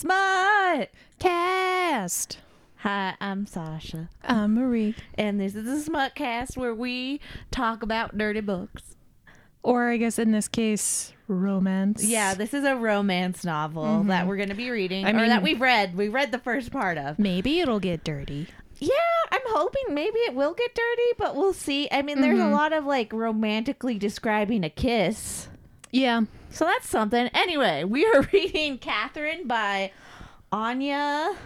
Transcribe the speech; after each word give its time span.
Smut. 0.00 0.88
Cast. 1.18 2.38
Hi, 2.76 3.16
I'm 3.20 3.44
Sasha, 3.44 4.08
I'm 4.24 4.54
Marie. 4.54 4.94
and 5.18 5.38
this 5.38 5.54
is 5.54 5.66
the 5.66 5.78
Smut 5.78 6.14
Cast 6.14 6.56
where 6.56 6.74
we 6.74 7.20
talk 7.50 7.82
about 7.82 8.16
dirty 8.16 8.40
books. 8.40 8.96
Or 9.62 9.90
I 9.90 9.98
guess 9.98 10.18
in 10.18 10.32
this 10.32 10.48
case, 10.48 11.12
romance. 11.28 12.02
Yeah, 12.02 12.32
this 12.32 12.54
is 12.54 12.64
a 12.64 12.76
romance 12.76 13.44
novel 13.44 13.84
mm-hmm. 13.84 14.08
that 14.08 14.26
we're 14.26 14.38
going 14.38 14.48
to 14.48 14.54
be 14.54 14.70
reading, 14.70 15.04
I 15.04 15.10
or 15.10 15.28
that 15.28 15.42
we've 15.42 15.60
read. 15.60 15.94
We 15.94 16.08
read 16.08 16.32
the 16.32 16.38
first 16.38 16.72
part 16.72 16.96
of. 16.96 17.18
Maybe 17.18 17.60
it'll 17.60 17.78
get 17.78 18.02
dirty. 18.02 18.46
Yeah, 18.78 18.94
I'm 19.30 19.42
hoping 19.48 19.94
maybe 19.94 20.16
it 20.20 20.34
will 20.34 20.54
get 20.54 20.74
dirty, 20.74 21.12
but 21.18 21.36
we'll 21.36 21.52
see. 21.52 21.88
I 21.92 22.00
mean, 22.00 22.22
there's 22.22 22.38
a 22.38 22.44
mm-hmm. 22.44 22.54
lot 22.54 22.72
of 22.72 22.86
like 22.86 23.12
romantically 23.12 23.98
describing 23.98 24.64
a 24.64 24.70
kiss. 24.70 25.49
Yeah. 25.92 26.22
So 26.50 26.64
that's 26.64 26.88
something. 26.88 27.28
Anyway, 27.34 27.84
we 27.84 28.04
are 28.06 28.22
reading 28.32 28.78
Katherine 28.78 29.46
by 29.46 29.92
Anya 30.52 31.36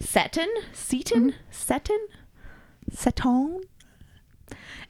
Seton? 0.00 0.48
Seton? 0.72 1.34
Seton? 1.50 2.06
Seton? 2.92 3.62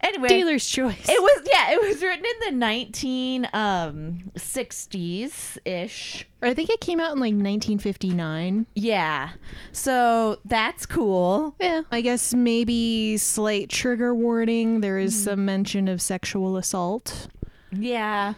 Anyway, 0.01 0.29
Dealer's 0.29 0.65
choice. 0.69 1.09
it 1.09 1.21
was 1.21 1.49
yeah, 1.53 1.73
it 1.73 1.81
was 1.81 2.01
written 2.01 2.25
in 2.25 2.53
the 2.53 2.57
19 2.57 3.49
um 3.53 4.31
60s 4.37 5.59
ish. 5.65 6.25
I 6.41 6.55
think 6.55 6.71
it 6.71 6.81
came 6.81 7.01
out 7.01 7.13
in 7.13 7.19
like 7.19 7.33
1959. 7.33 8.67
Yeah. 8.77 9.31
So 9.73 10.39
that's 10.45 10.87
cool. 10.87 11.57
Yeah. 11.61 11.83
I 11.91 12.01
guess 12.01 12.33
maybe 12.33 13.17
slight 13.17 13.71
trigger 13.71 14.15
warning. 14.15 14.83
There 14.83 14.99
is 14.99 15.21
some 15.21 15.45
mention 15.45 15.89
of 15.89 16.01
sexual 16.01 16.57
assault. 16.57 17.27
Yeah. 17.73 18.35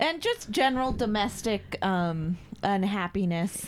And 0.00 0.20
just 0.22 0.50
general 0.50 0.92
domestic 0.92 1.76
um 1.82 2.38
unhappiness. 2.62 3.66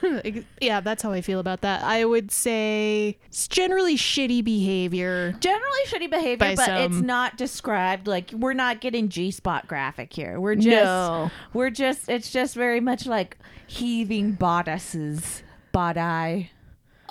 yeah, 0.60 0.80
that's 0.80 1.02
how 1.02 1.12
I 1.12 1.20
feel 1.20 1.40
about 1.40 1.62
that. 1.62 1.82
I 1.82 2.04
would 2.04 2.30
say 2.30 3.16
it's 3.26 3.48
generally 3.48 3.96
shitty 3.96 4.44
behavior. 4.44 5.34
Generally 5.40 5.80
shitty 5.86 6.10
behavior, 6.10 6.36
By 6.36 6.54
but 6.54 6.68
it's 6.82 7.00
not 7.00 7.36
described 7.36 8.06
like 8.06 8.30
we're 8.32 8.52
not 8.52 8.80
getting 8.80 9.08
G 9.08 9.30
spot 9.30 9.66
graphic 9.68 10.12
here. 10.12 10.40
We're 10.40 10.56
just 10.56 10.68
No. 10.68 11.30
we're 11.52 11.70
just 11.70 12.08
it's 12.08 12.30
just 12.30 12.54
very 12.54 12.80
much 12.80 13.06
like 13.06 13.36
heaving 13.66 14.32
bodices. 14.32 15.42
Body. 15.72 16.50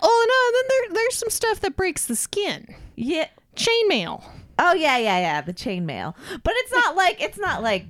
Oh 0.04 0.26
no, 0.30 0.48
and 0.48 0.56
then 0.56 0.68
there 0.70 1.04
there's 1.04 1.16
some 1.16 1.30
stuff 1.30 1.60
that 1.62 1.76
breaks 1.76 2.06
the 2.06 2.16
skin. 2.16 2.76
Yeah. 2.96 3.28
Chainmail. 3.56 4.24
Oh 4.64 4.74
yeah, 4.74 4.98
yeah, 4.98 5.18
yeah. 5.20 5.42
The 5.42 5.54
chainmail. 5.54 6.14
But 6.44 6.54
it's 6.58 6.72
not 6.72 6.96
like 6.96 7.22
it's 7.22 7.38
not 7.40 7.64
like 7.64 7.86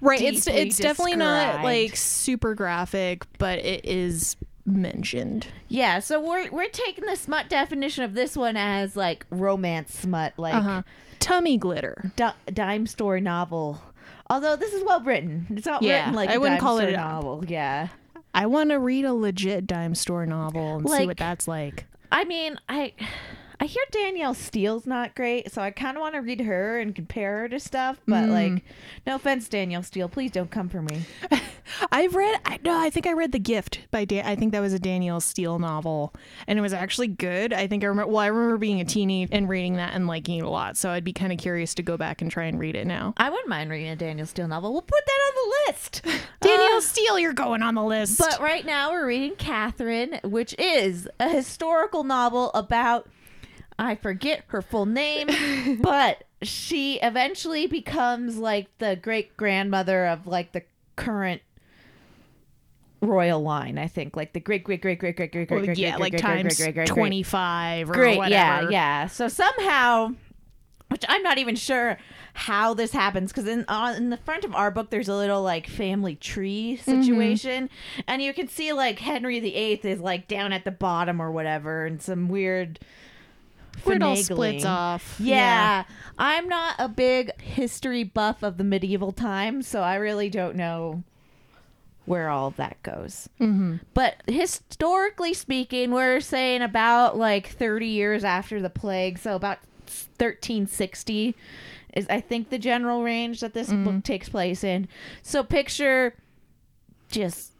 Right. 0.00 0.20
It's 0.20 0.46
it's 0.46 0.76
definitely 0.76 1.16
not 1.16 1.64
like 1.64 1.96
super 1.96 2.54
graphic, 2.54 3.24
but 3.38 3.58
it 3.58 3.84
is 3.84 4.36
mentioned. 4.64 5.46
yeah. 5.68 5.98
So 5.98 6.20
we're 6.20 6.50
we're 6.50 6.68
taking 6.68 7.04
the 7.06 7.16
smut 7.16 7.48
definition 7.48 8.04
of 8.04 8.14
this 8.14 8.36
one 8.36 8.56
as 8.56 8.94
like 8.96 9.26
romance 9.30 9.94
smut, 9.94 10.34
like 10.36 10.54
Uh-huh. 10.54 10.82
Tummy 11.20 11.56
glitter. 11.56 12.12
di- 12.16 12.34
dime 12.52 12.86
store 12.86 13.18
novel. 13.18 13.82
Although 14.30 14.56
this 14.56 14.72
is 14.74 14.84
well 14.84 15.00
written, 15.00 15.46
it's 15.50 15.66
not 15.66 15.82
Yeah, 15.82 16.00
written 16.00 16.14
like 16.14 16.30
I 16.30 16.34
a 16.34 16.40
wouldn't 16.40 16.60
call 16.60 16.78
it 16.78 16.90
a- 16.90 16.96
novel. 16.96 17.44
Yeah. 17.48 17.88
I 18.34 18.46
want 18.46 18.70
to 18.70 18.78
read 18.78 19.04
a 19.04 19.14
legit 19.14 19.66
dime 19.66 19.94
store 19.96 20.26
novel 20.26 20.76
and 20.76 20.88
see 20.88 21.06
what 21.06 21.16
that's 21.16 21.48
like. 21.48 21.86
I 22.12 22.24
mean, 22.24 22.56
I 22.68 22.92
I 23.60 23.64
hear 23.64 23.82
Danielle 23.90 24.34
Steel's 24.34 24.86
not 24.86 25.16
great, 25.16 25.50
so 25.52 25.60
I 25.60 25.70
kind 25.72 25.96
of 25.96 26.00
want 26.00 26.14
to 26.14 26.20
read 26.20 26.42
her 26.42 26.78
and 26.78 26.94
compare 26.94 27.38
her 27.40 27.48
to 27.48 27.58
stuff. 27.58 28.00
But 28.06 28.26
Mm. 28.26 28.30
like, 28.54 28.64
no 29.06 29.16
offense, 29.16 29.48
Danielle 29.48 29.82
Steel, 29.82 30.08
please 30.08 30.30
don't 30.30 30.50
come 30.50 30.68
for 30.68 30.80
me. 30.80 31.02
I've 31.92 32.14
read 32.14 32.40
I 32.46 32.58
no, 32.64 32.78
I 32.80 32.88
think 32.88 33.06
I 33.06 33.12
read 33.12 33.32
The 33.32 33.38
Gift 33.38 33.80
by 33.90 34.04
Dan 34.06 34.24
I 34.24 34.36
think 34.36 34.52
that 34.52 34.60
was 34.60 34.72
a 34.72 34.78
Danielle 34.78 35.20
Steel 35.20 35.58
novel 35.58 36.14
and 36.46 36.58
it 36.58 36.62
was 36.62 36.72
actually 36.72 37.08
good. 37.08 37.52
I 37.52 37.66
think 37.66 37.82
I 37.84 37.88
remember 37.88 38.10
well, 38.12 38.20
I 38.22 38.26
remember 38.28 38.56
being 38.58 38.80
a 38.80 38.84
teeny 38.84 39.28
and 39.30 39.48
reading 39.48 39.74
that 39.76 39.92
and 39.92 40.06
liking 40.06 40.38
it 40.38 40.44
a 40.44 40.48
lot. 40.48 40.76
So 40.78 40.90
I'd 40.90 41.04
be 41.04 41.12
kind 41.12 41.32
of 41.32 41.38
curious 41.38 41.74
to 41.74 41.82
go 41.82 41.96
back 41.96 42.22
and 42.22 42.30
try 42.30 42.44
and 42.44 42.58
read 42.58 42.74
it 42.76 42.86
now. 42.86 43.12
I 43.18 43.28
wouldn't 43.28 43.48
mind 43.48 43.70
reading 43.70 43.88
a 43.90 43.96
Danielle 43.96 44.26
Steel 44.26 44.48
novel. 44.48 44.72
We'll 44.72 44.82
put 44.82 45.04
that 45.04 45.20
on 45.28 45.34
the 45.34 45.72
list. 45.72 46.02
Danielle 46.40 46.78
Uh, 46.78 46.80
Steel, 46.80 47.18
you're 47.18 47.32
going 47.34 47.62
on 47.62 47.74
the 47.74 47.84
list. 47.84 48.18
but 48.18 48.40
right 48.40 48.64
now 48.64 48.92
we're 48.92 49.06
reading 49.06 49.36
Katherine, 49.36 50.20
which 50.24 50.54
is 50.58 51.06
a 51.20 51.28
historical 51.28 52.02
novel 52.04 52.50
about 52.54 53.08
I 53.78 53.94
forget 53.94 54.44
her 54.48 54.60
full 54.62 54.86
name, 54.86 55.28
but 55.80 56.24
she 56.42 56.98
eventually 57.00 57.66
becomes 57.66 58.36
like 58.36 58.66
the 58.78 58.96
great 58.96 59.36
grandmother 59.36 60.06
of 60.06 60.26
like 60.26 60.52
the 60.52 60.62
current 60.96 61.42
royal 63.00 63.40
line. 63.40 63.78
I 63.78 63.86
think 63.86 64.16
like 64.16 64.32
the 64.32 64.40
great 64.40 64.64
great 64.64 64.80
great 64.80 64.98
great 64.98 65.16
great 65.16 65.30
great 65.30 65.48
great 65.48 65.64
great 65.64 65.78
yeah, 65.78 65.92
great 65.92 66.00
like 66.00 66.12
great 66.12 66.22
times 66.22 66.56
great 66.56 66.74
great 66.74 66.74
great 66.74 66.88
great 66.88 66.96
25 66.96 67.90
or 67.90 67.92
great 67.92 68.28
yeah 68.28 68.68
yeah. 68.68 69.06
So 69.06 69.28
somehow, 69.28 70.10
which 70.88 71.04
I'm 71.08 71.22
not 71.22 71.38
even 71.38 71.54
sure 71.54 71.98
how 72.34 72.72
this 72.72 72.92
happens 72.92 73.32
because 73.32 73.48
in 73.48 73.64
on 73.66 73.96
in 73.96 74.10
the 74.10 74.16
front 74.16 74.44
of 74.44 74.54
our 74.54 74.70
book 74.70 74.90
there's 74.90 75.08
a 75.08 75.14
little 75.14 75.42
like 75.42 75.66
family 75.66 76.14
tree 76.14 76.78
mm-hmm. 76.80 77.02
situation 77.02 77.68
and 78.06 78.22
you 78.22 78.32
can 78.32 78.46
see 78.46 78.72
like 78.72 79.00
henry 79.00 79.40
viii 79.40 79.72
is 79.82 79.98
like 79.98 80.28
down 80.28 80.52
at 80.52 80.64
the 80.64 80.70
bottom 80.70 81.20
or 81.20 81.32
whatever 81.32 81.84
and 81.84 82.00
some 82.00 82.28
weird 82.28 82.78
All 84.02 84.16
splits 84.16 84.64
off. 84.64 85.16
yeah. 85.18 85.84
i'm 86.18 86.48
not 86.48 86.74
a 86.78 86.88
big 86.88 87.40
history 87.40 88.04
buff 88.04 88.42
of 88.42 88.56
the 88.58 88.64
medieval 88.64 89.12
times 89.12 89.66
so 89.68 89.82
i 89.82 89.94
really 89.96 90.28
don't 90.30 90.56
know 90.56 91.02
where 92.06 92.28
all 92.30 92.46
of 92.48 92.56
that 92.56 92.82
goes 92.82 93.28
Mm-hmm. 93.40 93.76
but 93.94 94.22
historically 94.26 95.34
speaking 95.34 95.90
we're 95.90 96.20
saying 96.20 96.62
about 96.62 97.16
like 97.18 97.48
30 97.48 97.86
years 97.86 98.24
after 98.24 98.60
the 98.62 98.70
plague 98.70 99.18
so 99.18 99.36
about 99.36 99.58
1360 100.18 101.34
is 101.94 102.06
i 102.10 102.20
think 102.20 102.50
the 102.50 102.58
general 102.58 103.02
range 103.02 103.40
that 103.40 103.54
this 103.54 103.68
book 103.72 104.02
takes 104.04 104.28
place 104.28 104.62
in 104.64 104.88
so 105.22 105.42
picture 105.42 106.14
just 107.10 107.52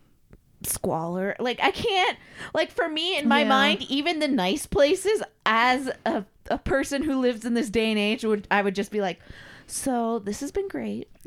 squalor 0.63 1.37
like 1.39 1.59
i 1.63 1.71
can't 1.71 2.19
like 2.55 2.71
for 2.71 2.89
me 2.89 3.17
in 3.19 3.29
my 3.29 3.41
Yeah. 3.43 3.49
mind 3.49 3.83
even 3.89 4.19
the 4.19 4.29
nice 4.29 4.67
places 4.67 5.23
as 5.47 5.89
a, 6.05 6.25
a 6.51 6.59
person 6.59 7.03
who 7.03 7.21
lives 7.21 7.45
in 7.45 7.55
this 7.55 7.71
day 7.71 7.91
and 7.91 7.99
age 7.99 8.25
would 8.25 8.47
i 8.51 8.61
would 8.63 8.75
just 8.75 8.91
be 8.91 9.01
like 9.01 9.21
so 9.67 10.19
this 10.19 10.41
has 10.41 10.51
been 10.51 10.67
great 10.69 11.09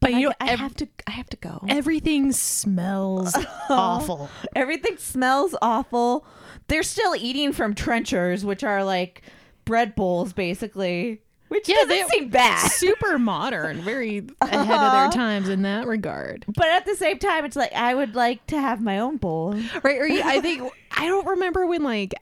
But 0.00 0.14
I, 0.14 0.18
you 0.18 0.28
know, 0.28 0.34
I 0.40 0.50
ev- 0.52 0.60
have 0.60 0.74
to 0.76 0.88
i 1.06 1.10
have 1.10 1.28
to 1.30 1.36
go 1.36 1.60
everything 1.68 2.30
smells 2.32 3.34
awful. 3.68 4.30
Everything 4.54 4.96
smells 4.96 5.54
awful. 5.60 6.24
They're 6.68 6.82
still 6.84 7.14
eating 7.16 7.52
from 7.52 7.74
trenchers, 7.74 8.44
which 8.44 8.62
are 8.64 8.84
like 8.84 9.22
bread 9.64 9.94
bowls, 9.96 10.32
basically. 10.32 11.20
Which 11.48 11.68
Yeah, 11.68 11.76
doesn't 11.76 11.88
they- 11.88 12.02
seem 12.08 12.28
bad. 12.28 12.68
Super 12.72 13.18
modern, 13.18 13.82
very 13.82 14.18
ahead 14.40 14.68
of 14.80 14.92
their 14.92 15.10
times 15.10 15.48
in 15.48 15.62
that 15.62 15.86
regard. 15.86 16.44
But 16.48 16.66
at 16.68 16.84
the 16.86 16.96
same 16.96 17.18
time, 17.18 17.44
it's 17.44 17.56
like 17.56 17.72
I 17.72 17.94
would 17.94 18.14
like 18.16 18.44
to 18.48 18.60
have 18.60 18.80
my 18.82 18.98
own 18.98 19.16
bowl. 19.16 19.54
Right? 19.82 19.98
Or 20.00 20.06
you- 20.08 20.22
I 20.24 20.40
think 20.42 20.70
I 20.90 21.06
don't 21.06 21.26
remember 21.26 21.66
when 21.66 21.82
like 21.82 22.14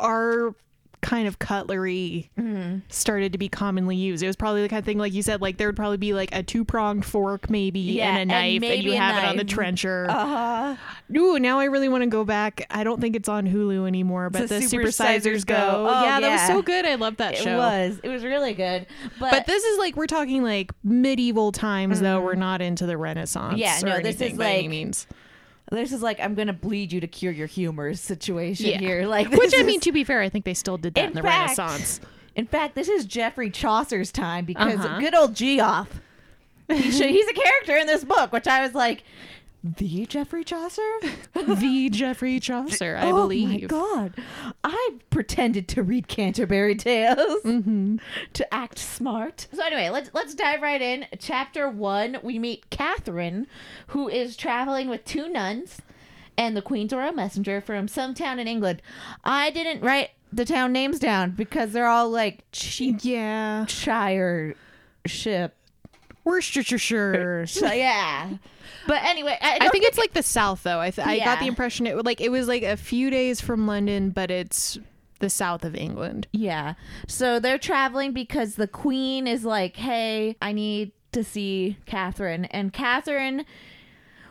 our 0.00 0.54
kind 1.04 1.28
of 1.28 1.38
cutlery 1.38 2.30
started 2.88 3.32
to 3.32 3.38
be 3.38 3.48
commonly 3.48 3.94
used. 3.94 4.22
It 4.22 4.26
was 4.26 4.36
probably 4.36 4.62
the 4.62 4.68
kind 4.68 4.78
of 4.78 4.86
thing 4.86 4.98
like 4.98 5.12
you 5.12 5.22
said, 5.22 5.40
like 5.42 5.58
there 5.58 5.68
would 5.68 5.76
probably 5.76 5.98
be 5.98 6.14
like 6.14 6.34
a 6.34 6.42
two 6.42 6.64
pronged 6.64 7.04
fork, 7.04 7.50
maybe, 7.50 7.80
Yeah, 7.80 8.16
and 8.16 8.22
a 8.30 8.34
knife, 8.34 8.52
and, 8.52 8.60
maybe 8.62 8.84
you 8.90 8.96
have 8.96 9.22
it 9.22 9.28
on 9.28 9.36
the 9.36 9.44
trencher. 9.44 10.06
Uh-huh. 10.08 10.76
Ooh, 11.16 11.38
now 11.38 11.60
I 11.60 11.64
really 11.66 11.88
want 11.88 12.02
to 12.02 12.08
go 12.08 12.24
back. 12.24 12.66
I 12.70 12.82
don't 12.84 13.00
think 13.00 13.14
it's 13.16 13.28
on 13.28 13.46
Hulu 13.46 13.86
anymore, 13.86 14.30
but 14.30 14.40
To 14.40 14.46
the 14.46 14.62
Super 14.62 14.90
Sizers 14.90 15.44
Go. 15.44 15.54
Go. 15.54 15.86
Oh, 15.90 16.02
yeah, 16.02 16.20
that 16.20 16.30
was 16.30 16.46
so 16.46 16.62
good. 16.62 16.86
I 16.86 16.94
love 16.94 17.18
that 17.18 17.34
it 17.34 17.42
show. 17.42 17.58
was. 17.58 18.00
It 18.02 18.08
was 18.08 18.24
really 18.24 18.54
good. 18.54 18.86
But, 19.20 19.30
But 19.30 19.46
this 19.46 19.62
is 19.62 19.78
like 19.78 19.96
we're 19.96 20.06
talking 20.06 20.42
like 20.42 20.72
medieval 20.82 21.52
times 21.52 22.00
though. 22.00 22.20
We're 22.22 22.34
not 22.34 22.62
into 22.62 22.86
the 22.86 22.96
Renaissance. 22.96 23.52
Mm-hmm. 23.52 23.86
Yeah, 23.86 23.96
no, 23.96 24.00
this 24.00 24.20
is 24.20 24.38
by 24.38 24.52
any 24.52 24.62
like- 24.62 24.70
means. 24.70 25.06
This 25.74 25.92
is 25.92 26.02
like 26.02 26.20
I'm 26.20 26.34
gonna 26.34 26.52
bleed 26.52 26.92
you 26.92 27.00
to 27.00 27.06
cure 27.06 27.32
your 27.32 27.46
humors 27.46 28.00
situation 28.00 28.66
Yeah. 28.66 28.78
here. 28.78 29.06
Like, 29.06 29.30
Which 29.30 29.54
I 29.56 29.62
mean, 29.62 29.80
to 29.80 29.92
be 29.92 30.04
fair, 30.04 30.20
I 30.22 30.28
think 30.28 30.44
they 30.44 30.54
still 30.54 30.76
did 30.78 30.94
that 30.94 31.00
in, 31.02 31.06
In 31.08 31.14
the 31.14 31.22
fact- 31.22 31.58
Renaissance. 31.58 32.00
In 32.36 32.46
fact, 32.46 32.74
this 32.74 32.88
is 32.88 33.04
Geoffrey 33.04 33.50
Chaucer's 33.50 34.10
time 34.10 34.44
because 34.44 34.74
Uh-huh. 34.84 34.98
good 35.00 35.14
old 35.14 35.34
Geoff. 35.36 36.00
He 36.68 36.90
should, 36.90 37.10
he's 37.10 37.28
a 37.28 37.32
character 37.34 37.76
in 37.76 37.86
this 37.86 38.04
book, 38.04 38.32
which 38.32 38.46
I 38.48 38.62
was 38.62 38.74
like, 38.74 39.04
the 39.64 40.04
Geoffrey 40.06 40.44
Chaucer? 40.44 40.82
the 41.34 41.88
Geoffrey 41.90 42.38
Chaucer, 42.38 42.96
I 43.00 43.10
oh 43.10 43.14
believe. 43.22 43.72
Oh 43.72 43.86
my 43.92 44.08
god. 44.08 44.14
I 44.62 44.90
pretended 45.10 45.68
to 45.68 45.82
read 45.82 46.06
Canterbury 46.06 46.74
Tales 46.74 47.42
Mm-hmm. 47.44 47.96
to 48.34 48.54
act 48.54 48.78
smart. 48.78 49.46
So 49.54 49.64
anyway, 49.64 49.88
let's 49.90 50.10
let's 50.12 50.34
dive 50.34 50.60
right 50.60 50.82
in. 50.82 51.06
Chapter 51.18 51.68
1, 51.68 52.18
we 52.22 52.38
meet 52.38 52.68
Katherine 52.70 53.46
who 53.88 54.08
is 54.08 54.36
traveling 54.36 54.88
with 54.90 55.04
two 55.06 55.28
nuns 55.28 55.78
and 56.36 56.56
the 56.56 56.62
Queen's 56.62 56.92
Royal 56.92 57.12
Messenger 57.12 57.60
from 57.62 57.88
some 57.88 58.12
town 58.12 58.38
in 58.38 58.46
England. 58.46 58.82
I 59.24 59.50
didn't 59.50 59.80
write 59.82 60.10
the 60.32 60.44
town 60.44 60.72
names 60.72 60.98
down 60.98 61.30
because 61.30 61.72
they're 61.72 61.86
all 61.86 62.10
like 62.10 62.44
cheap 62.52 62.98
Yeah. 63.02 63.64
shire 63.66 64.54
ship 65.06 65.54
Worcestershire. 66.24 67.46
So 67.48 67.70
yeah. 67.72 68.30
But 68.86 69.02
anyway, 69.04 69.38
I, 69.40 69.54
I 69.54 69.58
don't 69.58 69.70
think 69.70 69.84
it's 69.84 69.98
like 69.98 70.12
the 70.12 70.22
south 70.22 70.62
though. 70.62 70.80
I 70.80 70.90
th- 70.90 71.06
I 71.06 71.18
got 71.18 71.40
the 71.40 71.46
impression 71.46 71.86
it 71.86 72.04
like 72.04 72.20
it 72.20 72.30
was 72.30 72.48
like 72.48 72.62
a 72.62 72.76
few 72.76 73.10
days 73.10 73.40
from 73.40 73.66
London, 73.66 74.10
but 74.10 74.30
it's 74.30 74.78
the 75.20 75.30
south 75.30 75.64
of 75.64 75.74
England. 75.74 76.26
Yeah. 76.32 76.74
So 77.06 77.38
they're 77.40 77.58
traveling 77.58 78.12
because 78.12 78.56
the 78.56 78.68
queen 78.68 79.26
is 79.26 79.44
like, 79.44 79.76
hey, 79.76 80.36
I 80.42 80.52
need 80.52 80.92
to 81.12 81.24
see 81.24 81.78
Katherine. 81.86 82.44
And 82.46 82.72
Katherine 82.72 83.46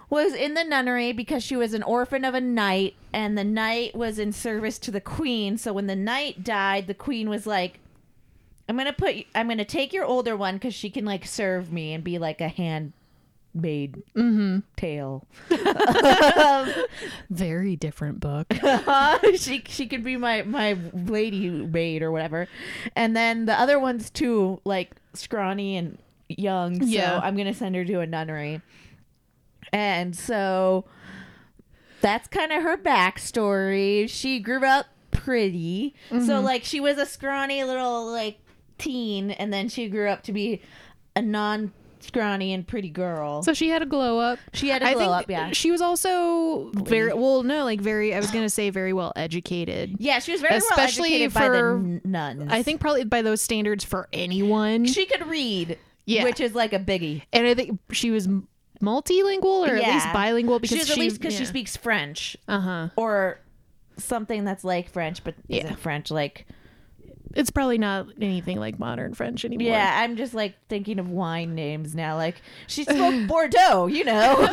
was 0.10 0.34
in 0.34 0.54
the 0.54 0.63
nunnery 0.63 1.12
because 1.12 1.42
she 1.44 1.56
was 1.56 1.74
an 1.74 1.81
orphan 1.81 2.24
of 2.24 2.36
a 2.36 2.42
knight, 2.42 2.94
and 3.12 3.36
the 3.36 3.44
knight 3.44 3.96
was 3.96 4.19
in 4.19 4.31
service 4.31 4.78
to 4.80 4.92
the 4.92 5.01
queen. 5.01 5.57
So 5.57 5.74
when 5.74 5.88
the 5.88 5.96
knight 5.96 6.44
died, 6.44 6.86
the 6.86 6.94
queen 6.94 7.30
was 7.30 7.48
like, 7.48 7.80
I'm 8.68 8.77
gonna 8.77 8.94
put, 8.94 9.15
I'm 9.36 9.48
gonna 9.48 9.65
take 9.65 9.94
your 9.94 10.06
older 10.06 10.38
one 10.38 10.56
because 10.56 10.74
she 10.74 10.89
can 10.89 11.06
like 11.06 11.25
serve 11.25 11.71
me 11.71 11.94
and 11.94 12.04
be 12.04 12.18
like 12.18 12.39
a 12.39 12.48
handmaid 12.48 14.04
mm-hmm. 14.15 14.60
tale. 14.77 15.27
Very 17.30 17.75
different 17.75 18.19
book. 18.19 18.48
Uh-huh. 18.63 19.19
she 19.36 19.63
she 19.68 19.88
could 19.88 20.04
be 20.04 20.15
my 20.15 20.44
my 20.44 20.77
lady 20.94 21.50
maid 21.50 22.01
or 22.01 22.12
whatever. 22.12 22.48
And 22.95 23.15
then 23.15 23.45
the 23.45 23.60
other 23.60 23.80
one's 23.80 24.10
too 24.10 24.62
like 24.63 24.92
scrawny 25.13 25.77
and 25.77 25.98
young 26.30 26.80
so 26.81 26.88
Yeah. 26.88 27.19
i'm 27.21 27.38
gonna 27.38 27.54
send 27.54 27.75
her 27.75 27.86
to 27.86 28.00
a 28.00 28.07
nunnery. 28.07 28.62
And 29.71 30.15
so 30.15 30.86
that's 32.01 32.27
kind 32.27 32.51
of 32.51 32.63
her 32.63 32.77
backstory. 32.77 34.10
She 34.10 34.39
grew 34.39 34.65
up 34.65 34.88
pretty. 35.12 35.95
So 36.10 36.18
mm-hmm. 36.18 36.45
like 36.45 36.63
she 36.63 36.80
was 36.80 36.98
a 36.98 37.06
scrawny 37.06 37.63
little 37.63 38.12
like 38.12 38.39
teen 38.78 39.31
and 39.31 39.52
then 39.54 39.70
she 39.70 39.88
grew 39.90 40.10
up 40.10 40.24
to 40.24 40.34
be 40.34 40.62
a 41.16 41.22
non 41.22 41.72
scrawny 42.00 42.54
and 42.54 42.68
pretty 42.68 42.90
girl 42.90 43.42
so 43.44 43.54
she 43.54 43.70
had 43.70 43.81
a 43.81 43.86
glow 43.86 44.20
up. 44.20 44.38
she 44.52 44.68
had 44.68 44.81
a 44.81 44.88
I 44.88 44.94
glow 44.94 45.10
up 45.12 45.30
yeah 45.30 45.52
she 45.52 45.72
was 45.72 45.81
also 45.81 46.70
very 46.74 47.14
well. 47.14 47.44
No, 47.44 47.64
like 47.64 47.80
very. 47.80 48.14
I 48.14 48.18
was 48.20 48.30
gonna 48.30 48.50
say 48.50 48.70
very 48.72 48.92
well 48.92 49.14
educated. 49.16 49.96
yeah 50.00 50.20
she 50.20 50.34
was 50.34 50.42
very 50.42 50.58
Especially 50.58 51.12
well 51.12 51.22
educated 51.24 51.34
by 51.34 51.50
the 51.50 52.02
nuns 52.04 52.52
I 52.52 52.62
think 52.62 52.81
probably 52.81 53.06
by 53.06 53.22
those 53.22 53.42
standards 53.42 53.86
for 53.86 54.10
anyone. 54.12 54.86
she 54.86 55.06
could 55.06 55.25
read, 55.28 55.78
Yeah. 56.06 56.25
which 56.25 56.42
is 56.42 56.54
like 56.54 56.74
a 56.74 56.80
biggie. 56.80 57.22
and 57.31 57.48
I 57.48 57.54
think 57.54 57.80
she 57.94 58.12
was 58.12 58.28
multilingual 58.81 59.68
or 59.68 59.75
at 59.75 59.88
least 59.94 60.12
bilingual 60.14 60.60
because 60.60 60.86
she 60.86 60.92
at 60.92 60.98
least 61.00 61.22
because 61.22 61.36
she 61.38 61.46
speaks 61.46 61.78
French 61.78 62.36
Uh 62.50 62.60
huh. 62.60 62.90
or 62.98 63.40
something 63.98 64.44
that's 64.44 64.64
like 64.66 64.90
French, 64.90 65.24
but 65.24 65.36
Yeah. 65.48 65.64
isn't 65.66 65.80
French. 65.80 66.12
Like, 66.12 66.48
It's 67.34 67.50
probably 67.50 67.78
not 67.78 68.08
anything 68.22 68.60
like 68.60 68.78
modern 68.80 69.14
French 69.14 69.44
anymore. 69.44 69.68
yeah, 69.68 70.02
I'm 70.02 70.16
just 70.16 70.34
like 70.34 70.56
thinking 70.70 71.00
of 71.00 71.10
wine 71.10 71.56
names 71.56 71.96
now. 71.96 72.16
Like, 72.16 72.42
she 72.68 72.84
spoke 72.84 73.28
Bordeaux, 73.28 73.88
you 73.88 74.04
know. 74.04 74.48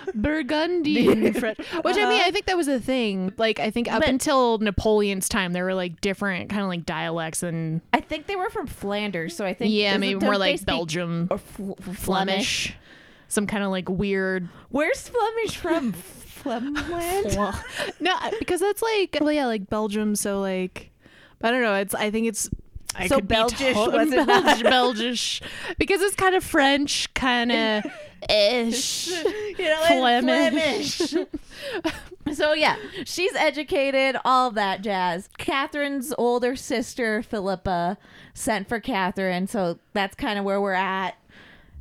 Burgundian 0.14 1.32
French. 1.40 1.58
Which 1.58 1.96
I 1.96 2.00
mean, 2.00 2.12
I 2.12 2.16
uh-huh. 2.20 2.30
think 2.32 2.46
that 2.46 2.56
was 2.56 2.68
a 2.68 2.80
thing. 2.80 3.32
Like 3.36 3.60
I 3.60 3.70
think 3.70 3.90
up 3.90 4.00
But- 4.00 4.08
until 4.08 4.58
Napoleon's 4.58 5.28
time, 5.28 5.52
there 5.52 5.64
were 5.64 5.74
like 5.74 6.00
different 6.00 6.50
kind 6.50 6.62
of 6.62 6.68
like 6.68 6.84
dialects 6.86 7.42
and 7.42 7.80
I 7.92 8.00
think 8.00 8.26
they 8.26 8.36
were 8.36 8.50
from 8.50 8.66
Flanders, 8.66 9.36
so 9.36 9.44
I 9.44 9.54
think 9.54 9.72
yeah, 9.72 9.96
maybe 9.96 10.20
more 10.20 10.38
like 10.38 10.64
Belgium, 10.64 11.28
or 11.30 11.38
Fl- 11.38 11.72
Flemish. 11.74 11.96
Flemish, 11.96 12.74
some 13.28 13.46
kind 13.46 13.64
of 13.64 13.70
like 13.70 13.88
weird. 13.88 14.48
Where's 14.70 15.08
Flemish 15.08 15.56
from? 15.56 15.94
Flemland. 16.46 18.00
No, 18.00 18.14
because 18.38 18.60
that's 18.60 18.82
like 18.82 19.16
well, 19.20 19.32
yeah, 19.32 19.46
like 19.46 19.68
Belgium. 19.68 20.14
So 20.14 20.40
like, 20.40 20.90
I 21.42 21.50
don't 21.50 21.62
know. 21.62 21.74
It's 21.74 21.94
I 21.94 22.10
think 22.10 22.26
it's. 22.26 22.48
I 22.94 23.08
So 23.08 23.16
could 23.16 23.28
be 23.28 23.34
Belgish, 23.34 23.74
was 23.74 24.10
it 24.10 24.26
Belgish. 24.26 24.62
Belgish, 24.70 25.42
because 25.76 26.00
it's 26.00 26.16
kind 26.16 26.34
of 26.34 26.42
French, 26.42 27.12
kind 27.12 27.52
of 27.52 27.84
ish. 28.30 29.08
you 29.58 29.58
know, 29.58 29.82
Flemish. 29.86 30.96
Flemish. 30.96 31.28
so 32.32 32.54
yeah, 32.54 32.76
she's 33.04 33.34
educated, 33.34 34.16
all 34.24 34.50
that 34.52 34.80
jazz. 34.80 35.28
Katherine's 35.36 36.14
older 36.16 36.56
sister 36.56 37.22
Philippa 37.22 37.98
sent 38.32 38.66
for 38.68 38.80
Katherine, 38.80 39.46
so 39.46 39.78
that's 39.92 40.14
kind 40.14 40.38
of 40.38 40.46
where 40.46 40.60
we're 40.60 40.72
at. 40.72 41.16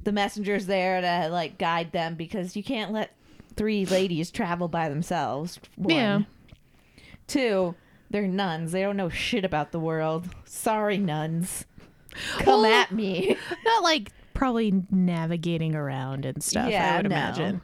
The 0.03 0.11
messenger's 0.11 0.65
there 0.65 0.99
to 0.99 1.29
like 1.29 1.57
guide 1.57 1.93
them 1.93 2.15
because 2.15 2.57
you 2.57 2.63
can't 2.63 2.91
let 2.91 3.11
three 3.55 3.85
ladies 3.85 4.31
travel 4.31 4.67
by 4.67 4.89
themselves. 4.89 5.59
One. 5.77 5.89
Yeah. 5.95 6.19
Two, 7.27 7.75
they're 8.09 8.27
nuns. 8.27 8.71
They 8.71 8.81
don't 8.81 8.97
know 8.97 9.09
shit 9.09 9.45
about 9.45 9.71
the 9.71 9.79
world. 9.79 10.27
Sorry, 10.45 10.97
nuns. 10.97 11.65
Come 12.37 12.45
Well, 12.45 12.65
at 12.65 12.91
me. 12.91 13.35
Not 13.65 13.83
like 13.83 14.11
probably 14.33 14.83
navigating 14.91 15.75
around 15.75 16.25
and 16.25 16.41
stuff. 16.43 16.71
I 16.71 16.97
would 16.97 17.09
no. 17.09 17.15
imagine. 17.15 17.61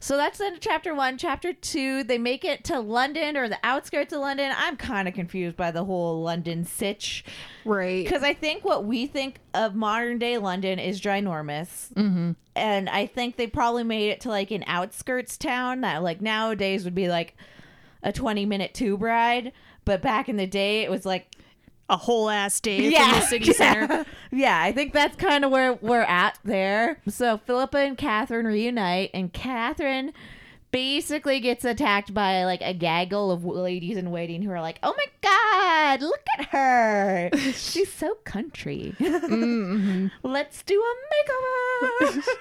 So 0.00 0.16
that's 0.16 0.38
the 0.38 0.46
end 0.46 0.56
of 0.56 0.60
chapter 0.60 0.92
one. 0.96 1.16
Chapter 1.16 1.52
two, 1.52 2.02
they 2.02 2.18
make 2.18 2.44
it 2.44 2.64
to 2.64 2.80
London 2.80 3.36
or 3.36 3.48
the 3.48 3.58
outskirts 3.62 4.12
of 4.12 4.18
London. 4.20 4.52
I'm 4.56 4.76
kind 4.76 5.06
of 5.06 5.14
confused 5.14 5.56
by 5.56 5.70
the 5.70 5.84
whole 5.84 6.20
London 6.22 6.64
sitch 6.64 7.24
Right. 7.64 8.04
because 8.04 8.24
I 8.24 8.34
think 8.34 8.64
what 8.64 8.84
we 8.84 9.06
think 9.06 9.38
of 9.54 9.76
modern 9.76 10.18
day 10.18 10.38
London 10.38 10.80
is 10.80 11.00
ginormous, 11.00 11.92
Mm-hmm. 11.92 12.32
and 12.56 12.88
I 12.88 13.06
think 13.06 13.36
they 13.36 13.46
probably 13.46 13.84
made 13.84 14.10
it 14.10 14.20
to 14.22 14.28
like 14.28 14.50
an 14.50 14.64
outskirts 14.66 15.36
town 15.36 15.82
that 15.82 16.02
like 16.02 16.20
nowadays 16.20 16.84
would 16.84 16.96
be 16.96 17.08
like 17.08 17.36
a 18.02 18.12
20 18.12 18.44
minute 18.44 18.74
tube 18.74 19.02
ride, 19.02 19.52
but 19.84 20.02
back 20.02 20.28
in 20.28 20.36
the 20.36 20.46
day 20.46 20.82
it 20.82 20.90
was 20.90 21.04
like 21.06 21.26
A 21.88 21.96
whole 21.96 22.30
ass 22.30 22.60
day 22.60 22.88
yeah, 22.88 23.10
from 23.10 23.20
the 23.20 23.26
city 23.26 23.52
center. 23.52 23.86
Yeah. 23.90 24.04
Yeah, 24.30 24.62
I 24.62 24.72
think 24.72 24.92
that's 24.94 25.16
kind 25.16 25.44
of 25.44 25.50
where 25.50 25.74
we're 25.74 26.02
at 26.02 26.38
there. 26.44 27.00
So 27.08 27.36
Philippa 27.38 27.76
and 27.78 27.98
Katherine 27.98 28.46
reunite, 28.46 29.10
and 29.12 29.30
Katherine 29.32 30.12
basically 30.70 31.38
gets 31.40 31.66
attacked 31.66 32.14
by 32.14 32.44
like 32.44 32.62
a 32.62 32.72
gaggle 32.72 33.30
of 33.30 33.44
ladies 33.44 33.98
in 33.98 34.10
waiting 34.10 34.40
who 34.40 34.50
are 34.50 34.62
like, 34.62 34.78
"Oh 34.82 34.94
my 34.96 35.06
god, 35.20 36.00
look 36.00 36.24
at 36.38 36.46
her! 36.46 37.30
She's 37.52 37.92
so 37.92 38.14
country. 38.24 38.94
Mm-hmm. 38.98 40.06
Let's 40.22 40.62
do 40.62 40.82
a 40.82 40.94
makeover." 42.00 42.22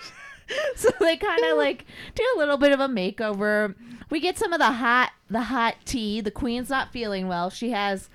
so 0.76 0.90
they 1.00 1.18
kind 1.18 1.44
of 1.46 1.58
like 1.58 1.86
do 2.16 2.24
a 2.36 2.40
little 2.40 2.58
bit 2.58 2.72
of 2.72 2.80
a 2.80 2.88
makeover. 2.88 3.76
We 4.10 4.20
get 4.20 4.38
some 4.38 4.52
of 4.54 4.60
the 4.60 4.72
hot, 4.74 5.12
the 5.30 5.44
hot 5.44 5.76
tea. 5.86 6.20
The 6.22 6.32
queen's 6.32 6.70
not 6.70 6.92
feeling 6.92 7.28
well. 7.28 7.50
She 7.50 7.70
has 7.72 8.10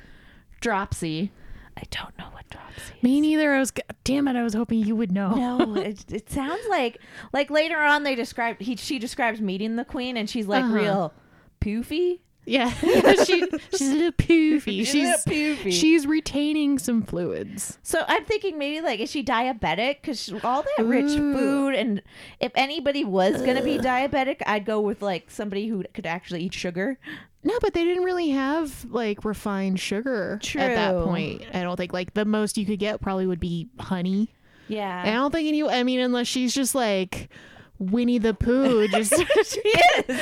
dropsy. 0.61 1.33
I 1.77 1.83
don't 1.91 2.17
know 2.19 2.27
what 2.33 2.49
dropsy. 2.49 2.94
is. 2.97 3.03
Me 3.03 3.21
neither. 3.21 3.55
I 3.55 3.59
was. 3.59 3.73
Damn 4.05 4.29
it! 4.29 4.37
I 4.37 4.43
was 4.43 4.55
hoping 4.55 4.79
you 4.81 4.97
would 4.97 5.12
know. 5.12 5.35
No, 5.35 5.77
it, 5.81 6.05
it 6.12 6.31
sounds 6.31 6.62
like 6.71 6.99
like 7.33 7.50
later 7.50 7.79
on 7.79 8.03
they 8.03 8.15
described 8.15 8.62
he 8.62 8.77
she 8.77 8.99
describes 8.99 9.41
meeting 9.41 9.77
the 9.77 9.85
queen 9.85 10.17
and 10.17 10.29
she's 10.31 10.47
like 10.47 10.65
Uh-huh. 10.65 10.75
real 10.75 11.15
poofy. 11.61 12.21
Yeah, 12.47 12.71
she, 13.25 13.45
she's 13.73 13.81
a 13.91 13.95
little 13.95 14.12
poofy. 14.12 14.87
She's 14.87 14.88
a 14.88 14.93
She's 14.93 15.26
little 15.26 15.33
poofy. 15.33 15.73
she's 15.73 16.07
retaining 16.07 16.79
some 16.79 17.03
fluids. 17.03 17.79
So 17.83 18.05
I'm 18.07 18.25
thinking 18.25 18.57
maybe 18.57 18.81
like 18.81 19.00
is 19.00 19.11
she 19.11 19.25
diabetic? 19.25 19.97
Because 20.00 20.33
all 20.45 20.65
that 20.76 20.85
rich 20.85 21.11
food 21.11 21.75
and 21.75 22.03
if 22.41 22.53
anybody 22.55 23.05
was 23.05 23.43
gonna 23.43 23.62
be 23.65 23.79
diabetic, 23.79 24.43
I'd 24.47 24.65
go 24.65 24.81
with 24.81 25.03
like 25.03 25.31
somebody 25.31 25.67
who 25.67 25.83
could 25.93 26.07
actually 26.07 26.45
eat 26.45 26.55
sugar. 26.55 26.99
No, 27.43 27.59
but 27.61 27.75
they 27.75 27.85
didn't 27.85 28.05
really 28.05 28.31
have 28.31 28.87
like 28.91 29.25
refined 29.25 29.79
sugar 29.81 30.41
at 30.57 30.75
that 30.75 31.05
point. 31.05 31.43
I 31.53 31.62
don't 31.62 31.76
think 31.76 31.93
like 31.93 32.15
the 32.15 32.25
most 32.25 32.57
you 32.57 32.65
could 32.67 32.79
get 32.79 33.00
probably 33.00 33.26
would 33.26 33.41
be 33.41 33.69
honey. 33.79 34.33
Yeah. 34.69 35.03
I 35.05 35.12
don't 35.12 35.31
think 35.33 35.49
any. 35.49 35.62
I 35.62 35.83
mean, 35.83 36.00
unless 36.00 36.26
she's 36.26 36.55
just 36.55 36.75
like 36.75 37.29
Winnie 37.78 38.18
the 38.18 38.35
Pooh, 38.35 38.88
just 38.92 39.12
she 39.14 39.61
is. 39.61 40.21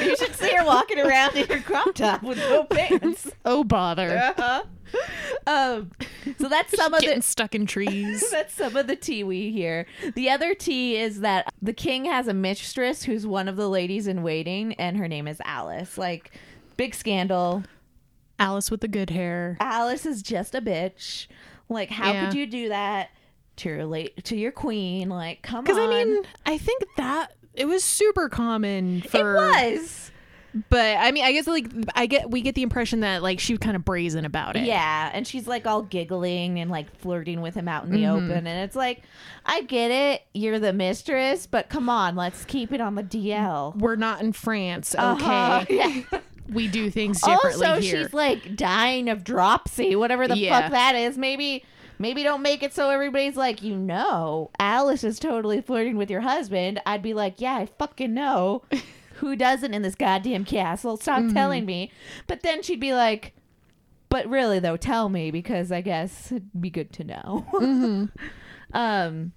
You 0.00 0.16
should 0.16 0.34
see 0.34 0.54
her 0.54 0.64
walking 0.64 0.98
around 0.98 1.36
in 1.36 1.46
her 1.48 1.60
crop 1.60 1.94
top 1.94 2.22
with 2.22 2.38
no 2.38 2.64
pants. 2.64 3.30
oh 3.44 3.64
bother, 3.64 4.16
Uh-huh. 4.36 4.62
Um, 5.46 5.92
so 6.38 6.48
that's 6.48 6.76
some 6.76 6.92
of 6.94 7.00
getting 7.00 7.18
the 7.18 7.22
stuck 7.22 7.54
in 7.54 7.64
trees. 7.64 8.28
That's 8.32 8.52
some 8.52 8.74
of 8.76 8.88
the 8.88 8.96
tea 8.96 9.22
we 9.22 9.52
hear. 9.52 9.86
The 10.16 10.28
other 10.30 10.52
tea 10.52 10.96
is 10.96 11.20
that 11.20 11.48
the 11.62 11.72
king 11.72 12.06
has 12.06 12.26
a 12.26 12.34
mistress 12.34 13.04
who's 13.04 13.24
one 13.24 13.46
of 13.46 13.54
the 13.54 13.68
ladies 13.68 14.08
in 14.08 14.24
waiting, 14.24 14.72
and 14.74 14.96
her 14.96 15.06
name 15.06 15.28
is 15.28 15.40
Alice. 15.44 15.96
Like, 15.96 16.32
big 16.76 16.96
scandal. 16.96 17.62
Alice 18.40 18.68
with 18.68 18.80
the 18.80 18.88
good 18.88 19.10
hair. 19.10 19.56
Alice 19.60 20.04
is 20.04 20.22
just 20.22 20.56
a 20.56 20.60
bitch. 20.60 21.28
Like, 21.68 21.90
how 21.90 22.10
Yeah. 22.12 22.24
could 22.26 22.34
you 22.34 22.46
do 22.46 22.68
that 22.70 23.10
to 23.60 23.68
your 23.70 23.86
late 23.86 24.24
to 24.24 24.36
your 24.36 24.52
queen? 24.52 25.08
Like, 25.08 25.42
come 25.42 25.58
on. 25.58 25.64
Because 25.64 25.78
I 25.78 25.86
mean, 25.86 26.22
I 26.46 26.58
think 26.58 26.82
that 26.96 27.32
it 27.54 27.64
was 27.66 27.82
super 27.84 28.28
common 28.28 28.98
it 29.04 29.10
for. 29.10 29.34
was. 29.36 30.10
But 30.68 30.96
I 30.98 31.12
mean, 31.12 31.24
I 31.24 31.30
guess 31.30 31.46
like 31.46 31.66
I 31.94 32.06
get 32.06 32.28
we 32.28 32.40
get 32.40 32.56
the 32.56 32.62
impression 32.64 33.00
that 33.00 33.22
like 33.22 33.38
she 33.38 33.52
was 33.52 33.60
kind 33.60 33.76
of 33.76 33.84
brazen 33.84 34.24
about 34.24 34.56
it. 34.56 34.64
Yeah, 34.64 35.08
and 35.14 35.24
she's 35.24 35.46
like 35.46 35.64
all 35.64 35.82
giggling 35.82 36.58
and 36.58 36.68
like 36.72 36.92
flirting 36.98 37.40
with 37.40 37.54
him 37.54 37.68
out 37.68 37.84
in 37.84 37.92
the 37.92 37.98
Mm-hmm. 38.02 38.24
open, 38.32 38.46
and 38.48 38.64
it's 38.64 38.74
like, 38.74 39.02
I 39.46 39.62
get 39.62 39.92
it, 39.92 40.22
you're 40.34 40.58
the 40.58 40.72
mistress, 40.72 41.46
but 41.46 41.68
come 41.68 41.88
on, 41.88 42.16
let's 42.16 42.44
keep 42.46 42.72
it 42.72 42.80
on 42.80 42.96
the 42.96 43.04
DL. 43.04 43.76
We're 43.76 43.94
not 43.94 44.22
in 44.22 44.32
France, 44.32 44.92
okay? 44.98 45.04
Uh-huh. 45.24 45.64
Yeah. 45.70 46.02
We 46.52 46.66
do 46.66 46.90
things 46.90 47.20
differently 47.22 47.64
also 47.68 47.80
here. 47.80 48.02
she's 48.02 48.12
like 48.12 48.56
dying 48.56 49.08
of 49.08 49.22
dropsy 49.22 49.94
whatever 49.94 50.26
the 50.26 50.36
Yeah. 50.36 50.62
fuck 50.62 50.72
that 50.72 50.96
is 50.96 51.16
maybe 51.16 51.62
maybe 52.00 52.22
don't 52.22 52.42
make 52.42 52.62
it 52.62 52.72
so 52.72 52.90
everybody's 52.90 53.36
like, 53.36 53.62
you 53.62 53.76
know, 53.76 54.50
Alice 54.58 55.04
is 55.04 55.20
totally 55.20 55.60
flirting 55.60 55.98
with 55.98 56.10
your 56.10 56.22
husband. 56.22 56.80
I'd 56.86 57.02
be 57.02 57.14
like, 57.14 57.40
yeah, 57.40 57.56
I 57.56 57.66
fucking 57.66 58.14
know. 58.14 58.62
Who 59.16 59.36
doesn't 59.36 59.74
in 59.74 59.82
this 59.82 59.94
goddamn 59.94 60.46
castle? 60.46 60.96
Stop 60.96 61.30
telling 61.34 61.66
me. 61.66 61.92
But 62.26 62.42
then 62.42 62.62
she'd 62.62 62.80
be 62.80 62.94
like, 62.94 63.34
but 64.08 64.26
really 64.26 64.58
though, 64.58 64.78
tell 64.78 65.10
me 65.10 65.30
because 65.30 65.70
I 65.70 65.82
guess 65.82 66.32
it'd 66.32 66.58
be 66.58 66.70
good 66.70 66.90
to 66.94 67.04
know. 67.04 68.08
um 68.72 69.32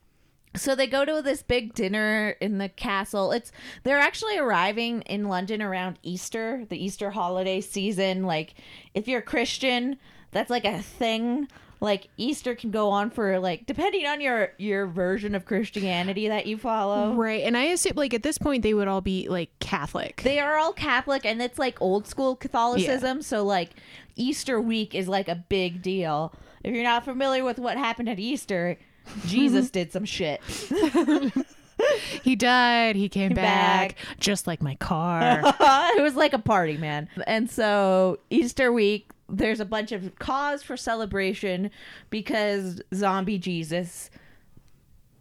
so 0.55 0.75
they 0.75 0.88
go 0.88 1.03
to 1.03 1.22
this 1.22 1.41
big 1.41 1.74
dinner 1.74 2.36
in 2.39 2.60
the 2.60 2.70
castle. 2.70 3.34
It's 3.34 3.51
they're 3.84 4.00
actually 4.00 4.38
arriving 4.38 5.01
in 5.01 5.27
London 5.27 5.62
around 5.62 6.00
Easter, 6.01 6.65
the 6.70 6.82
Easter 6.82 7.12
holiday 7.12 7.60
season. 7.60 8.24
Like 8.24 8.53
if 8.93 9.08
you're 9.08 9.22
Christian, 9.22 9.98
that's 10.32 10.50
like 10.50 10.63
a 10.63 10.82
thing. 10.82 11.50
Like 11.83 12.07
Easter 12.15 12.55
can 12.55 12.71
go 12.71 12.91
on 12.91 13.09
for 13.09 13.41
like 13.41 13.65
depending 13.65 14.05
on 14.05 14.21
your 14.21 14.53
your 14.57 14.87
version 14.87 15.35
of 15.35 15.43
Christianity 15.43 16.29
that 16.29 16.45
you 16.47 16.57
follow. 16.57 17.13
Right. 17.13 17.43
And 17.43 17.57
I 17.57 17.63
assume 17.63 17.97
like 17.97 18.13
at 18.13 18.23
this 18.23 18.37
point 18.37 18.63
they 18.63 18.73
would 18.73 18.87
all 18.87 19.01
be 19.01 19.27
like 19.27 19.49
Catholic. 19.59 20.21
They 20.23 20.39
are 20.39 20.57
all 20.57 20.71
Catholic 20.71 21.25
and 21.25 21.41
it's 21.41 21.59
like 21.59 21.81
old 21.81 22.07
school 22.07 22.37
Catholicism, 22.37 23.21
so 23.21 23.43
like 23.43 23.71
Easter 24.15 24.61
week 24.61 24.95
is 24.95 25.09
like 25.09 25.27
a 25.27 25.35
big 25.35 25.81
deal. 25.81 26.33
If 26.63 26.73
you're 26.73 26.85
not 26.85 27.03
familiar 27.03 27.43
with 27.43 27.59
what 27.59 27.75
happened 27.75 28.07
at 28.07 28.17
Easter, 28.17 28.77
Jesus 29.25 29.69
did 29.69 29.91
some 29.91 30.05
shit. 30.05 30.41
he 32.23 32.37
died, 32.37 32.95
he 32.95 33.09
came 33.09 33.33
back, 33.33 33.95
back. 33.95 34.19
just 34.21 34.47
like 34.47 34.61
my 34.61 34.75
car. 34.75 35.41
it 35.97 36.01
was 36.01 36.15
like 36.15 36.31
a 36.31 36.39
party, 36.39 36.77
man. 36.77 37.09
And 37.27 37.51
so 37.51 38.19
Easter 38.29 38.71
week, 38.71 39.09
there's 39.37 39.59
a 39.59 39.65
bunch 39.65 39.91
of 39.91 40.17
cause 40.19 40.63
for 40.63 40.77
celebration 40.77 41.71
because 42.09 42.81
zombie 42.93 43.39
Jesus 43.39 44.09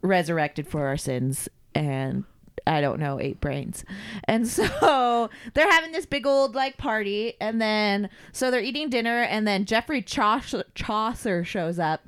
resurrected 0.02 0.66
for 0.66 0.86
our 0.86 0.96
sins 0.96 1.48
and 1.74 2.24
I 2.64 2.80
don't 2.80 3.00
know, 3.00 3.18
eight 3.18 3.40
brains. 3.40 3.84
And 4.24 4.46
so 4.46 5.30
they're 5.54 5.70
having 5.70 5.92
this 5.92 6.06
big 6.06 6.26
old 6.26 6.54
like 6.54 6.76
party 6.76 7.34
and 7.40 7.60
then 7.60 8.08
so 8.32 8.50
they're 8.50 8.60
eating 8.60 8.90
dinner 8.90 9.22
and 9.22 9.46
then 9.46 9.64
Geoffrey 9.64 10.02
Chaucer, 10.02 11.44
shows 11.44 11.78
up 11.78 12.02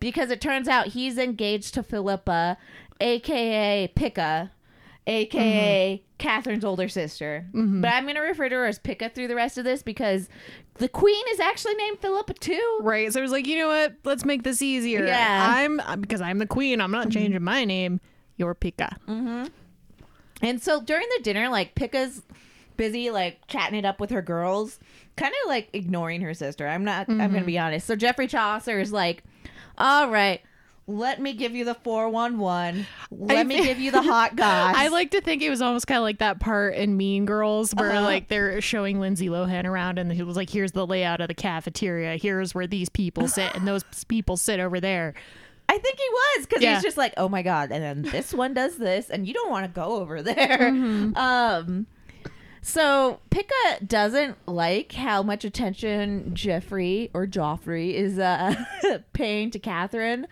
because 0.00 0.30
it 0.30 0.40
turns 0.40 0.68
out 0.68 0.88
he's 0.88 1.18
engaged 1.18 1.74
to 1.74 1.82
Philippa, 1.82 2.58
aka 3.00 3.88
Picca, 3.94 4.50
Mm-hmm. 5.06 5.36
aka 5.36 6.02
Katherine's 6.18 6.64
older 6.64 6.88
sister. 6.88 7.46
Mm-hmm. 7.52 7.82
But 7.82 7.92
I'm 7.92 8.04
going 8.04 8.14
to 8.14 8.22
refer 8.22 8.48
to 8.48 8.54
her 8.54 8.66
as 8.66 8.78
Picca 8.78 9.10
through 9.10 9.28
the 9.28 9.34
rest 9.34 9.58
of 9.58 9.64
this 9.64 9.82
because 9.82 10.28
the 10.74 10.88
queen 10.88 11.24
is 11.32 11.40
actually 11.40 11.74
named 11.74 11.98
Philippa 11.98 12.34
too. 12.34 12.78
right. 12.82 13.12
So 13.12 13.20
I 13.20 13.22
was 13.22 13.32
like, 13.32 13.46
you 13.46 13.58
know 13.58 13.68
what? 13.68 13.94
Let's 14.04 14.24
make 14.24 14.42
this 14.42 14.62
easier. 14.62 15.06
Yeah. 15.06 15.54
I'm 15.56 15.80
uh, 15.80 15.96
because 15.96 16.20
I'm 16.20 16.38
the 16.38 16.46
queen. 16.46 16.80
I'm 16.80 16.90
not 16.90 17.08
mm-hmm. 17.08 17.10
changing 17.10 17.42
my 17.42 17.64
name. 17.64 18.00
You're 18.36 18.54
Pika. 18.54 18.96
And 20.42 20.62
so 20.62 20.80
during 20.80 21.06
the 21.16 21.22
dinner, 21.22 21.48
like 21.48 21.74
Picca's 21.74 22.22
busy 22.76 23.10
like 23.10 23.46
chatting 23.46 23.78
it 23.78 23.84
up 23.84 24.00
with 24.00 24.10
her 24.10 24.22
girls, 24.22 24.78
kind 25.16 25.32
of 25.44 25.48
like 25.48 25.68
ignoring 25.72 26.20
her 26.22 26.34
sister. 26.34 26.66
I'm 26.66 26.84
not. 26.84 27.08
I'm 27.08 27.18
gonna 27.18 27.44
be 27.44 27.58
honest. 27.58 27.86
So 27.86 27.96
Geoffrey 27.96 28.26
Chaucer 28.26 28.80
is 28.80 28.92
like, 28.92 29.22
"All 29.78 30.10
right, 30.10 30.40
let 30.86 31.20
me 31.20 31.32
give 31.32 31.54
you 31.54 31.64
the 31.64 31.74
four 31.74 32.08
one 32.08 32.38
one. 32.38 32.86
Let 33.10 33.46
me 33.46 33.58
thi- 33.58 33.64
give 33.64 33.78
you 33.80 33.90
the 33.90 34.02
hot 34.02 34.36
goss." 34.36 34.74
I 34.76 34.88
like 34.88 35.10
to 35.12 35.20
think 35.20 35.42
it 35.42 35.50
was 35.50 35.62
almost 35.62 35.86
kind 35.86 35.98
of 35.98 36.02
like 36.04 36.18
that 36.18 36.40
part 36.40 36.74
in 36.74 36.96
Mean 36.96 37.24
Girls 37.24 37.74
where 37.74 37.90
Uh-huh. 37.92 38.02
like 38.02 38.28
they're 38.28 38.60
showing 38.60 39.00
Lindsay 39.00 39.28
Lohan 39.28 39.64
around 39.64 39.98
and 39.98 40.12
he 40.12 40.22
was 40.22 40.36
like, 40.36 40.50
"Here's 40.50 40.72
the 40.72 40.86
layout 40.86 41.20
of 41.20 41.28
the 41.28 41.34
cafeteria. 41.34 42.16
Here's 42.16 42.54
where 42.54 42.66
these 42.66 42.88
people 42.88 43.28
sit, 43.28 43.54
and 43.54 43.66
those 43.66 43.84
people 44.08 44.36
sit 44.36 44.60
over 44.60 44.80
there." 44.80 45.14
I 45.66 45.78
think 45.78 45.96
he 45.98 46.08
was 46.10 46.46
because 46.46 46.62
Yeah. 46.62 46.74
he's 46.74 46.82
just 46.82 46.98
like, 46.98 47.14
"Oh 47.16 47.28
my 47.28 47.40
god!" 47.42 47.72
And 47.72 47.82
then 47.82 48.02
this 48.12 48.34
one 48.34 48.52
does 48.52 48.76
this, 48.76 49.08
and 49.08 49.26
you 49.26 49.32
don't 49.32 49.50
want 49.50 49.64
to 49.64 49.72
go 49.72 49.96
over 49.96 50.22
there. 50.22 50.58
Mm-hmm. 50.70 51.16
Um. 51.16 51.86
So 52.66 53.20
Picca 53.30 53.84
doesn't 53.86 54.36
like 54.48 54.92
how 54.92 55.22
much 55.22 55.44
attention 55.44 56.34
Geoffrey 56.34 57.10
or 57.12 57.26
Joffrey 57.26 57.92
is 57.92 58.18
uh, 58.18 58.54
paying 59.12 59.50
to 59.50 59.58
Katherine. 59.58 60.26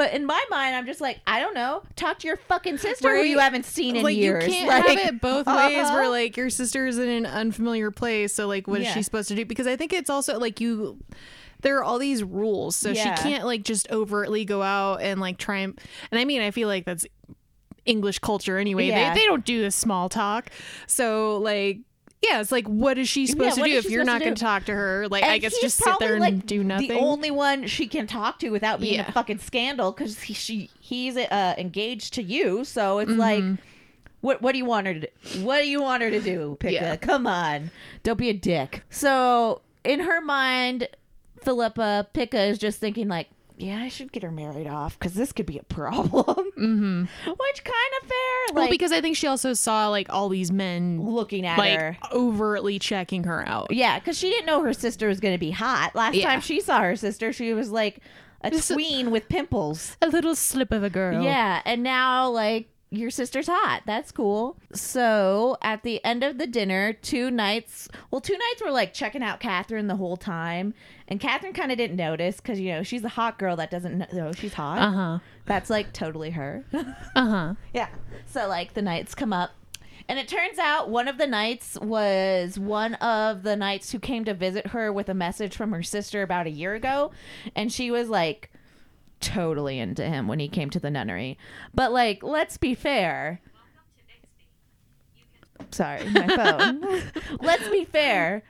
But 0.00 0.14
in 0.14 0.24
my 0.24 0.42
mind, 0.48 0.74
I'm 0.76 0.86
just 0.86 1.02
like, 1.02 1.20
I 1.26 1.40
don't 1.40 1.52
know. 1.52 1.82
Talk 1.94 2.20
to 2.20 2.26
your 2.26 2.38
fucking 2.38 2.78
sister 2.78 3.14
who 3.14 3.22
you 3.22 3.38
haven't 3.38 3.66
seen 3.66 3.96
in 3.96 4.02
like 4.02 4.16
years. 4.16 4.46
you 4.46 4.50
can't 4.50 4.68
Like, 4.86 4.98
have 4.98 5.14
it 5.14 5.20
both 5.20 5.46
ways 5.46 5.76
uh-huh. 5.78 5.92
where 5.94 6.08
like 6.08 6.38
your 6.38 6.48
sister 6.48 6.86
is 6.86 6.96
in 6.96 7.10
an 7.10 7.26
unfamiliar 7.26 7.90
place 7.90 8.32
so 8.32 8.46
like 8.46 8.66
what 8.66 8.80
is 8.80 8.86
Yeah. 8.86 8.94
she 8.94 9.02
supposed 9.02 9.28
to 9.28 9.34
do 9.34 9.44
because 9.44 9.66
i 9.66 9.76
think 9.76 9.92
it's 9.92 10.08
also 10.08 10.38
like 10.38 10.58
you 10.58 10.96
there 11.60 11.76
are 11.76 11.84
all 11.84 11.98
these 11.98 12.22
rules 12.24 12.76
so 12.76 12.88
Yeah. 12.92 13.14
she 13.14 13.22
can't 13.24 13.44
like 13.44 13.62
just 13.62 13.90
overtly 13.90 14.46
go 14.46 14.62
out 14.62 15.02
and 15.02 15.20
like 15.20 15.36
try 15.36 15.58
and 15.58 15.78
and 16.10 16.18
i 16.18 16.24
mean 16.24 16.40
i 16.40 16.50
feel 16.50 16.66
like 16.68 16.86
that's 16.86 17.06
english 17.84 18.20
culture 18.20 18.56
anyway 18.56 18.86
Yeah. 18.86 19.12
they, 19.12 19.20
they 19.20 19.26
don't 19.26 19.44
do 19.44 19.60
this 19.60 19.74
small 19.76 20.08
talk 20.08 20.48
so 20.86 21.36
like 21.38 21.80
yeah, 22.22 22.40
it's 22.40 22.52
like, 22.52 22.66
what 22.66 22.98
is 22.98 23.08
she 23.08 23.26
supposed 23.26 23.56
to 23.56 23.64
do 23.64 23.70
if 23.70 23.88
you're 23.90 24.04
not 24.04 24.20
going 24.20 24.34
to 24.34 24.40
talk 24.40 24.66
to 24.66 24.74
her? 24.74 25.08
Like, 25.08 25.22
And 25.22 25.32
I 25.32 25.38
guess 25.38 25.58
just 25.60 25.78
sit 25.78 25.94
there 25.98 26.12
and 26.12 26.20
like, 26.20 26.44
do 26.46 26.62
nothing. 26.62 26.88
The 26.88 26.98
only 26.98 27.30
one 27.30 27.66
she 27.66 27.86
can 27.86 28.06
talk 28.06 28.38
to 28.40 28.50
without 28.50 28.78
being 28.80 28.94
Yeah. 28.94 29.08
a 29.08 29.12
fucking 29.12 29.38
scandal 29.38 29.92
because 29.92 30.20
he, 30.20 30.34
she 30.34 30.70
he's 30.80 31.16
uh, 31.16 31.54
engaged 31.56 32.14
to 32.14 32.22
you. 32.22 32.64
So 32.64 32.98
it's 32.98 33.10
Mm-hmm. 33.10 33.20
like, 33.20 33.44
what 34.20 34.42
what 34.42 34.52
do 34.52 34.58
you 34.58 34.66
want 34.66 34.86
her 34.86 34.94
to 34.94 35.00
do? 35.00 35.42
What 35.42 35.62
do 35.62 35.68
you 35.68 35.80
want 35.80 36.02
her 36.02 36.10
to 36.10 36.20
do, 36.20 36.56
Picca? 36.60 36.72
Yeah. 36.74 36.96
Come 36.96 37.26
on, 37.26 37.70
don't 38.02 38.18
be 38.18 38.28
a 38.28 38.34
dick. 38.34 38.82
So 38.90 39.62
in 39.82 40.00
her 40.00 40.20
mind, 40.20 40.88
Philippa 41.42 42.08
Picca 42.12 42.40
is 42.42 42.58
just 42.58 42.78
thinking 42.80 43.08
like. 43.08 43.28
Yeah, 43.60 43.78
I 43.82 43.88
should 43.88 44.10
get 44.12 44.22
her 44.22 44.30
married 44.30 44.66
off 44.66 44.98
because 44.98 45.14
this 45.14 45.32
could 45.32 45.46
be 45.46 45.58
a 45.58 45.62
problem. 45.64 46.24
Mm-hmm. 46.60 47.00
Which 47.30 47.64
kind 47.64 47.92
of 48.02 48.08
fair, 48.08 48.54
well, 48.54 48.68
because 48.68 48.92
I 48.92 49.00
think 49.00 49.16
she 49.16 49.26
also 49.26 49.54
saw 49.54 49.88
like 49.88 50.08
all 50.10 50.28
these 50.28 50.52
men 50.52 51.00
looking 51.02 51.46
at 51.46 51.56
like 51.56 51.78
her. 51.78 51.96
overtly 52.12 52.78
checking 52.78 53.24
her 53.24 53.46
out. 53.48 53.68
Yeah, 53.72 53.98
because 53.98 54.18
she 54.18 54.28
didn't 54.28 54.44
know 54.44 54.62
her 54.62 54.74
sister 54.74 55.08
was 55.08 55.20
going 55.20 55.34
to 55.34 55.38
be 55.38 55.52
hot. 55.52 55.94
Last 55.94 56.16
Yeah. 56.16 56.26
time 56.28 56.40
she 56.42 56.60
saw 56.60 56.82
her 56.82 56.96
sister, 56.96 57.32
she 57.32 57.54
was 57.54 57.70
like 57.70 58.00
a- 58.42 58.50
tween 58.50 59.10
with 59.10 59.26
pimples. 59.30 59.96
A 60.02 60.08
little 60.08 60.34
slip 60.34 60.70
of 60.70 60.84
a 60.84 60.90
girl. 60.90 61.22
Yeah, 61.22 61.62
and 61.64 61.82
now 61.82 62.28
like 62.28 62.68
your 62.90 63.10
sister's 63.10 63.46
hot. 63.46 63.82
That's 63.86 64.10
cool. 64.10 64.58
So 64.72 65.56
at 65.62 65.82
the 65.82 66.04
end 66.04 66.24
of 66.24 66.38
the 66.38 66.46
dinner, 66.46 66.92
two 66.92 67.30
nights. 67.30 67.88
Well, 68.10 68.20
two 68.20 68.36
nights 68.36 68.62
were 68.64 68.72
like 68.72 68.92
checking 68.92 69.22
out 69.22 69.40
Katherine 69.40 69.86
the 69.86 69.96
whole 69.96 70.16
time, 70.16 70.74
and 71.06 71.20
Katherine 71.20 71.52
kind 71.52 71.70
of 71.70 71.78
didn't 71.78 71.96
notice 71.96 72.36
because 72.36 72.58
you 72.58 72.72
know 72.72 72.82
she's 72.82 73.04
a 73.04 73.08
hot 73.08 73.38
girl 73.38 73.56
that 73.56 73.70
doesn't 73.70 74.12
know 74.12 74.32
she's 74.32 74.54
hot. 74.54 74.78
Uh 74.78 74.92
huh. 74.92 75.18
That's 75.46 75.70
like 75.70 75.92
totally 75.92 76.30
her. 76.30 76.64
Uh 77.14 77.28
huh. 77.28 77.54
Yeah. 77.72 77.88
So 78.26 78.48
like 78.48 78.74
the 78.74 78.82
nights 78.82 79.14
come 79.14 79.32
up. 79.32 79.50
And 80.08 80.18
it 80.18 80.26
turns 80.26 80.58
out 80.58 80.90
one 80.90 81.06
of 81.06 81.18
the 81.18 81.26
knights 81.26 81.78
was 81.80 82.58
one 82.58 82.94
of 82.94 83.44
the 83.44 83.54
knights 83.54 83.92
who 83.92 84.00
came 84.00 84.24
to 84.24 84.34
visit 84.34 84.68
her 84.68 84.92
with 84.92 85.08
a 85.08 85.14
message 85.14 85.56
from 85.56 85.70
her 85.70 85.84
sister 85.84 86.22
about 86.22 86.48
a 86.48 86.50
year 86.50 86.74
ago. 86.74 87.12
And 87.54 87.72
she 87.72 87.92
was 87.92 88.08
like 88.08 88.50
totally 89.20 89.78
into 89.78 90.04
him 90.04 90.26
when 90.28 90.38
he 90.38 90.48
came 90.48 90.70
to 90.70 90.80
the 90.80 90.90
nunnery. 90.90 91.38
But 91.74 91.92
like, 91.92 92.22
let's 92.22 92.56
be 92.56 92.74
fair. 92.74 93.40
Sorry, 95.70 96.08
my 96.10 96.26
phone. 96.28 96.84
let's 97.40 97.68
be 97.68 97.84
fair. 97.84 98.42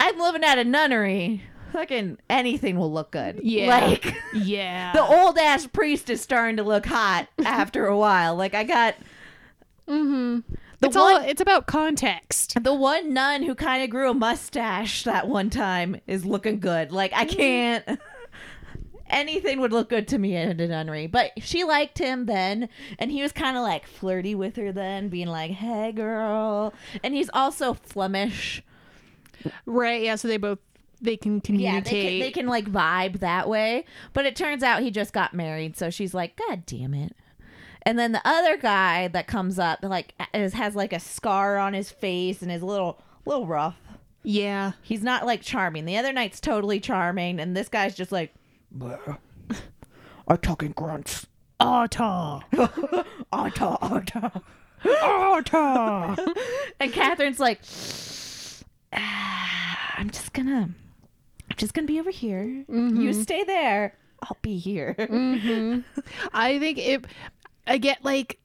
I'm 0.00 0.18
living 0.18 0.44
at 0.44 0.58
a 0.58 0.64
nunnery. 0.64 1.42
Fucking 1.72 2.18
anything 2.28 2.76
will 2.76 2.92
look 2.92 3.12
good. 3.12 3.40
Yeah. 3.44 3.68
Like 3.68 4.14
Yeah. 4.34 4.92
the 4.92 5.04
old 5.04 5.38
ass 5.38 5.66
priest 5.66 6.10
is 6.10 6.20
starting 6.20 6.56
to 6.56 6.64
look 6.64 6.84
hot 6.84 7.28
after 7.44 7.86
a 7.86 7.96
while. 7.96 8.34
Like 8.34 8.54
I 8.54 8.64
got 8.64 8.96
mm-hmm. 9.88 10.40
the 10.80 10.86
It's 10.88 10.96
all. 10.96 11.12
one 11.12 11.28
It's 11.28 11.40
about 11.40 11.66
context. 11.68 12.60
the 12.60 12.74
one 12.74 13.14
nun 13.14 13.44
who 13.44 13.54
kind 13.54 13.84
of 13.84 13.90
grew 13.90 14.10
a 14.10 14.14
mustache 14.14 15.04
that 15.04 15.28
one 15.28 15.48
time 15.48 16.00
is 16.08 16.24
looking 16.24 16.58
good. 16.58 16.90
Like 16.90 17.12
I 17.14 17.24
can't 17.24 17.84
anything 19.10 19.60
would 19.60 19.72
look 19.72 19.88
good 19.88 20.08
to 20.08 20.18
me 20.18 20.36
at 20.36 20.60
a 20.60 20.68
nunnery. 20.68 21.06
But 21.06 21.32
she 21.42 21.64
liked 21.64 21.98
him 21.98 22.26
then 22.26 22.68
and 22.98 23.10
he 23.10 23.22
was 23.22 23.32
kind 23.32 23.56
of 23.56 23.62
like 23.62 23.86
flirty 23.86 24.34
with 24.34 24.56
her 24.56 24.72
then, 24.72 25.08
being 25.08 25.28
like, 25.28 25.50
"Hey 25.52 25.92
girl." 25.92 26.72
And 27.04 27.14
he's 27.14 27.30
also 27.32 27.74
Flemish. 27.74 28.62
Right. 29.66 30.02
Yeah. 30.02 30.16
So 30.16 30.28
they 30.28 30.36
both 30.36 30.58
they 31.00 31.16
can 31.16 31.36
Yeah, 31.36 31.40
communicate. 31.40 31.84
they 31.84 32.02
can, 32.10 32.18
they 32.20 32.30
can 32.30 32.46
like 32.46 32.66
vibe 32.70 33.20
that 33.20 33.48
way. 33.48 33.84
But 34.12 34.26
it 34.26 34.36
turns 34.36 34.62
out 34.62 34.82
he 34.82 34.90
just 34.90 35.12
got 35.12 35.32
married, 35.32 35.76
so 35.76 35.88
she's 35.90 36.12
like, 36.12 36.36
God 36.36 36.66
damn 36.66 36.92
it. 36.92 37.16
And 37.82 37.98
then 37.98 38.12
the 38.12 38.20
other 38.26 38.58
guy 38.58 39.08
that 39.08 39.26
comes 39.26 39.58
up, 39.58 39.78
like, 39.82 40.12
is, 40.34 40.52
has 40.52 40.76
like 40.76 40.92
a 40.92 41.00
scar 41.00 41.56
on 41.56 41.72
his 41.72 41.90
face 41.90 42.42
and 42.42 42.52
is 42.52 42.60
a 42.60 42.66
little, 42.66 43.00
little 43.24 43.46
rough. 43.46 43.78
yeah. 44.22 44.72
He's 44.82 45.02
not 45.02 45.24
like 45.24 45.40
charming. 45.40 45.86
The 45.86 45.96
other 45.96 46.12
knight's 46.12 46.40
totally 46.40 46.78
charming, 46.80 47.40
and 47.40 47.56
this 47.56 47.70
guy's 47.70 47.94
just 47.94 48.12
like, 48.12 48.34
I 50.28 50.36
talk 50.36 50.62
in 50.62 50.72
grunts. 50.72 51.26
Otta. 51.58 52.40
Otta, 53.32 53.78
otta. 53.82 54.42
Otta. 55.02 56.34
And 56.80 56.92
Katherine's 56.92 57.38
like, 57.38 57.60
ah, 58.94 59.94
I'm 59.98 60.08
just 60.08 60.32
gonna, 60.32 60.70
I'm 61.50 61.56
just 61.56 61.74
gonna 61.74 61.86
be 61.86 62.00
over 62.00 62.10
here. 62.10 62.64
You 62.68 63.12
stay 63.12 63.44
there. 63.44 63.98
I'll 64.22 64.38
be 64.40 64.56
here. 64.56 64.94
I 66.32 66.58
think 66.58 66.78
it. 66.78 67.04
I 67.66 67.76
get 67.78 68.02
like. 68.04 68.39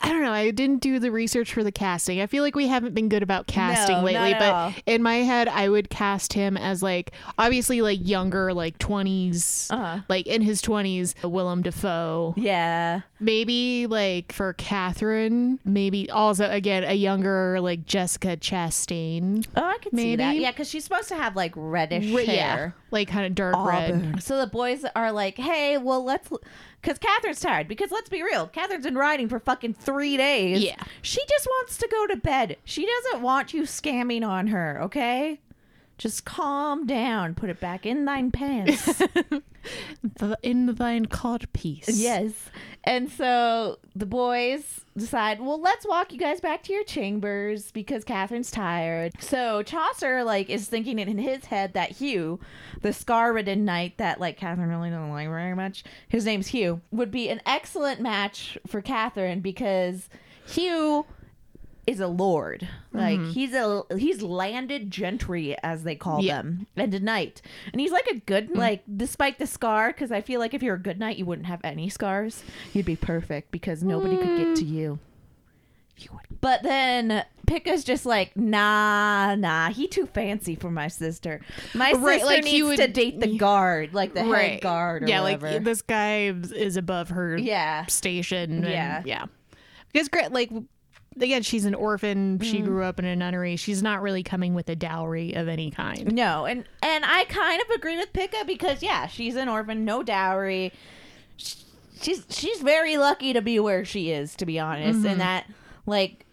I 0.00 0.10
don't 0.10 0.22
know. 0.22 0.32
I 0.32 0.50
didn't 0.52 0.80
do 0.80 0.98
the 1.00 1.10
research 1.10 1.52
for 1.52 1.64
the 1.64 1.72
casting. 1.72 2.20
I 2.20 2.26
feel 2.26 2.42
like 2.44 2.54
we 2.54 2.68
haven't 2.68 2.94
been 2.94 3.08
good 3.08 3.22
about 3.22 3.46
casting 3.48 3.96
No, 3.96 4.04
lately, 4.04 4.32
but 4.34 4.52
all. 4.54 4.74
in 4.86 5.02
my 5.02 5.16
head, 5.16 5.48
I 5.48 5.68
would 5.68 5.90
cast 5.90 6.32
him 6.34 6.56
as 6.56 6.82
like 6.82 7.10
obviously 7.36 7.82
like 7.82 7.98
younger, 8.02 8.54
like 8.54 8.78
20s, 8.78 9.70
Uh-huh. 9.70 10.00
like 10.08 10.26
in 10.28 10.42
his 10.42 10.62
20s, 10.62 11.14
Willem 11.28 11.62
Dafoe. 11.62 12.34
Yeah. 12.36 13.00
Maybe 13.20 13.88
like 13.88 14.32
for 14.32 14.52
Katherine, 14.52 15.58
maybe 15.64 16.08
also 16.10 16.48
again 16.48 16.84
a 16.84 16.94
younger 16.94 17.60
like 17.60 17.84
Jessica 17.84 18.36
Chastain. 18.36 19.44
Oh, 19.56 19.64
I 19.64 19.78
can 19.78 19.96
see 19.96 20.14
that. 20.16 20.36
Yeah, 20.36 20.52
because 20.52 20.68
she's 20.70 20.84
supposed 20.84 21.08
to 21.08 21.16
have 21.16 21.34
like 21.34 21.52
reddish 21.56 22.12
Re- 22.12 22.24
hair. 22.26 22.36
yeah, 22.36 22.70
like 22.92 23.08
kind 23.08 23.26
of 23.26 23.34
dark 23.34 23.56
red. 23.66 24.22
So 24.22 24.38
the 24.38 24.46
boys 24.46 24.84
are 24.94 25.10
like, 25.10 25.36
hey, 25.36 25.76
well, 25.78 26.04
let's. 26.04 26.30
Because 26.80 26.98
Katherine's 26.98 27.40
tired. 27.40 27.68
Because 27.68 27.90
let's 27.90 28.08
be 28.08 28.22
real, 28.22 28.46
Katherine's 28.46 28.84
been 28.84 28.96
riding 28.96 29.28
for 29.28 29.38
fucking 29.40 29.74
three 29.74 30.16
days. 30.16 30.62
Yeah. 30.62 30.76
She 31.02 31.20
just 31.28 31.46
wants 31.46 31.76
to 31.78 31.88
go 31.90 32.06
to 32.06 32.16
bed. 32.16 32.56
She 32.64 32.86
doesn't 32.86 33.22
want 33.22 33.52
you 33.52 33.62
scamming 33.62 34.26
on 34.26 34.48
her, 34.48 34.80
okay? 34.82 35.40
Just 35.98 36.24
calm 36.24 36.86
down. 36.86 37.34
Put 37.34 37.50
it 37.50 37.58
back 37.60 37.84
in 37.84 38.04
thine 38.04 38.30
pants. 38.30 39.02
In 40.42 40.74
thine 40.76 41.06
cod 41.06 41.52
piece. 41.52 41.88
yes. 41.88 42.32
And 42.84 43.10
so 43.10 43.78
the 43.94 44.06
boys 44.06 44.80
decide, 44.96 45.40
well, 45.40 45.60
let's 45.60 45.86
walk 45.86 46.12
you 46.12 46.18
guys 46.18 46.40
back 46.40 46.62
to 46.62 46.72
your 46.72 46.84
chambers 46.84 47.70
because 47.72 48.04
Katherine's 48.04 48.50
tired. 48.50 49.12
So 49.20 49.62
Chaucer, 49.62 50.24
like, 50.24 50.48
is 50.48 50.68
thinking 50.68 50.98
it 50.98 51.08
in 51.08 51.18
his 51.18 51.44
head 51.46 51.74
that 51.74 51.90
Hugh, 51.90 52.40
the 52.80 52.92
scar-ridden 52.92 53.64
knight 53.64 53.98
that, 53.98 54.20
like, 54.20 54.38
Katherine 54.38 54.70
really 54.70 54.90
doesn't 54.90 55.10
like 55.10 55.28
very 55.28 55.54
much, 55.54 55.84
his 56.08 56.24
name's 56.24 56.46
Hugh, 56.46 56.80
would 56.90 57.10
be 57.10 57.28
an 57.28 57.40
excellent 57.44 58.00
match 58.00 58.56
for 58.66 58.80
Katherine 58.80 59.40
because 59.40 60.08
Hugh 60.46 61.04
is 61.88 62.00
a 62.00 62.06
lord. 62.06 62.68
Like 62.92 63.18
mm-hmm. 63.18 63.30
he's 63.30 63.54
a 63.54 63.82
he's 63.96 64.20
landed 64.20 64.90
gentry 64.90 65.56
as 65.62 65.84
they 65.84 65.94
call 65.94 66.22
Yeah. 66.22 66.42
them, 66.42 66.66
and 66.76 66.92
a 66.92 67.00
knight. 67.00 67.40
And 67.72 67.80
he's 67.80 67.92
like 67.92 68.06
a 68.08 68.18
good 68.18 68.50
mm-hmm. 68.50 68.58
like 68.58 68.82
despite 68.94 69.38
the 69.38 69.46
scar 69.46 69.88
because 69.88 70.12
I 70.12 70.20
feel 70.20 70.38
like 70.38 70.52
if 70.52 70.62
you're 70.62 70.74
a 70.74 70.80
good 70.80 70.98
knight 70.98 71.16
you 71.16 71.24
wouldn't 71.24 71.46
have 71.46 71.60
any 71.64 71.88
scars. 71.88 72.42
You'd 72.74 72.84
be 72.84 72.96
perfect 72.96 73.50
because 73.50 73.82
nobody 73.82 74.16
could 74.16 74.36
get 74.36 74.56
to 74.56 74.64
mm. 74.64 74.70
you. 74.70 74.98
You 75.96 76.10
would. 76.12 76.40
But 76.40 76.62
then 76.62 77.24
Picca's 77.46 77.82
just 77.82 78.06
like, 78.06 78.36
nah, 78.36 79.34
nah, 79.34 79.70
he 79.70 79.88
too 79.88 80.06
fancy 80.06 80.54
for 80.54 80.70
my 80.70 80.86
sister. 80.88 81.40
My 81.74 81.92
Right, 81.92 82.20
sister 82.20 82.26
like, 82.26 82.44
needs 82.44 82.66
would- 82.66 82.76
to 82.76 82.86
date 82.86 83.18
the 83.18 83.36
guard, 83.38 83.94
like 83.94 84.14
the 84.14 84.22
head 84.22 84.60
guard 84.60 85.04
or 85.04 85.08
yeah, 85.08 85.22
whatever. 85.22 85.50
like 85.50 85.64
this 85.64 85.82
guy 85.82 86.28
is 86.28 86.76
above 86.76 87.08
her 87.08 87.36
yeah. 87.38 87.86
station. 87.86 88.64
and- 88.64 88.68
Yeah. 88.68 89.02
yeah. 89.04 89.24
Because 89.92 90.08
great, 90.08 90.30
like 90.30 90.50
again, 91.22 91.42
she's 91.42 91.64
an 91.64 91.74
orphan. 91.74 92.38
Mm. 92.38 92.44
She 92.44 92.60
grew 92.60 92.82
up 92.84 92.98
in 92.98 93.04
a 93.04 93.14
nunnery. 93.16 93.56
She's 93.56 93.82
not 93.82 94.02
really 94.02 94.22
coming 94.22 94.54
with 94.54 94.68
a 94.68 94.76
dowry 94.76 95.34
of 95.34 95.48
any 95.48 95.70
kind. 95.70 96.12
No, 96.12 96.44
and 96.46 96.64
and 96.82 97.04
I 97.04 97.24
kind 97.24 97.60
of 97.62 97.70
agree 97.70 97.96
with 97.96 98.12
Picca 98.12 98.44
because 98.46 98.82
yeah, 98.82 99.06
she's 99.06 99.36
an 99.36 99.48
orphan, 99.48 99.84
no 99.84 100.02
dowry. 100.02 100.72
Sh- 101.36 101.54
She's 102.00 102.24
she's 102.28 102.60
very 102.60 102.96
lucky 102.96 103.32
to 103.32 103.42
be 103.42 103.58
where 103.58 103.84
she 103.84 104.12
is, 104.12 104.36
to 104.36 104.46
be 104.46 104.60
honest, 104.60 105.04
and 105.04 105.20
that 105.20 105.46
like 105.84 106.24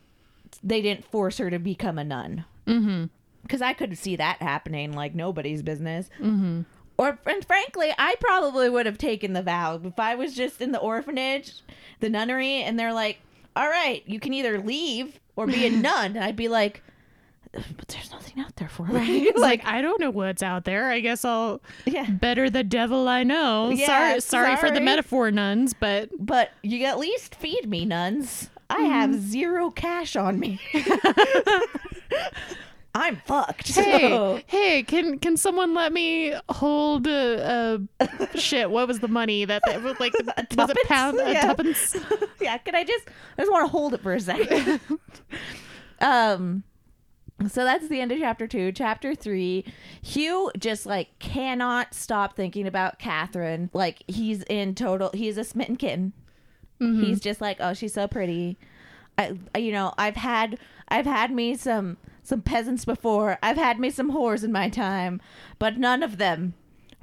they 0.64 0.82
didn't 0.82 1.06
force 1.06 1.38
her 1.40 1.50
to 1.50 1.58
become 1.58 1.98
a 1.98 2.04
nun. 2.04 2.46
Mm-hmm. 2.68 3.06
Because 3.42 3.62
I 3.62 3.74
could 3.74 3.98
see 3.98 4.16
that 4.16 4.42
happening 4.42 4.94
like 4.94 5.16
nobody's 5.16 5.64
business. 5.64 6.10
Mm-hmm. 6.20 6.62
Or 6.98 7.18
and 7.26 7.46
frankly, 7.46 7.92
I 7.98 8.16
probably 8.20 8.70
would 8.70 8.86
have 8.86 8.98
taken 8.98 9.34
the 9.34 9.42
vow 9.42 9.82
if 9.84 10.00
I 10.00 10.16
was 10.16 10.36
just 10.36 10.62
in 10.62 10.72
the 10.72 10.80
orphanage, 10.80 11.62
the 12.00 12.10
nunnery, 12.10 12.62
and 12.62 12.80
they're 12.80 12.94
like, 12.94 13.20
"All 13.56 13.68
right, 13.68 14.04
you 14.06 14.20
can 14.20 14.34
either 14.34 14.60
leave 14.60 15.20
or 15.36 15.48
be 15.48 15.66
a 15.66 15.70
nun," 15.72 16.16
and 16.16 16.24
I'd 16.24 16.36
be 16.36 16.48
like. 16.48 16.84
But 17.78 17.88
there's 17.88 18.12
nothing 18.12 18.44
out 18.44 18.54
there 18.58 18.68
for 18.68 18.86
me. 18.86 19.22
It's 19.30 19.40
like, 19.40 19.66
I 19.66 19.82
don't 19.82 20.02
know 20.02 20.10
what's 20.10 20.44
out 20.44 20.66
there. 20.66 20.92
I 20.92 21.00
guess 21.00 21.24
I'll 21.24 21.62
yeah. 21.86 22.10
better 22.10 22.50
the 22.50 22.66
devil 22.66 23.08
I 23.08 23.24
know. 23.24 23.70
Yeah, 23.70 23.86
sorry, 23.86 24.20
sorry 24.20 24.56
for 24.58 24.70
the 24.70 24.82
metaphor, 24.82 25.32
nuns, 25.32 25.74
but 25.74 26.10
But 26.20 26.52
you 26.64 26.84
at 26.84 27.00
least 27.00 27.34
feed 27.34 27.70
me, 27.70 27.86
nuns. 27.86 28.50
I 28.70 28.82
have 28.82 29.12
mm. 29.12 29.20
zero 29.20 29.70
cash 29.70 30.16
on 30.16 30.40
me. 30.40 30.60
I'm 32.98 33.18
fucked. 33.26 33.68
hey, 33.76 34.10
so- 34.10 34.40
hey, 34.48 34.82
can 34.84 35.20
can 35.20 35.36
someone 35.38 35.74
let 35.74 35.92
me 35.94 36.34
hold 36.50 37.06
a, 37.08 37.80
a 38.00 38.38
shit? 38.40 38.72
What 38.72 38.88
was 38.88 39.00
the 39.00 39.08
money 39.10 39.44
that 39.46 39.62
that 39.66 39.84
was 39.84 40.00
like? 40.00 40.14
was 40.58 40.70
it 40.70 40.78
pound 40.88 41.20
a 41.20 41.32
Yeah. 41.34 41.42
tuppence? 41.48 41.96
yeah, 42.42 42.58
can 42.58 42.74
I 42.74 42.84
just 42.84 43.08
I 43.38 43.42
just 43.42 43.52
want 43.52 43.66
to 43.66 43.70
hold 43.72 43.94
it 43.94 44.02
for 44.02 44.14
a 44.14 44.20
second. 44.22 44.80
um 46.00 46.64
so 47.50 47.66
that's 47.66 47.90
the 47.90 48.00
end 48.00 48.14
of 48.14 48.20
chapter 48.20 48.48
two. 48.48 48.72
Chapter 48.72 49.14
three, 49.14 49.66
Hugh 50.02 50.52
just 50.58 50.86
like 50.86 51.20
cannot 51.20 51.94
stop 51.94 52.36
thinking 52.38 52.66
about 52.66 52.98
Katherine. 52.98 53.70
Like 53.74 54.04
he's 54.08 54.44
in 54.44 54.74
total 54.74 55.12
he's 55.14 55.38
a 55.38 55.44
smitten 55.44 55.76
kitten. 55.76 56.14
He's 56.78 57.20
just 57.22 57.42
like, 57.42 57.58
oh, 57.62 57.74
she's 57.74 57.94
so 57.94 58.08
pretty. 58.08 58.58
I- 59.18 59.38
you 59.58 59.72
know, 59.72 59.94
I've 59.98 60.18
had, 60.18 60.60
I've 60.90 61.06
had 61.06 61.32
me 61.32 61.56
some, 61.56 61.96
some 62.26 62.42
peasants 62.42 62.86
before. 62.86 63.38
I've 63.44 63.58
had 63.58 63.80
me 63.80 63.90
some 63.90 64.12
whores 64.12 64.44
in 64.44 64.52
my 64.52 64.70
time, 64.70 65.22
but 65.60 65.78
none 65.78 66.04
of 66.04 66.18
them 66.18 66.54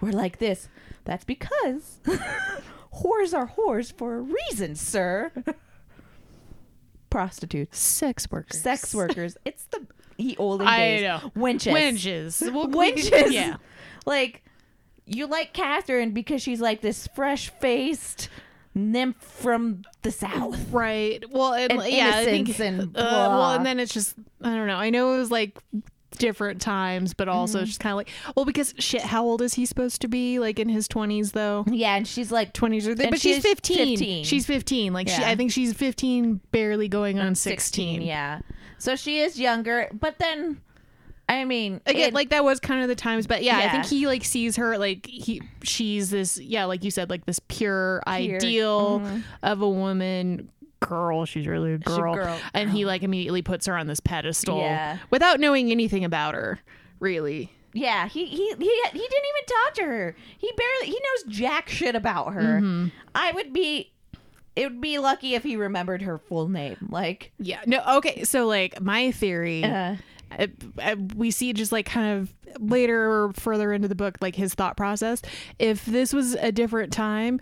were 0.00 0.12
like 0.12 0.38
this. 0.38 0.68
That's 1.04 1.24
because 1.24 2.00
whores 2.06 3.32
are 3.36 3.48
whores 3.56 3.92
for 3.96 4.16
a 4.16 4.20
reason, 4.20 4.74
sir. 4.74 5.32
Prostitutes, 7.10 7.78
Sex 7.78 8.26
workers. 8.30 8.60
sex 8.60 8.94
workers. 8.94 9.36
It's 9.44 9.64
the 9.66 9.86
ye 10.16 10.36
olden 10.38 10.66
I 10.66 10.78
days. 10.78 11.02
know. 11.02 11.32
Wenches. 11.36 11.72
Wenches. 11.72 12.52
Well, 12.52 12.68
we 12.68 12.92
Wenches. 12.92 13.30
Yeah. 13.32 13.56
Like, 14.04 14.42
you 15.06 15.26
like 15.28 15.52
Katherine 15.52 16.10
because 16.10 16.42
she's 16.42 16.60
like 16.60 16.80
this 16.80 17.06
fresh 17.14 17.50
faced 17.60 18.28
nymph 18.74 19.16
from 19.22 19.82
the 20.02 20.10
south. 20.10 20.70
Right. 20.70 21.22
Well, 21.30 21.54
and, 21.54 21.72
And 21.72 21.82
yeah, 21.92 22.12
I 22.16 22.24
think. 22.24 22.58
and 22.60 22.96
uh, 22.96 23.00
well, 23.00 23.52
and 23.54 23.64
then 23.66 23.78
it's 23.80 23.92
just 23.92 24.14
I 24.42 24.54
don't 24.54 24.66
know. 24.66 24.76
I 24.76 24.90
know 24.90 25.14
it 25.14 25.18
was 25.18 25.30
like 25.30 25.58
different 26.18 26.60
times, 26.60 27.14
but 27.14 27.26
also 27.28 27.58
Mm-hmm. 27.58 27.66
just 27.66 27.80
kind 27.80 27.92
of 27.92 27.96
like 27.96 28.08
well, 28.36 28.44
because 28.44 28.74
shit. 28.78 29.00
How 29.02 29.24
old 29.24 29.42
is 29.42 29.54
he 29.54 29.66
supposed 29.66 30.00
to 30.02 30.08
be? 30.08 30.38
Like 30.38 30.58
in 30.58 30.68
his 30.68 30.86
twenties, 30.88 31.32
though. 31.32 31.64
Yeah, 31.68 31.96
and 31.96 32.06
she's 32.06 32.30
like 32.30 32.52
Twenties 32.52 32.86
or 32.86 32.94
but 32.94 33.12
she's 33.20 33.36
she's 33.36 33.42
15. 33.42 33.76
15. 33.98 34.24
She's 34.24 34.46
fifteen. 34.46 34.92
Like 34.92 35.08
she, 35.08 35.22
I 35.22 35.34
think 35.36 35.52
she's 35.52 35.72
fifteen, 35.72 36.40
barely 36.50 36.88
going 36.88 37.18
on 37.18 37.34
sixteen. 37.34 38.02
Yeah. 38.02 38.40
So 38.78 38.96
she 38.96 39.20
is 39.20 39.38
younger, 39.38 39.88
but 39.92 40.18
then, 40.18 40.60
I 41.28 41.44
mean, 41.44 41.80
Again, 41.86 42.08
it- 42.08 42.14
like 42.14 42.30
that 42.30 42.44
was 42.44 42.60
kind 42.60 42.82
of 42.82 42.88
the 42.88 42.94
times, 42.94 43.26
but 43.26 43.42
yeah, 43.42 43.58
I 43.58 43.68
think 43.70 43.86
he 43.86 44.06
like 44.06 44.24
sees 44.24 44.56
her 44.56 44.76
like 44.78 45.06
he 45.06 45.40
she's 45.62 46.10
this 46.10 46.38
yeah, 46.38 46.64
like 46.64 46.84
you 46.84 46.90
said, 46.90 47.08
like 47.10 47.24
this 47.26 47.38
pure, 47.48 48.02
ideal 48.06 49.02
of 49.42 49.62
a 49.62 49.68
woman 49.70 50.50
girl. 50.80 51.24
She's 51.24 51.46
really 51.46 51.74
a 51.74 51.78
girl, 51.78 52.14
girl. 52.14 52.38
and 52.54 52.68
he 52.70 52.84
like 52.84 53.02
immediately 53.02 53.40
puts 53.42 53.66
her 53.66 53.76
on 53.76 53.86
this 53.86 54.00
pedestal 54.00 54.58
Yeah. 54.58 54.98
without 55.10 55.40
knowing 55.40 55.70
anything 55.70 56.04
about 56.04 56.34
her, 56.34 56.58
really. 57.00 57.52
yeah, 57.72 58.08
he 58.08 58.26
he 58.26 58.36
he 58.36 58.54
he 58.54 58.54
didn't 58.58 58.92
even 58.92 59.46
talk 59.64 59.74
to 59.74 59.82
her. 59.84 60.16
He 60.38 60.52
barely 60.56 60.86
he 60.86 60.92
knows 60.92 61.34
jack 61.34 61.68
shit 61.68 61.94
about 61.94 62.34
her. 62.34 62.42
Mm-hmm. 62.60 62.88
I 63.14 63.32
would 63.32 63.52
be. 63.52 63.88
It 64.54 64.64
would 64.70 64.82
be 64.82 64.98
lucky 64.98 65.34
if 65.34 65.42
he 65.44 65.56
remembered 65.56 66.02
her 66.02 66.18
full 66.18 66.46
name. 66.46 66.76
Like, 66.90 67.32
Yeah. 67.38 67.60
No. 67.66 67.82
Okay. 67.96 68.24
So 68.24 68.46
like 68.46 68.82
my 68.82 69.10
theory. 69.10 69.64
uh, 69.64 69.96
uh, 70.38 70.46
uh, 70.80 70.96
we 71.16 71.30
see 71.30 71.52
just 71.52 71.72
like 71.72 71.86
kind 71.86 72.20
of 72.20 72.34
later 72.60 73.10
or 73.10 73.32
further 73.32 73.72
into 73.72 73.88
the 73.88 73.94
book 73.94 74.18
like 74.20 74.36
his 74.36 74.54
thought 74.54 74.76
process 74.76 75.22
if 75.58 75.84
this 75.86 76.12
was 76.12 76.34
a 76.34 76.52
different 76.52 76.92
time 76.92 77.40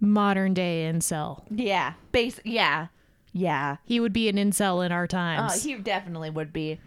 modern 0.00 0.52
day 0.52 0.90
incel 0.92 1.44
yeah, 1.50 1.94
base, 2.10 2.40
yeah, 2.44 2.88
yeah. 3.32 3.76
he 3.84 4.00
would 4.00 4.12
be 4.12 4.28
an 4.28 4.36
incel 4.36 4.84
in 4.84 4.92
our 4.92 5.04
Oh, 5.04 5.06
times 5.06 5.62
he 5.62 5.74
definitely 5.76 6.30
would 6.30 6.52
be. 6.52 6.78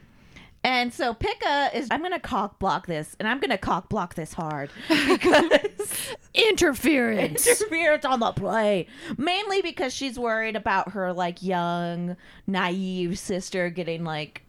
And 0.66 0.92
so 0.92 1.14
Pika 1.14 1.76
is. 1.76 1.88
I'm 1.92 2.02
gonna 2.02 2.20
cock 2.20 2.58
block 2.58 2.88
this, 2.88 3.16
and 3.20 3.28
I'm 3.28 3.40
gonna 3.40 3.58
cock 3.58 3.88
block 3.88 4.16
this 4.16 4.34
hard 4.34 4.72
because 4.90 6.16
interference 6.34 7.46
interference 7.46 8.04
on 8.04 8.20
the 8.20 8.32
play. 8.32 8.88
Mainly 9.16 9.62
because 9.62 9.94
she's 9.94 10.18
worried 10.18 10.56
about 10.56 10.94
her 10.94 11.14
like 11.14 11.44
young, 11.44 12.18
naive 12.48 13.20
sister 13.20 13.70
getting 13.70 14.04
like 14.04 14.42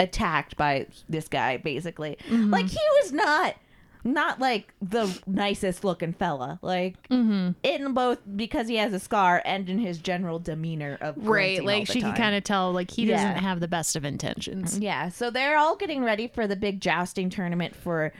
attacked 0.00 0.56
by 0.56 0.86
this 1.08 1.28
guy. 1.28 1.56
Basically, 1.58 2.16
like 2.30 2.66
he 2.66 2.78
was 3.02 3.12
not 3.12 3.56
not 4.02 4.40
like 4.40 4.72
the 4.80 5.18
nicest 5.26 5.84
looking 5.84 6.12
fella. 6.12 6.58
Like 6.62 6.96
mm-hmm. 7.08 7.50
in 7.62 7.92
both 7.92 8.18
because 8.36 8.68
he 8.68 8.76
has 8.76 8.92
a 8.92 8.98
scar 8.98 9.42
and 9.44 9.68
in 9.68 9.78
his 9.78 9.98
general 9.98 10.38
demeanor 10.38 10.98
of 11.00 11.16
right 11.18 11.62
like 11.62 11.86
she 11.86 12.00
can 12.00 12.14
kind 12.14 12.34
of 12.34 12.44
tell 12.44 12.72
like 12.72 12.90
he 12.90 13.04
Yeah. 13.04 13.16
doesn't 13.16 13.42
have 13.42 13.60
the 13.60 13.68
best 13.68 13.96
of 13.96 14.04
intentions 14.04 14.78
Yeah, 14.78 15.08
so 15.10 15.30
they're 15.30 15.58
all 15.58 15.76
getting 15.76 16.02
ready 16.02 16.28
for 16.28 16.46
the 16.46 16.56
big 16.56 16.80
jousting 16.80 17.30
tournament 17.30 17.76
for 17.76 18.12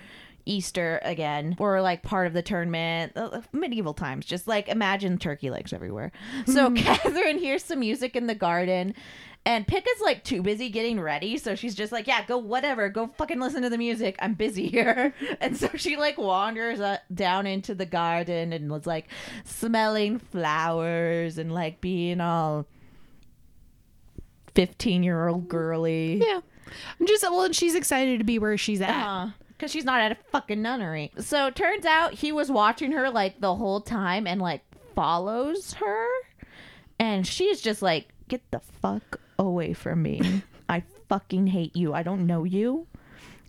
Easter 0.46 1.00
again, 1.02 1.54
or 1.58 1.80
like 1.82 2.02
part 2.02 2.26
of 2.26 2.32
the 2.32 2.42
tournament, 2.42 3.12
uh, 3.14 3.40
medieval 3.52 3.94
times. 3.94 4.24
Just 4.26 4.48
like 4.48 4.68
imagine 4.68 5.18
turkey 5.18 5.50
legs 5.50 5.72
everywhere. 5.72 6.12
So 6.46 6.70
Katherine 6.74 7.38
hears 7.38 7.62
some 7.62 7.80
music 7.80 8.16
in 8.16 8.26
the 8.26 8.34
garden. 8.34 8.94
And 9.46 9.66
Picca's 9.66 10.00
like 10.02 10.22
too 10.22 10.42
busy 10.42 10.68
getting 10.68 11.00
ready, 11.00 11.38
so 11.38 11.54
she's 11.54 11.74
just 11.74 11.92
like, 11.92 12.06
"Yeah, 12.06 12.24
go 12.26 12.36
whatever, 12.36 12.90
go 12.90 13.06
fucking 13.06 13.40
listen 13.40 13.62
to 13.62 13.70
the 13.70 13.78
music. 13.78 14.16
I'm 14.20 14.34
busy 14.34 14.68
here." 14.68 15.14
And 15.40 15.56
so 15.56 15.70
she 15.76 15.96
like 15.96 16.18
wanders 16.18 16.80
uh, 16.80 16.98
down 17.12 17.46
into 17.46 17.74
the 17.74 17.86
garden 17.86 18.52
and 18.52 18.70
was 18.70 18.86
like 18.86 19.08
smelling 19.44 20.18
flowers 20.18 21.38
and 21.38 21.52
like 21.52 21.80
being 21.80 22.20
all 22.20 22.66
15 24.54 25.02
year 25.02 25.28
old 25.28 25.48
girly. 25.48 26.22
Yeah. 26.24 26.40
I'm 27.00 27.06
just 27.06 27.22
well, 27.22 27.42
and 27.42 27.56
she's 27.56 27.74
excited 27.74 28.18
to 28.18 28.24
be 28.24 28.38
where 28.38 28.58
she's 28.58 28.80
at. 28.80 28.90
Uh, 28.90 29.30
Cause 29.58 29.70
she's 29.70 29.84
not 29.84 30.00
at 30.00 30.12
a 30.12 30.16
fucking 30.32 30.62
nunnery. 30.62 31.12
So 31.18 31.46
it 31.48 31.54
turns 31.54 31.84
out 31.84 32.14
he 32.14 32.32
was 32.32 32.50
watching 32.50 32.92
her 32.92 33.10
like 33.10 33.40
the 33.40 33.54
whole 33.54 33.80
time 33.82 34.26
and 34.26 34.40
like 34.40 34.62
follows 34.94 35.74
her. 35.74 36.06
And 36.98 37.26
she's 37.26 37.60
just 37.60 37.82
like, 37.82 38.08
get 38.28 38.42
the 38.50 38.60
fuck 38.60 39.20
away 39.46 39.72
from 39.72 40.02
me. 40.02 40.42
I 40.68 40.82
fucking 41.08 41.48
hate 41.48 41.74
you. 41.74 41.92
I 41.94 42.02
don't 42.02 42.26
know 42.26 42.44
you. 42.44 42.86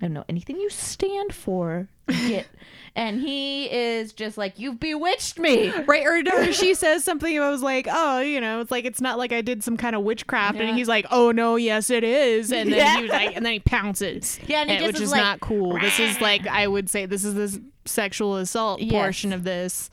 I 0.02 0.06
don't 0.06 0.14
know 0.14 0.26
anything 0.28 0.58
you 0.58 0.70
stand 0.72 1.34
for. 1.36 1.88
Get 2.08 2.48
and 2.96 3.22
he 3.22 3.72
is 3.72 4.12
just 4.14 4.36
like, 4.38 4.58
You've 4.58 4.80
bewitched 4.80 5.38
me. 5.38 5.70
Right, 5.70 6.04
or, 6.04 6.24
or 6.40 6.52
she 6.52 6.74
says 6.74 7.04
something. 7.04 7.40
I 7.40 7.50
was 7.52 7.62
like, 7.62 7.88
"Oh, 7.90 8.20
you 8.20 8.42
know, 8.42 8.60
it's 8.62 8.72
like 8.72 8.86
it's 8.86 9.00
not 9.00 9.20
like 9.20 9.32
I 9.32 9.42
did 9.42 9.64
some 9.64 9.78
kind 9.78 9.96
of 9.96 10.02
witchcraft." 10.02 10.58
Yeah. 10.58 10.64
And 10.64 10.78
he's 10.78 10.88
like, 10.88 11.06
"Oh 11.12 11.32
no, 11.32 11.56
yes, 11.56 11.92
it 11.92 12.04
is." 12.04 12.52
And 12.52 12.72
then 12.72 12.80
Yeah. 12.80 12.96
he 12.98 13.02
was 13.04 13.12
like, 13.12 13.36
and 13.36 13.46
then 13.46 13.54
he 13.54 13.60
pounces. 13.60 14.40
Yeah, 14.48 14.62
and 14.62 14.72
he 14.72 14.78
eh, 14.78 14.80
just 14.80 14.88
which 14.88 14.96
is 14.98 15.02
is 15.04 15.12
like, 15.12 15.22
not 15.22 15.40
cool. 15.40 15.80
This 15.80 16.00
is 16.00 16.20
like 16.20 16.48
I 16.48 16.68
would 16.68 16.90
say 16.90 17.06
this 17.06 17.24
is 17.24 17.36
the 17.36 17.62
sexual 17.86 18.38
assault 18.38 18.82
Yes. 18.82 18.92
portion 18.92 19.32
of 19.32 19.44
this. 19.44 19.92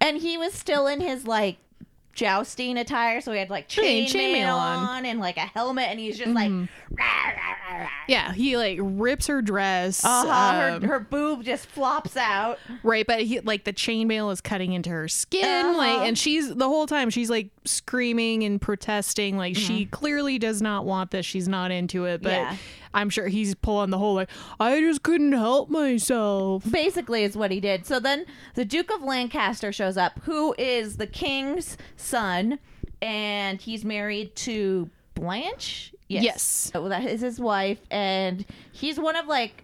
And 0.00 0.18
he 0.18 0.36
was 0.36 0.52
still 0.52 0.88
in 0.88 1.00
his 1.00 1.26
like 1.26 1.58
jousting 2.16 2.76
attire, 2.78 3.20
so 3.20 3.30
he 3.32 3.38
had 3.38 3.50
like 3.50 3.74
Yeah, 3.76 3.84
chainmail 3.84 4.08
chainmail 4.08 4.54
on. 4.54 4.78
on. 4.88 5.06
and 5.06 5.20
like 5.20 5.36
a 5.36 5.40
helmet, 5.46 5.84
and 5.88 6.00
he's 6.00 6.18
just 6.18 6.32
like, 6.32 6.50
Mhm. 6.50 6.68
Yeah, 8.08 8.32
he 8.32 8.56
like 8.56 8.78
rips 8.80 9.26
her 9.26 9.42
dress. 9.42 10.04
uh-huh, 10.04 10.28
um, 10.76 10.82
her, 10.82 10.88
her 10.88 11.00
boob 11.00 11.44
just 11.44 11.66
flops 11.66 12.16
out. 12.16 12.58
Right, 12.82 13.06
but 13.06 13.20
he 13.20 13.40
like 13.40 13.64
the 13.64 13.72
chainmail 13.72 14.32
is 14.32 14.40
cutting 14.40 14.72
into 14.72 14.90
her 14.90 15.08
skin, 15.08 15.44
Uh-huh. 15.66 15.76
like, 15.76 16.08
and 16.08 16.16
she's 16.18 16.54
the 16.54 16.68
whole 16.68 16.86
time 16.86 17.10
she's 17.10 17.28
like 17.30 17.48
screaming 17.64 18.42
and 18.44 18.60
protesting, 18.60 19.36
like 19.36 19.56
she 19.56 19.86
clearly 19.86 20.38
does 20.38 20.62
not 20.62 20.84
want 20.84 21.10
this. 21.10 21.26
She's 21.26 21.48
not 21.48 21.70
into 21.70 22.04
it, 22.06 22.22
but 22.22 22.32
Mm-hmm. 22.32 22.52
Yeah. 22.52 22.56
I'm 22.96 23.10
sure 23.10 23.28
he's 23.28 23.54
pulling 23.54 23.90
the 23.90 23.98
whole 23.98 24.14
like 24.14 24.30
I 24.58 24.80
just 24.80 25.02
couldn't 25.02 25.32
help 25.32 25.68
myself. 25.68 26.64
Basically, 26.70 27.24
is 27.24 27.36
what 27.36 27.50
he 27.50 27.60
did. 27.60 27.84
So 27.84 28.00
then 28.00 28.24
the 28.54 28.64
Duke 28.64 28.90
of 28.90 29.02
Lancaster 29.02 29.70
shows 29.70 29.98
up, 29.98 30.18
who 30.22 30.54
is 30.56 30.96
the 30.96 31.06
king's 31.06 31.76
son, 31.96 32.58
and 33.02 33.60
he's 33.60 33.84
married 33.84 34.34
to 34.36 34.88
Blanche. 35.14 35.92
Yes. 36.08 36.70
So 36.72 36.88
that 36.88 37.04
is 37.04 37.20
his 37.20 37.38
wife, 37.38 37.80
and 37.90 38.46
he's 38.72 38.98
one 38.98 39.14
of 39.14 39.26
like. 39.26 39.62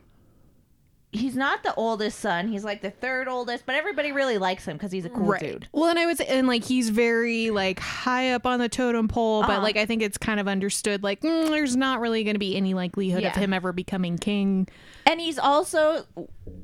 He's 1.15 1.37
not 1.37 1.63
the 1.63 1.75
oldest 1.75 2.21
son. 2.21 2.49
He's 2.49 2.65
like 2.65 2.81
the 2.81 2.91
third 2.91 3.29
oldest, 3.29 3.67
but 3.67 3.75
everybody 3.75 4.13
really 4.13 4.39
likes 4.39 4.65
him 4.67 4.77
because 4.79 4.91
he's 4.91 5.05
a 5.05 5.11
cool 5.11 5.35
dude. 5.39 5.69
Well, 5.73 5.91
and 5.91 5.99
I 5.99 6.07
was 6.07 6.21
and 6.21 6.47
like 6.49 6.65
he's 6.65 6.89
very 6.89 7.51
like 7.51 7.79
high 7.81 8.33
up 8.33 8.47
on 8.47 8.59
the 8.61 8.69
totem 8.71 9.09
pole, 9.09 9.41
Uh-huh. 9.43 9.49
but 9.57 9.63
like 9.63 9.77
I 9.77 9.85
think 9.85 10.01
it's 10.03 10.17
kind 10.17 10.41
of 10.41 10.49
understood 10.49 11.03
like 11.03 11.21
mm, 11.21 11.49
there's 11.49 11.77
not 11.77 12.01
really 12.01 12.25
going 12.25 12.35
to 12.35 12.41
be 12.41 12.57
any 12.57 12.73
likelihood 12.73 13.25
of 13.25 13.35
him 13.35 13.53
ever 13.53 13.73
becoming 13.73 14.17
king. 14.17 14.67
And 15.07 15.21
he's 15.21 15.39
also 15.39 16.07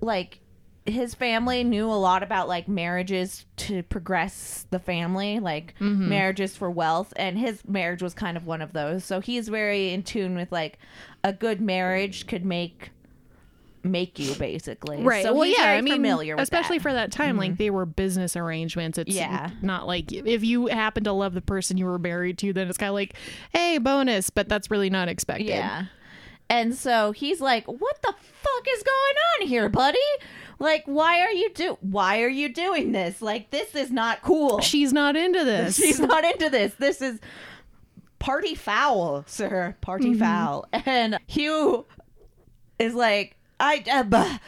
like 0.01 0.41
his 0.87 1.15
family 1.15 1.63
knew 1.65 1.85
a 1.87 1.93
lot 2.01 2.23
about 2.23 2.49
like 2.49 2.67
marriages 2.67 3.45
to 3.57 3.83
progress 3.83 4.67
the 4.71 4.79
family, 4.79 5.39
like 5.41 5.75
Mm-hmm. 5.79 6.09
marriages 6.09 6.57
for 6.57 6.71
wealth, 6.71 7.13
and 7.17 7.37
his 7.39 7.63
marriage 7.69 8.01
was 8.03 8.15
kind 8.15 8.39
of 8.39 8.47
one 8.47 8.63
of 8.63 8.73
those. 8.73 9.05
So 9.05 9.21
he's 9.21 9.49
very 9.49 9.93
in 9.93 10.03
tune 10.05 10.35
with 10.37 10.51
like 10.51 10.79
a 11.23 11.35
good 11.35 11.61
marriage 11.61 12.27
could 12.27 12.47
make 12.47 12.93
make 13.91 14.19
you 14.19 14.35
basically. 14.35 15.03
Right. 15.03 15.23
So 15.25 15.33
well, 15.35 15.45
yeah. 15.47 15.65
I 15.73 15.81
mean, 15.81 15.95
familiar 15.95 16.37
with 16.37 16.43
especially 16.43 16.79
that. 16.79 16.83
for 16.83 16.93
that 16.93 17.13
time, 17.13 17.37
like 17.37 17.57
they 17.57 17.71
were 17.71 17.87
business 17.87 18.37
arrangements. 18.37 18.99
It's 18.99 19.15
Yeah. 19.15 19.51
not 19.63 19.87
like 19.87 20.13
if 20.13 20.45
you 20.45 20.67
happen 20.67 21.05
to 21.05 21.13
love 21.13 21.35
the 21.35 21.41
person 21.43 21.77
you 21.79 21.87
were 21.87 21.99
married 21.99 22.39
to, 22.39 22.53
then 22.53 22.69
it's 22.69 22.79
kind 22.79 22.89
of 22.91 22.95
like, 22.95 23.15
hey, 23.53 23.79
bonus, 23.79 24.31
but 24.31 24.49
that's 24.49 24.71
really 24.71 24.91
not 24.91 25.09
expected. 25.09 25.47
Yeah. 25.49 25.87
And 26.51 26.75
so 26.75 27.13
he's 27.13 27.43
like, 27.43 27.67
"What 27.67 28.01
the 28.03 28.15
fuck 28.23 28.67
is 28.75 28.83
going 28.83 29.15
on 29.43 29.49
here, 29.49 29.69
buddy? 29.69 29.99
Like, 30.59 30.83
why 30.87 31.21
are 31.21 31.31
you 31.31 31.51
do? 31.53 31.77
Why 31.83 32.23
are 32.23 32.29
you 32.29 32.49
doing 32.53 32.93
this? 32.93 33.21
Like, 33.21 33.51
this 33.51 33.75
is 33.75 33.91
not 33.91 34.23
cool. 34.23 34.61
She's 34.61 34.93
not 34.93 35.15
into 35.15 35.45
this. 35.45 35.77
She's 35.77 36.01
not 36.01 36.25
into 36.25 36.49
this. 36.49 36.73
This 36.79 37.03
is 37.03 37.21
party 38.19 38.55
foul, 38.55 39.25
sir. 39.27 39.77
Party 39.83 40.13
Mm-hmm. 40.13 40.21
foul." 40.21 40.67
And 40.73 41.19
Hugh 41.27 41.85
is 42.79 42.95
like, 42.95 43.37
"I, 43.61 43.85
uh, 43.91 44.03
bah, 44.05 44.39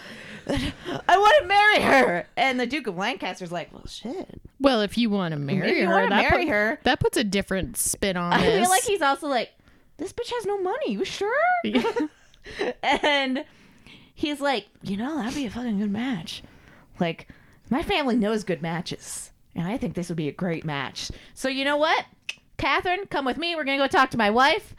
I 0.48 1.18
want 1.18 1.42
to 1.42 1.46
marry 1.46 1.80
her." 1.82 2.26
And 2.36 2.58
the 2.60 2.66
Duke 2.66 2.86
of 2.86 2.96
Lancaster's 2.96 3.52
like, 3.52 3.72
"Well, 3.72 3.86
shit." 3.86 4.40
well, 4.60 4.80
if 4.82 4.96
you 4.98 5.10
want 5.10 5.32
to 5.32 5.38
marry 5.38 5.70
If 5.70 5.76
you 5.78 5.86
her, 5.86 5.92
wanna 5.92 6.08
that 6.10 6.30
marry 6.30 6.44
put- 6.46 6.52
her- 6.52 6.78
that 6.84 7.00
puts 7.00 7.16
a 7.16 7.24
different 7.24 7.76
spin 7.76 8.16
on 8.16 8.30
this. 8.38 8.40
I 8.40 8.50
this. 8.50 8.60
feel 8.62 8.70
like 8.70 8.82
he's 8.82 9.02
also 9.02 9.28
like, 9.28 9.50
"This 9.96 10.12
bitch 10.12 10.30
has 10.30 10.46
no 10.46 10.60
money. 10.60 10.92
You 10.92 11.04
sure?" 11.04 11.32
and 12.82 13.44
he's 14.14 14.40
like, 14.40 14.66
you 14.82 14.96
know, 14.96 15.16
that'd 15.16 15.34
be 15.34 15.46
a 15.46 15.50
fucking 15.50 15.78
good 15.78 15.90
match. 15.90 16.42
Like, 16.98 17.28
my 17.70 17.82
family 17.82 18.16
knows 18.16 18.44
good 18.44 18.62
matches, 18.62 19.30
and 19.54 19.66
I 19.66 19.76
think 19.76 19.94
this 19.94 20.08
would 20.08 20.16
be 20.16 20.28
a 20.28 20.32
great 20.32 20.64
match. 20.64 21.10
So 21.34 21.48
you 21.48 21.64
know 21.64 21.76
what, 21.76 22.04
Katherine, 22.58 23.06
come 23.06 23.24
with 23.24 23.36
me. 23.38 23.54
We're 23.56 23.64
gonna 23.64 23.78
go 23.78 23.86
talk 23.86 24.10
to 24.10 24.18
my 24.18 24.30
wife. 24.30 24.74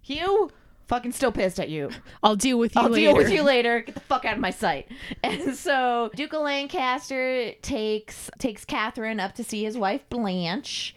Hugh, 0.00 0.50
fucking 0.92 1.12
still 1.12 1.32
pissed 1.32 1.58
at 1.58 1.70
you. 1.70 1.88
I'll 2.22 2.36
deal 2.36 2.58
with 2.58 2.74
you 2.74 2.82
I'll 2.82 2.90
later. 2.90 3.06
deal 3.06 3.16
with 3.16 3.32
you 3.32 3.42
later. 3.42 3.80
Get 3.80 3.94
the 3.94 4.00
fuck 4.02 4.26
out 4.26 4.34
of 4.34 4.40
my 4.40 4.50
sight. 4.50 4.88
And 5.24 5.54
so 5.54 6.10
Duke 6.14 6.34
of 6.34 6.42
Lancaster 6.42 7.52
takes 7.62 8.30
takes 8.38 8.66
Katherine 8.66 9.18
up 9.18 9.34
to 9.36 9.44
see 9.44 9.64
his 9.64 9.78
wife 9.78 10.02
Blanche. 10.10 10.94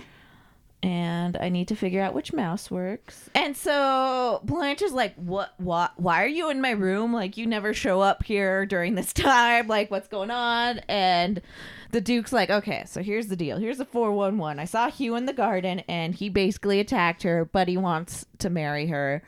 And 0.83 1.37
I 1.37 1.47
need 1.47 1.69
to 1.69 1.75
figure 1.75 2.01
out 2.01 2.13
which 2.13 2.33
mouse 2.33 2.69
works. 2.69 3.29
And 3.33 3.55
so 3.55 4.41
Blanche 4.43 4.81
is 4.81 4.91
like, 4.91 5.15
"What? 5.15 5.53
What? 5.57 5.93
Why 5.95 6.23
are 6.23 6.27
you 6.27 6.49
in 6.49 6.59
my 6.59 6.71
room? 6.71 7.13
Like, 7.13 7.37
you 7.37 7.45
never 7.47 7.73
show 7.73 8.01
up 8.01 8.23
here 8.23 8.65
during 8.65 8.95
this 8.95 9.13
time. 9.13 9.67
Like, 9.67 9.89
what's 9.89 10.09
going 10.09 10.29
on?" 10.31 10.79
And 10.89 11.41
the 11.91 12.01
Duke's 12.01 12.33
like, 12.33 12.49
"Okay, 12.49 12.83
so 12.85 13.01
here's 13.01 13.27
the 13.27 13.37
deal. 13.37 13.57
Here's 13.57 13.77
the 13.77 13.85
four 13.85 14.11
one 14.11 14.37
one. 14.37 14.59
I 14.59 14.65
saw 14.65 14.89
Hugh 14.89 15.15
in 15.15 15.25
the 15.25 15.33
garden, 15.33 15.79
and 15.87 16.13
he 16.13 16.27
basically 16.29 16.79
attacked 16.81 17.23
her, 17.23 17.45
but 17.45 17.69
he 17.69 17.77
wants 17.77 18.25
to 18.39 18.49
marry 18.49 18.87
her." 18.87 19.23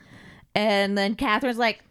And 0.57 0.97
then 0.97 1.13
Katherine's 1.15 1.57
like, 1.59 1.83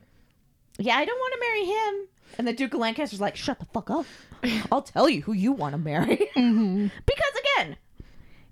yeah, 0.78 0.96
I 0.96 1.04
don't 1.04 1.18
want 1.18 1.32
to 1.34 1.40
marry 1.40 1.64
him. 1.66 2.08
And 2.38 2.48
the 2.48 2.52
Duke 2.52 2.74
of 2.74 2.80
Lancaster's 2.80 3.20
like, 3.20 3.36
shut 3.36 3.58
the 3.60 3.64
fuck 3.66 3.90
up. 3.90 4.06
I'll 4.72 4.82
tell 4.82 5.08
you 5.08 5.22
who 5.22 5.32
you 5.32 5.52
want 5.52 5.72
to 5.74 5.78
marry. 5.78 6.16
because 6.34 7.32
again, 7.56 7.76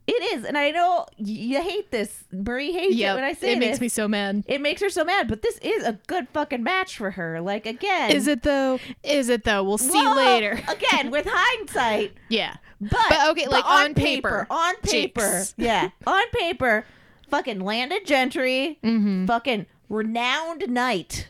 it 0.07 0.23
is, 0.35 0.45
and 0.45 0.57
I 0.57 0.71
know 0.71 1.07
you 1.17 1.61
hate 1.63 1.91
this. 1.91 2.25
Brie 2.33 2.73
hates 2.73 2.95
Yeah, 2.95 3.13
it 3.13 3.15
when 3.17 3.25
I 3.25 3.33
say 3.33 3.53
it 3.53 3.57
It 3.57 3.59
makes 3.59 3.81
me 3.81 3.89
so 3.89 4.07
mad. 4.07 4.45
it 4.47 4.61
makes 4.61 4.81
her 4.83 4.89
so 4.91 5.05
mad, 5.05 5.29
but 5.29 5.43
this 5.43 5.59
is 5.59 5.83
a 5.83 5.99
good 6.07 6.29
fucking 6.29 6.63
match 6.63 6.97
for 6.97 7.11
her. 7.13 7.41
Like 7.41 7.67
again, 7.67 8.11
Is 8.13 8.27
it 8.29 8.43
though? 8.43 8.79
Is 9.03 9.29
it 9.31 9.45
though? 9.45 9.65
We'll 9.65 9.79
see 9.79 10.07
later. 10.07 10.53
again, 10.69 11.11
with 11.11 11.27
hindsight, 11.29 12.13
Yeah. 12.29 12.57
but, 12.81 12.99
But, 13.09 13.31
okay, 13.31 13.49
like, 13.49 13.65
on 13.65 13.95
paper. 13.95 14.47
on 14.51 14.77
paper, 14.83 15.45
yeah, 15.57 15.89
on 16.07 16.23
paper, 16.33 16.85
fucking 17.31 17.61
landed 17.61 18.07
gentry, 18.07 18.79
Mm-hmm. 18.85 19.27
fucking 19.27 19.67
renowned 19.89 20.69
knight. 20.69 21.29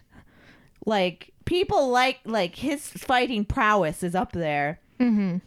Like 0.86 1.32
people 1.44 1.88
like 1.88 2.20
like 2.24 2.56
his 2.56 2.88
fighting 2.88 3.44
prowess 3.44 4.02
is 4.02 4.14
up 4.14 4.32
there, 4.32 4.80
Mm-hmm. 5.00 5.38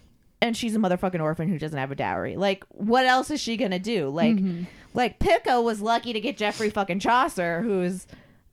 and 0.42 0.58
she's 0.58 0.76
a 0.76 0.80
motherfucking 0.80 1.22
orphan 1.22 1.48
who 1.48 1.58
doesn't 1.60 1.78
have 1.78 1.92
a 1.92 1.96
dowry. 1.96 2.36
Like 2.36 2.64
what 2.70 3.06
else 3.06 3.30
is 3.32 3.40
she 3.40 3.56
gonna 3.58 3.80
do? 3.80 4.10
Like 4.10 4.36
Mm-hmm. 4.36 4.64
like 4.94 5.20
Pico 5.20 5.62
was 5.62 5.82
lucky 5.82 6.14
to 6.14 6.20
get 6.20 6.38
Geoffrey 6.38 6.70
fucking 6.70 7.00
Chaucer, 7.00 7.62
who's 7.62 8.08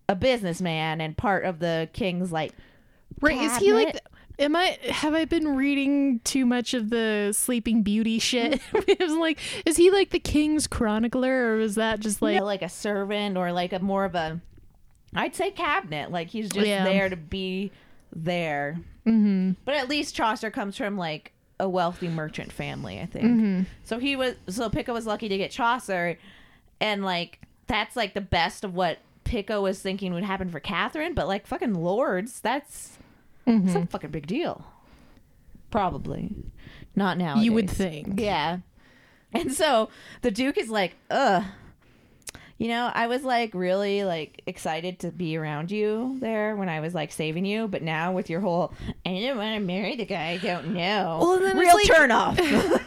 a 0.08 0.14
businessman 0.14 1.00
and 1.00 1.16
part 1.16 1.44
of 1.44 1.58
the 1.58 1.88
king's 1.94 2.30
like 2.32 2.52
Right? 3.20 3.40
Is 3.40 3.56
he 3.58 3.72
like? 3.72 3.98
Am 4.38 4.56
I? 4.56 4.78
Have 4.90 5.14
I 5.14 5.24
been 5.24 5.54
reading 5.56 6.20
too 6.24 6.44
much 6.44 6.74
of 6.74 6.90
the 6.90 7.32
Sleeping 7.32 7.82
Beauty 7.82 8.18
shit? 8.18 8.60
it 8.72 8.98
was 8.98 9.12
like, 9.12 9.38
is 9.64 9.76
he 9.76 9.90
like 9.90 10.10
the 10.10 10.18
king's 10.18 10.66
chronicler, 10.66 11.54
or 11.54 11.60
is 11.60 11.76
that 11.76 12.00
just 12.00 12.20
like? 12.20 12.34
like 12.40 12.44
like 12.44 12.62
a 12.62 12.68
servant 12.68 13.36
or 13.36 13.52
like 13.52 13.72
a 13.72 13.78
more 13.78 14.04
of 14.04 14.14
a 14.14 14.40
I'd 15.14 15.34
say 15.34 15.50
cabinet. 15.50 16.10
Like 16.10 16.28
he's 16.28 16.48
just 16.50 16.66
Yeah. 16.66 16.84
there 16.84 17.08
to 17.08 17.16
be 17.16 17.70
there. 18.14 18.80
Mm-hmm. 19.06 19.52
But 19.64 19.74
at 19.76 19.88
least 19.88 20.14
Chaucer 20.14 20.50
comes 20.50 20.76
from 20.76 20.96
like 20.96 21.32
a 21.60 21.68
wealthy 21.68 22.08
merchant 22.08 22.52
family, 22.52 23.00
I 23.00 23.06
think. 23.06 23.24
Mm-hmm. 23.24 23.62
So 23.84 23.98
he 23.98 24.16
was 24.16 24.34
so 24.48 24.68
Pico 24.68 24.92
was 24.92 25.06
lucky 25.06 25.28
to 25.28 25.38
get 25.38 25.50
Chaucer 25.50 26.18
and 26.80 27.04
like 27.04 27.40
that's 27.66 27.96
like 27.96 28.14
the 28.14 28.20
best 28.20 28.64
of 28.64 28.74
what 28.74 28.98
Pico 29.22 29.62
was 29.62 29.80
thinking 29.80 30.12
would 30.14 30.24
happen 30.24 30.50
for 30.50 30.60
Katherine, 30.60 31.14
but 31.14 31.28
like 31.28 31.46
fucking 31.46 31.74
lords, 31.74 32.40
that's 32.40 32.98
Mm-hmm. 33.46 33.68
Some 33.70 33.86
fucking 33.86 34.10
big 34.10 34.26
deal. 34.26 34.64
Probably. 35.70 36.32
Not 36.96 37.18
now. 37.18 37.36
You 37.36 37.52
would 37.52 37.68
think. 37.68 38.20
Yeah. 38.20 38.58
And 39.32 39.52
so 39.52 39.88
the 40.22 40.30
Duke 40.30 40.56
is 40.58 40.70
like, 40.70 40.94
ugh. 41.10 41.42
You 42.56 42.68
know, 42.68 42.88
I 42.94 43.08
was 43.08 43.24
like 43.24 43.52
really 43.52 44.04
like 44.04 44.40
excited 44.46 45.00
to 45.00 45.10
be 45.10 45.36
around 45.36 45.72
you 45.72 46.16
there 46.20 46.54
when 46.54 46.68
I 46.68 46.78
was 46.78 46.94
like 46.94 47.10
saving 47.10 47.44
you, 47.44 47.66
but 47.66 47.82
now 47.82 48.12
with 48.12 48.30
your 48.30 48.40
whole 48.40 48.72
I 49.04 49.10
don't 49.20 49.36
want 49.36 49.56
to 49.56 49.60
marry 49.60 49.96
the 49.96 50.04
guy 50.04 50.30
I 50.30 50.38
don't 50.38 50.68
know. 50.68 51.18
Well, 51.20 51.40
then 51.40 51.58
real 51.58 51.74
like- 51.74 51.86
turn 51.86 52.10
off. 52.12 52.38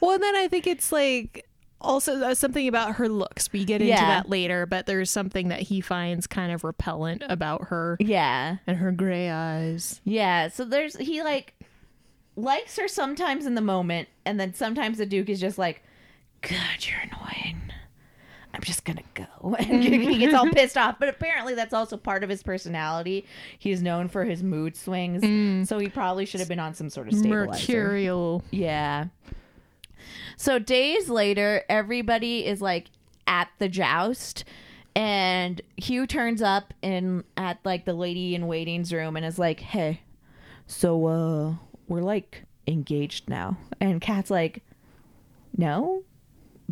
Well, 0.00 0.12
and 0.12 0.22
then 0.22 0.34
I 0.34 0.48
think 0.48 0.66
it's 0.66 0.90
like 0.90 1.48
also 1.80 2.16
uh, 2.22 2.34
something 2.34 2.68
about 2.68 2.96
her 2.96 3.08
looks. 3.08 3.52
We 3.52 3.64
get 3.64 3.80
into 3.80 3.92
Yeah. 3.94 4.06
that 4.06 4.28
later, 4.28 4.66
but 4.66 4.86
there's 4.86 5.10
something 5.10 5.48
that 5.48 5.60
he 5.60 5.80
finds 5.80 6.26
kind 6.26 6.52
of 6.52 6.64
repellent 6.64 7.22
about 7.28 7.68
her 7.68 7.96
yeah. 8.00 8.56
and 8.66 8.76
her 8.78 8.92
gray 8.92 9.30
eyes. 9.30 10.00
Yeah, 10.04 10.48
so 10.48 10.64
there's 10.64 10.96
he 10.96 11.22
like 11.22 11.54
likes 12.36 12.76
her 12.78 12.88
sometimes 12.88 13.46
in 13.46 13.54
the 13.54 13.60
moment, 13.60 14.08
and 14.24 14.38
then 14.38 14.54
sometimes 14.54 14.98
the 14.98 15.06
Duke 15.06 15.28
is 15.28 15.40
just 15.40 15.58
like, 15.58 15.82
"God, 16.42 16.80
you're 16.80 17.00
annoying. 17.00 17.56
I'm 18.52 18.62
just 18.62 18.84
gonna 18.84 19.02
go," 19.14 19.54
and 19.58 19.82
he 19.82 20.18
gets 20.18 20.34
all 20.34 20.48
pissed 20.52 20.76
off. 20.76 20.98
But 20.98 21.08
apparently, 21.08 21.54
that's 21.54 21.72
also 21.74 21.96
part 21.96 22.24
of 22.24 22.30
his 22.30 22.42
personality. 22.42 23.24
He's 23.58 23.80
known 23.82 24.08
for 24.08 24.24
his 24.24 24.42
mood 24.42 24.76
swings, 24.76 25.68
so 25.68 25.78
he 25.78 25.88
probably 25.88 26.26
should 26.26 26.40
have 26.40 26.48
been 26.48 26.58
on 26.60 26.74
some 26.74 26.90
sort 26.90 27.08
of 27.08 27.14
stabilizer. 27.14 27.50
Mercurial. 27.50 28.42
Yeah. 28.50 29.06
So 30.40 30.58
days 30.58 31.10
later, 31.10 31.64
everybody 31.68 32.46
is 32.46 32.62
like 32.62 32.86
at 33.26 33.50
the 33.58 33.68
joust, 33.68 34.46
and 34.96 35.60
Hugh 35.76 36.06
turns 36.06 36.40
up 36.40 36.72
in 36.80 37.24
at 37.36 37.58
like 37.62 37.84
the 37.84 37.92
lady 37.92 38.34
in 38.34 38.46
waiting's 38.46 38.90
room 38.90 39.18
and 39.18 39.26
is 39.26 39.38
like, 39.38 39.60
"Hey, 39.60 40.00
so 40.66 41.06
uh, 41.08 41.54
we're 41.88 42.00
like 42.00 42.44
engaged 42.66 43.28
now." 43.28 43.58
And 43.82 44.00
Kat's 44.00 44.30
like, 44.30 44.64
"No," 45.58 46.04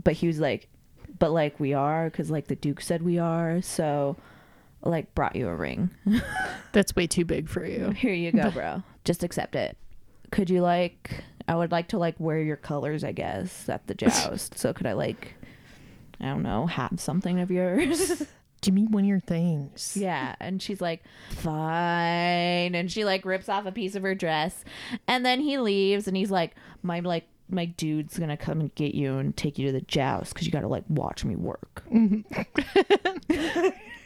but 0.02 0.14
Hugh's 0.14 0.40
like, 0.40 0.70
"But 1.18 1.32
like 1.32 1.60
we 1.60 1.74
are, 1.74 2.08
because 2.08 2.30
like 2.30 2.46
the 2.46 2.56
Duke 2.56 2.80
said 2.80 3.02
we 3.02 3.18
are." 3.18 3.60
So, 3.60 4.16
like, 4.82 5.14
brought 5.14 5.36
you 5.36 5.46
a 5.46 5.54
ring. 5.54 5.90
That's 6.72 6.96
way 6.96 7.06
too 7.06 7.26
big 7.26 7.50
for 7.50 7.66
you. 7.66 7.90
Here 7.90 8.14
you 8.14 8.32
go, 8.32 8.50
bro. 8.50 8.82
Just 9.04 9.22
accept 9.22 9.54
it. 9.54 9.76
Could 10.30 10.48
you 10.48 10.62
like 10.62 11.22
I 11.48 11.56
would 11.56 11.72
like 11.72 11.88
to 11.88 11.98
like 11.98 12.14
wear 12.18 12.40
your 12.40 12.56
colors, 12.56 13.02
I 13.02 13.12
guess, 13.12 13.68
at 13.68 13.86
the 13.86 13.94
joust. 13.94 14.58
so 14.58 14.72
could 14.72 14.86
I 14.86 14.92
like 14.92 15.34
I 16.20 16.26
don't 16.26 16.42
know, 16.42 16.66
have 16.66 17.00
something 17.00 17.38
of 17.40 17.50
yours? 17.50 18.22
Give 18.60 18.74
me 18.74 18.86
one 18.86 19.04
of 19.04 19.08
your 19.08 19.20
things. 19.20 19.96
yeah. 19.96 20.34
And 20.40 20.60
she's 20.60 20.80
like, 20.80 21.04
Fine. 21.30 22.74
And 22.74 22.90
she 22.90 23.04
like 23.04 23.24
rips 23.24 23.48
off 23.48 23.66
a 23.66 23.72
piece 23.72 23.94
of 23.94 24.02
her 24.02 24.14
dress. 24.16 24.64
And 25.06 25.24
then 25.24 25.40
he 25.40 25.58
leaves 25.58 26.08
and 26.08 26.16
he's 26.16 26.30
like, 26.30 26.54
My 26.82 27.00
like 27.00 27.28
my 27.48 27.64
dude's 27.64 28.18
gonna 28.18 28.36
come 28.36 28.60
and 28.60 28.74
get 28.74 28.94
you 28.94 29.16
and 29.16 29.36
take 29.36 29.58
you 29.58 29.66
to 29.66 29.72
the 29.72 29.80
joust 29.82 30.34
because 30.34 30.46
you 30.46 30.52
gotta 30.52 30.68
like 30.68 30.84
watch 30.88 31.24
me 31.24 31.36
work. 31.36 31.84
Mm-hmm. 31.90 33.68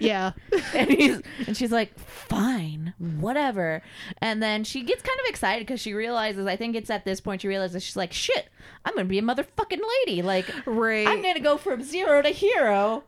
Yeah. 0.00 0.32
and 0.74 0.90
he's 0.90 1.20
and 1.46 1.56
she's 1.56 1.70
like 1.72 1.96
fine 1.98 2.94
whatever 2.98 3.82
and 4.18 4.42
then 4.42 4.64
she 4.64 4.82
gets 4.82 5.02
kind 5.02 5.18
of 5.20 5.26
excited 5.28 5.66
because 5.66 5.80
she 5.80 5.92
realizes 5.92 6.46
i 6.46 6.56
think 6.56 6.74
it's 6.74 6.90
at 6.90 7.04
this 7.04 7.20
point 7.20 7.42
she 7.42 7.48
realizes 7.48 7.82
she's 7.82 7.96
like 7.96 8.12
shit 8.12 8.48
i'm 8.84 8.94
gonna 8.94 9.04
be 9.06 9.18
a 9.18 9.22
motherfucking 9.22 9.80
lady 10.06 10.22
like 10.22 10.46
Right. 10.66 11.06
i'm 11.06 11.22
gonna 11.22 11.40
go 11.40 11.56
from 11.56 11.82
zero 11.82 12.22
to 12.22 12.30
hero 12.30 13.04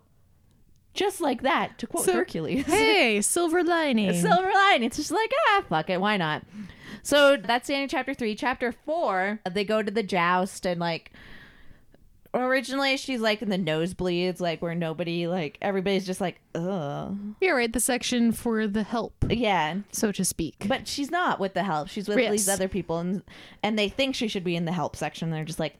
just 0.93 1.21
like 1.21 1.43
that 1.43 1.79
to 1.79 1.87
quote 1.87 2.05
So- 2.05 2.13
hercules 2.13 2.67
hey, 2.67 3.21
silver 3.23 3.63
lining. 3.65 4.13
silver 4.21 4.51
line 4.53 4.83
it's 4.83 4.97
just 4.97 5.11
like 5.11 5.33
ah 5.51 5.65
fuck 5.69 5.91
it 5.91 6.01
why 6.01 6.17
not 6.17 6.43
so 7.03 7.37
that's 7.37 7.67
the 7.69 7.75
end 7.75 7.85
of 7.85 7.91
chapter 7.91 8.15
three 8.15 8.35
chapter 8.35 8.71
four 8.73 9.41
they 9.51 9.65
go 9.65 9.83
to 9.83 9.91
the 9.91 10.03
joust 10.03 10.67
and 10.67 10.81
like 10.81 11.13
originally 12.35 12.97
she's 12.97 13.21
like 13.21 13.41
in 13.43 13.49
the 13.49 13.57
nosebleeds 13.59 14.41
like 14.41 14.61
where 14.61 14.75
nobody 14.75 15.27
like 15.29 15.57
everybody's 15.63 16.05
just 16.05 16.21
like 16.21 16.41
ugh 16.55 17.17
You're 17.41 17.55
right. 17.57 17.73
The 17.73 17.81
section 17.81 18.33
for 18.33 18.67
the 18.67 18.83
help, 18.83 19.15
yeah 19.31 19.77
so 19.93 20.11
to 20.13 20.25
speak. 20.25 20.65
But 20.67 20.89
she's 20.89 21.11
not 21.11 21.39
with 21.41 21.55
the 21.55 21.63
help. 21.65 21.89
She's 21.89 22.09
with 22.09 22.19
Yes. 22.19 22.31
these 22.33 22.49
other 22.49 22.69
people, 22.69 22.99
and 22.99 23.23
and 23.63 23.79
they 23.79 23.89
think 23.89 24.15
she 24.15 24.29
should 24.29 24.45
be 24.45 24.57
in 24.57 24.65
the 24.65 24.73
help 24.73 24.97
section. 24.97 25.31
They're 25.31 25.45
just 25.45 25.61
like, 25.61 25.77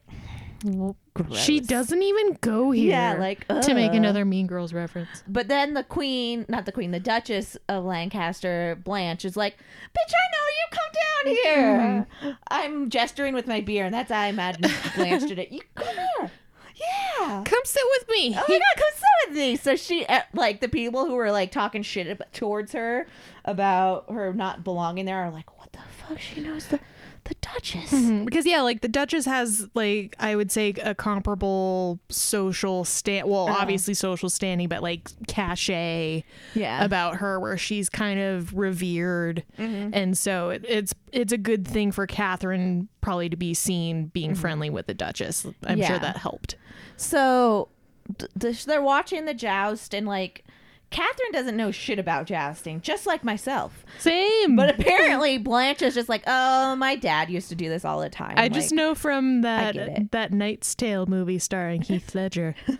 she 0.63 1.59
gross. 1.59 1.67
doesn't 1.67 2.01
even 2.01 2.37
go 2.41 2.71
here. 2.71 2.89
Yeah, 2.89 3.13
like, 3.19 3.47
to 3.47 3.73
make 3.73 3.91
ugh. 3.91 3.95
another 3.97 4.25
Mean 4.25 4.47
Girls 4.47 4.73
reference. 4.73 5.23
But 5.27 5.47
then 5.47 5.73
the 5.75 5.83
queen, 5.83 6.45
not 6.49 6.65
the 6.65 6.71
queen, 6.71 6.91
the 6.91 6.99
Duchess 6.99 7.55
of 7.69 7.83
Lancaster, 7.83 8.79
Blanche, 8.83 9.25
is 9.25 9.37
like, 9.37 9.57
"Bitch, 9.57 10.13
I 10.13 10.25
know 10.31 10.45
you. 10.57 10.65
Come 10.71 10.91
down 11.03 11.35
here." 11.43 12.07
Mm-hmm. 12.23 12.29
I'm 12.49 12.89
gesturing 12.89 13.33
with 13.35 13.47
my 13.47 13.61
beer, 13.61 13.85
and 13.85 13.93
that's 13.93 14.11
how 14.11 14.21
I 14.21 14.27
imagine 14.27 14.69
Blanche 14.95 15.27
did 15.27 15.39
it. 15.39 15.51
You 15.51 15.61
come 15.75 15.95
here. 16.19 16.31
Yeah. 16.75 17.43
Come 17.45 17.61
sit 17.63 17.81
with 17.99 18.09
me. 18.09 18.35
Oh 18.37 18.43
my 18.47 18.55
god, 18.59 18.61
come 18.75 18.89
sit 18.93 19.29
with 19.29 19.37
me. 19.37 19.55
So 19.55 19.75
she, 19.75 20.05
uh, 20.05 20.21
like, 20.33 20.59
the 20.61 20.67
people 20.69 21.05
who 21.05 21.13
were 21.15 21.31
like 21.31 21.51
talking 21.51 21.81
shit 21.83 22.19
towards 22.33 22.73
her 22.73 23.07
about 23.45 24.11
her 24.11 24.33
not 24.33 24.63
belonging 24.63 25.05
there 25.05 25.17
are 25.23 25.31
like, 25.31 25.57
what 25.57 25.71
the 25.71 25.79
fuck? 25.97 26.19
She 26.19 26.41
knows 26.41 26.67
the 26.67 26.79
the 27.23 27.33
Duchess. 27.41 27.91
Mhm, 27.91 28.23
Because 28.25 28.45
yeah, 28.45 28.61
like 28.61 28.81
the 28.81 28.87
Duchess 28.87 29.25
has 29.25 29.67
like 29.73 30.15
I 30.19 30.35
would 30.35 30.51
say 30.51 30.75
a 30.83 30.93
comparable 30.93 31.99
social 32.09 32.83
stand. 32.85 33.27
Well, 33.27 33.47
Uh-huh. 33.47 33.57
obviously 33.61 33.95
social 33.95 34.29
standing, 34.29 34.67
but 34.67 34.83
like 34.83 35.09
cachet 35.27 36.23
Yeah. 36.53 36.83
about 36.85 37.15
her, 37.15 37.39
where 37.39 37.57
she's 37.57 37.89
kind 37.89 38.19
of 38.19 38.53
revered, 38.53 39.43
and 39.57 40.15
so 40.15 40.49
it, 40.51 40.65
it's 40.67 40.93
it's 41.11 41.33
a 41.33 41.37
good 41.39 41.67
thing 41.67 41.91
for 41.91 42.05
Katherine 42.05 42.89
probably 43.01 43.29
to 43.29 43.37
be 43.37 43.55
seen 43.55 44.05
being 44.07 44.35
friendly 44.35 44.69
with 44.69 44.85
the 44.85 44.93
Duchess. 44.93 45.47
I'm 45.65 45.79
Yeah. 45.79 45.87
sure 45.87 45.99
that 45.99 46.17
helped. 46.17 46.57
So 46.97 47.69
th- 48.17 48.31
th- 48.39 48.65
they're 48.65 48.81
watching 48.81 49.25
the 49.25 49.33
joust, 49.33 49.93
and 49.93 50.07
like 50.07 50.43
Katherine 50.91 51.31
doesn't 51.33 51.57
know 51.57 51.71
shit 51.71 51.99
about 51.99 52.25
jousting, 52.25 52.79
just 52.81 53.05
like 53.05 53.23
myself. 53.23 53.85
Same, 53.99 54.55
But 54.55 54.69
apparently 54.79 55.37
Blanche 55.37 55.81
is 55.81 55.93
just 55.93 56.07
like, 56.07 56.23
oh, 56.27 56.75
my 56.75 56.95
dad 56.95 57.29
used 57.29 57.49
to 57.49 57.55
do 57.55 57.67
this 57.69 57.83
all 57.83 57.99
the 57.99 58.09
time. 58.09 58.35
I 58.37 58.49
just 58.49 58.71
know 58.71 58.95
from 58.95 59.41
that 59.41 60.11
that 60.11 60.31
Knight's 60.31 60.73
Tale 60.75 61.05
movie 61.05 61.39
starring 61.39 61.81
Heath 61.81 62.15
Ledger. 62.15 62.55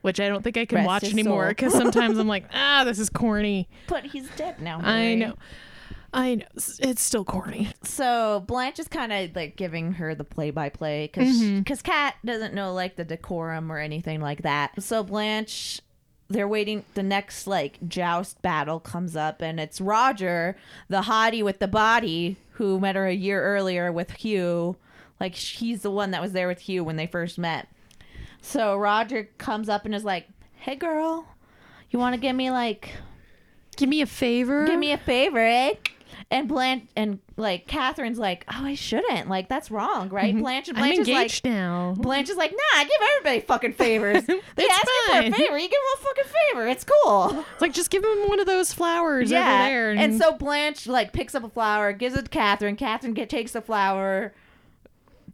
Which 0.00 0.20
I 0.20 0.28
don't 0.28 0.42
think 0.42 0.56
I 0.56 0.64
can 0.64 0.76
Rest 0.76 0.86
watch 0.86 1.04
anymore 1.12 1.48
because 1.48 1.72
sometimes 1.72 2.18
I'm 2.18 2.28
like, 2.36 2.44
ah, 2.54 2.84
this 2.84 3.00
is 3.00 3.10
corny. 3.10 3.68
But 3.88 4.04
he's 4.04 4.28
dead 4.36 4.60
now. 4.62 4.78
I 4.80 5.16
know. 5.16 5.34
I 6.12 6.36
know. 6.36 6.46
It's 6.56 7.02
still 7.02 7.24
corny. 7.24 7.68
So 7.82 8.42
Blanche 8.46 8.78
is 8.78 8.88
kind 8.88 9.12
of 9.12 9.36
like 9.36 9.56
giving 9.56 9.92
her 9.94 10.14
the 10.14 10.24
play 10.24 10.50
by 10.50 10.68
play 10.68 11.06
because 11.12 11.38
because 11.40 11.82
Kat 11.82 12.14
doesn't 12.24 12.54
know 12.54 12.72
like 12.72 12.96
the 12.96 13.04
decorum 13.04 13.70
or 13.70 13.78
anything 13.78 14.20
like 14.20 14.42
that. 14.42 14.82
So 14.82 15.02
Blanche, 15.02 15.80
they're 16.28 16.48
waiting. 16.48 16.84
The 16.94 17.02
next 17.02 17.46
like 17.46 17.78
joust 17.86 18.40
battle 18.40 18.80
comes 18.80 19.16
up, 19.16 19.42
and 19.42 19.60
it's 19.60 19.80
Roger, 19.80 20.56
the 20.88 21.02
hottie 21.02 21.44
with 21.44 21.58
the 21.58 21.68
body, 21.68 22.36
who 22.52 22.80
met 22.80 22.96
her 22.96 23.06
a 23.06 23.14
year 23.14 23.42
earlier 23.42 23.92
with 23.92 24.12
Hugh. 24.12 24.76
Like 25.20 25.34
he's 25.34 25.82
the 25.82 25.90
one 25.90 26.12
that 26.12 26.22
was 26.22 26.32
there 26.32 26.48
with 26.48 26.60
Hugh 26.60 26.84
when 26.84 26.96
they 26.96 27.06
first 27.06 27.38
met. 27.38 27.68
So 28.40 28.76
Roger 28.76 29.28
comes 29.36 29.68
up 29.68 29.84
and 29.84 29.94
is 29.94 30.04
like, 30.04 30.26
"Hey 30.54 30.76
girl, 30.76 31.26
you 31.90 31.98
want 31.98 32.14
to 32.14 32.20
give 32.20 32.34
me 32.34 32.50
like 32.50 32.92
Give 33.76 33.88
me 33.88 34.00
a 34.00 34.06
favor. 34.06 34.66
give 34.66 34.78
me 34.78 34.92
a 34.92 34.98
favor, 34.98 35.38
eh? 35.38 35.74
And 36.30 36.48
Blanche 36.48 36.88
and 36.96 37.20
like 37.36 37.66
Katherine's 37.66 38.18
like, 38.18 38.44
oh, 38.48 38.64
I 38.64 38.74
shouldn't. 38.74 39.28
Like 39.28 39.48
that's 39.48 39.70
wrong, 39.70 40.08
right? 40.08 40.36
Blanche 40.36 40.68
and 40.68 40.78
Mm-hmm. 40.78 40.84
I'm 40.84 41.04
Blanche 41.04 41.08
is 41.08 41.42
like, 41.44 41.44
now. 41.44 41.94
Blanche 41.98 42.28
is 42.30 42.36
like, 42.36 42.52
nah, 42.52 42.80
I 42.80 42.84
give 42.84 43.08
everybody 43.16 43.40
fucking 43.40 43.72
favors. 43.72 44.24
they 44.26 44.66
ask 44.66 44.86
you 44.86 45.12
for 45.12 45.18
a 45.18 45.30
favor, 45.30 45.58
you 45.58 45.68
give 45.68 45.70
them 45.70 45.94
a 45.94 46.02
fucking 46.02 46.24
favor. 46.24 46.68
It's 46.68 46.84
cool. 46.84 47.44
It's 47.52 47.60
like 47.60 47.72
just 47.72 47.90
give 47.90 48.02
them 48.02 48.28
one 48.28 48.40
of 48.40 48.46
those 48.46 48.72
flowers 48.72 49.32
over 49.32 49.40
yeah. 49.40 49.68
there. 49.68 49.90
And 49.92 50.18
so 50.18 50.32
Blanche 50.32 50.86
like 50.86 51.12
picks 51.12 51.34
up 51.34 51.44
a 51.44 51.48
flower, 51.48 51.92
gives 51.92 52.16
it 52.16 52.24
to 52.24 52.30
Katherine. 52.30 52.76
Katherine 52.76 53.14
get, 53.14 53.28
takes 53.28 53.52
the 53.52 53.62
flower. 53.62 54.32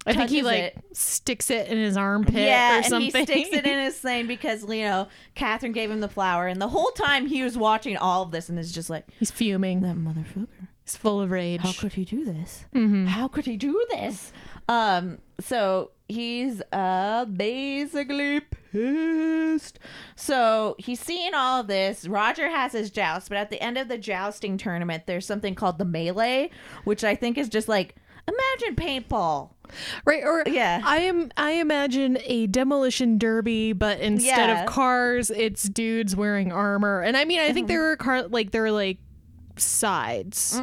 I 0.07 0.13
think 0.13 0.31
he 0.31 0.43
like 0.43 0.63
it. 0.63 0.85
sticks 0.93 1.51
it 1.51 1.69
in 1.69 1.79
his 1.79 1.97
armpit 1.97 2.35
yeah, 2.35 2.75
or 2.75 2.77
and 2.77 2.87
something. 2.87 3.05
he 3.05 3.25
sticks 3.25 3.49
it 3.53 3.65
in 3.65 3.79
his 3.85 3.97
thing 4.01 4.27
because 4.27 4.63
you 4.69 4.85
know 4.85 5.09
Katherine 5.35 5.73
gave 5.73 5.91
him 5.91 6.01
the 6.01 6.09
flower, 6.09 6.47
and 6.47 6.61
the 6.61 6.69
whole 6.69 6.91
time 6.91 7.27
he 7.27 7.43
was 7.43 7.57
watching 7.57 7.97
all 7.97 8.23
of 8.23 8.31
this, 8.31 8.49
and 8.49 8.59
is 8.59 8.73
just 8.73 8.91
like 8.91 9.07
He's 9.19 9.31
fuming. 9.31 9.81
that 9.81 9.97
motherfucker. 9.97 10.69
He's 10.85 10.97
full 10.97 11.21
of 11.21 11.31
rage. 11.31 11.61
how 11.63 11.73
could 11.73 11.95
he 11.95 12.05
do 12.05 12.25
this? 12.25 12.65
Mm-hmm. 12.75 13.07
How 13.07 13.27
could 13.29 13.47
he 13.47 13.57
do 13.57 13.87
this? 13.91 14.33
Um, 14.69 15.19
so 15.41 15.91
he's 16.09 16.61
uh 16.73 17.25
basically 17.27 18.41
pissed. 18.41 19.79
So 20.17 20.77
he's 20.79 21.01
seeing 21.01 21.33
all 21.35 21.61
of 21.61 21.67
this. 21.69 22.07
Roger 22.07 22.49
has 22.51 22.73
his 22.73 22.91
joust, 22.91 23.29
but 23.31 23.39
at 23.39 23.51
the 23.51 23.63
end 23.63 23.79
of 23.79 23.89
the 23.89 23.99
jousting 23.99 24.57
tournament, 24.59 25.05
there's 25.07 25.27
something 25.27 25.55
called 25.55 25.79
the 25.79 25.85
melee, 25.85 26.51
which 26.85 27.03
I 27.05 27.15
think 27.15 27.39
is 27.39 27.49
just 27.49 27.69
like 27.69 27.97
imagine 28.29 28.77
paintball. 28.77 29.51
Right 30.05 30.23
or 30.23 30.45
Yeah. 30.47 30.83
I 30.85 30.99
am 30.99 31.31
I 31.37 31.53
imagine 31.53 32.19
a 32.25 32.47
demolition 32.47 33.17
derby, 33.19 33.73
but 33.73 34.01
instead 34.01 34.49
Yeah. 34.51 34.65
of 34.65 34.69
cars, 34.69 35.31
it's 35.31 35.63
dudes 35.65 36.15
wearing 36.15 36.53
armor. 36.53 37.01
And 37.01 37.17
I 37.17 37.25
mean 37.25 37.41
I 37.41 37.53
think 37.53 37.69
there 37.69 37.91
are 37.91 37.97
car 37.97 38.25
like 38.29 38.51
there 38.51 38.65
are 38.67 38.71
like 38.71 38.99
sides. 39.57 40.61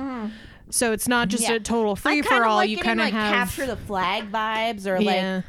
So 0.69 0.91
it's 0.93 1.07
not 1.07 1.27
just 1.27 1.43
Mm-hmm. 1.43 1.51
Yeah. 1.51 1.57
a 1.57 1.59
total 1.61 1.95
free 1.95 2.21
for 2.21 2.45
all. 2.45 2.55
like 2.57 2.69
you 2.69 2.77
kind 2.77 2.99
of 3.01 3.05
like 3.05 3.13
have 3.13 3.33
capture 3.49 3.65
the 3.67 3.75
flag 3.75 4.31
vibes 4.31 4.85
or 4.87 4.99
yeah. 5.01 5.35
like 5.35 5.45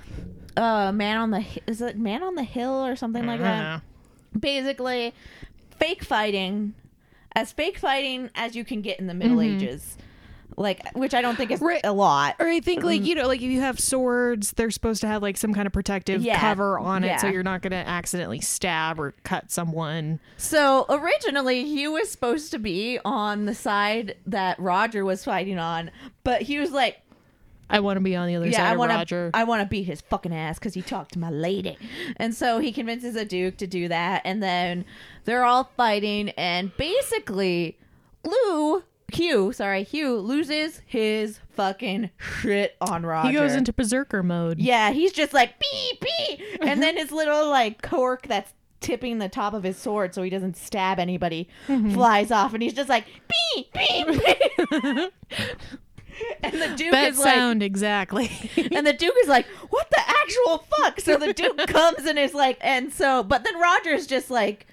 uh 0.57 0.93
man 0.93 1.17
on 1.19 1.31
the 1.31 1.41
Hi- 1.41 1.61
is 1.67 1.81
it 1.81 1.97
man 1.97 2.23
on 2.23 2.35
the 2.35 2.43
hill 2.43 2.85
or 2.85 2.97
something 2.97 3.25
like 3.27 3.41
that. 3.41 3.83
Basically, 4.39 5.15
fake 5.79 6.03
fighting, 6.03 6.75
as 7.35 7.53
fake 7.53 7.79
fighting 7.79 8.31
as 8.35 8.57
you 8.57 8.65
can 8.65 8.81
get 8.83 8.99
in 8.99 9.07
the 9.07 9.15
Middle 9.15 9.41
Ages, 9.41 9.97
like 10.57 10.93
which 10.95 11.15
I 11.15 11.23
don't 11.23 11.37
think 11.37 11.51
is. 11.51 11.61
Right. 11.61 11.81
a 11.85 11.93
lot. 11.93 12.37
Or 12.39 12.47
I 12.47 12.61
think 12.61 12.83
like 12.85 13.05
you 13.05 13.15
know, 13.15 13.27
like 13.27 13.41
if 13.41 13.51
you 13.51 13.61
have 13.61 13.79
swords, 13.81 14.53
they're 14.53 14.71
supposed 14.71 15.01
to 15.03 15.07
have 15.07 15.23
like 15.23 15.37
some 15.37 15.55
kind 15.55 15.67
of 15.67 15.73
protective 15.73 16.23
Yeah. 16.23 16.39
cover 16.41 16.79
on 16.79 17.05
it, 17.05 17.21
so 17.21 17.29
you're 17.29 17.43
not 17.43 17.63
going 17.63 17.71
to 17.73 17.77
accidentally 17.89 18.41
stab 18.41 18.99
or 19.01 19.15
cut 19.25 19.51
someone. 19.51 20.21
So 20.37 20.87
originally, 20.89 21.65
he 21.65 21.87
was 21.89 22.11
supposed 22.11 22.51
to 22.53 22.59
be 22.59 22.99
on 23.05 23.47
the 23.47 23.55
side 23.55 24.17
that 24.27 24.59
Roger 24.59 25.05
was 25.05 25.25
fighting 25.25 25.59
on, 25.59 25.91
but 26.25 26.43
he 26.43 26.59
was 26.59 26.73
like, 26.73 26.99
I 27.71 27.81
want 27.81 27.97
to 27.97 28.01
be 28.03 28.15
on 28.17 28.27
the 28.29 28.37
other 28.37 28.47
"Yeah, 28.49 28.59
side 28.59 28.67
I 28.67 28.73
of 28.73 28.79
want 28.79 28.91
Roger. 28.91 29.31
I 29.33 29.45
want 29.45 29.63
to 29.63 29.67
beat 29.69 29.85
his 29.85 30.03
fucking 30.03 30.35
ass 30.35 30.59
because 30.59 30.75
he 30.75 30.83
talked 30.83 31.13
to 31.15 31.19
my 31.19 31.31
lady." 31.31 31.79
And 32.19 32.35
so 32.35 32.59
he 32.59 32.71
convinces 32.71 33.17
a 33.17 33.25
Duke 33.25 33.57
to 33.59 33.67
do 33.67 33.89
that, 33.89 34.21
and 34.27 34.43
then 34.43 34.85
they're 35.25 35.45
all 35.45 35.71
fighting, 35.77 36.31
and 36.31 36.77
basically, 36.77 37.79
Lou, 38.25 38.83
Hugh, 39.15 39.53
sorry, 39.53 39.83
Hugh 39.85 40.17
loses 40.19 40.81
his 40.87 41.41
fucking 41.55 42.11
shit 42.41 42.77
on 42.81 43.05
Roger. 43.05 43.29
he 43.29 43.35
goes 43.35 43.55
into 43.55 43.73
berserker 43.73 44.23
mode. 44.23 44.59
Yeah, 44.59 44.91
he's 44.93 45.13
just 45.13 45.33
like 45.33 45.55
beep 45.59 46.01
beep, 46.01 46.41
and 46.63 46.83
then 46.83 46.97
his 46.97 47.13
little 47.13 47.49
like 47.51 47.83
cork 47.83 48.27
that's 48.27 48.53
tipping 48.81 49.19
the 49.19 49.29
top 49.29 49.55
of 49.55 49.63
his 49.63 49.77
sword 49.77 50.13
so 50.13 50.23
he 50.23 50.31
doesn't 50.31 50.57
stab 50.57 50.99
anybody 50.99 51.49
Mm-hmm. 51.69 51.93
flies 51.95 52.31
off, 52.31 52.53
and 52.55 52.63
he's 52.63 52.73
just 52.75 52.89
like 52.89 53.05
beep 53.55 53.73
beep. 53.73 54.07
beep. 54.07 55.13
and 56.43 56.55
the 56.55 56.73
Duke 56.77 56.93
That 56.93 57.11
is 57.13 57.19
like, 57.19 57.35
sound 57.35 57.63
exactly. 57.63 58.31
and 58.73 58.87
the 58.87 58.93
Duke 58.93 59.15
is 59.23 59.29
like, 59.29 59.47
"What 59.71 59.89
the 59.91 60.01
actual 60.07 60.59
fuck?" 60.79 61.01
So 61.01 61.17
the 61.17 61.33
Duke 61.33 61.59
comes 61.69 62.05
and 62.07 62.19
is 62.19 62.35
like, 62.35 62.59
and 62.61 62.93
so, 62.93 63.23
but 63.23 63.45
then 63.45 63.59
Roger's 63.61 64.07
just 64.07 64.31
like, 64.31 64.67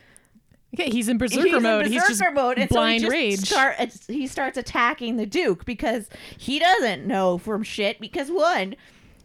okay, 0.73 0.89
he's 0.89 1.09
in 1.09 1.17
berserker 1.17 1.47
he's 1.47 1.61
mode. 1.61 1.85
in 1.85 1.91
he's 1.91 2.01
berserker 2.03 2.23
just 2.31 2.35
mode, 2.35 2.57
and 2.59 2.69
blind 2.69 3.01
so 3.01 3.09
he 3.09 3.11
rage. 3.11 3.39
start 3.39 3.75
he 4.07 4.27
starts 4.27 4.57
attacking 4.57 5.17
the 5.17 5.25
Duke 5.25 5.65
because 5.65 6.09
he 6.37 6.59
doesn't 6.59 7.05
know 7.05 7.37
from 7.37 7.63
shit. 7.63 7.99
Because 7.99 8.29
one, 8.29 8.75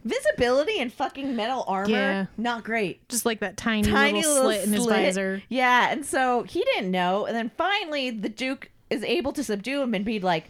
visibility 0.03 0.79
and 0.79 0.91
fucking 0.93 1.35
metal 1.35 1.63
armor, 1.67 1.89
Yeah. 1.89 2.25
not 2.37 2.63
great. 2.63 3.07
just 3.09 3.25
like 3.25 3.39
that 3.39 3.57
tiny, 3.57 3.83
Tiny 3.89 4.21
little, 4.21 4.33
little 4.45 4.51
slit 4.51 4.67
in 4.67 4.73
his 4.73 4.85
visor. 4.85 5.41
Yeah, 5.49 5.91
and 5.91 6.05
so 6.05 6.43
he 6.43 6.63
didn't 6.63 6.91
know, 6.91 7.25
and 7.25 7.35
then 7.35 7.51
finally 7.57 8.11
the 8.11 8.29
Duke 8.29 8.69
is 8.89 9.03
able 9.03 9.33
to 9.33 9.43
subdue 9.43 9.81
him 9.81 9.93
and 9.95 10.05
be 10.05 10.19
like, 10.19 10.45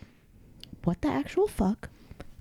"What 0.84 1.02
the 1.02 1.08
actual 1.08 1.48
fuck? 1.48 1.90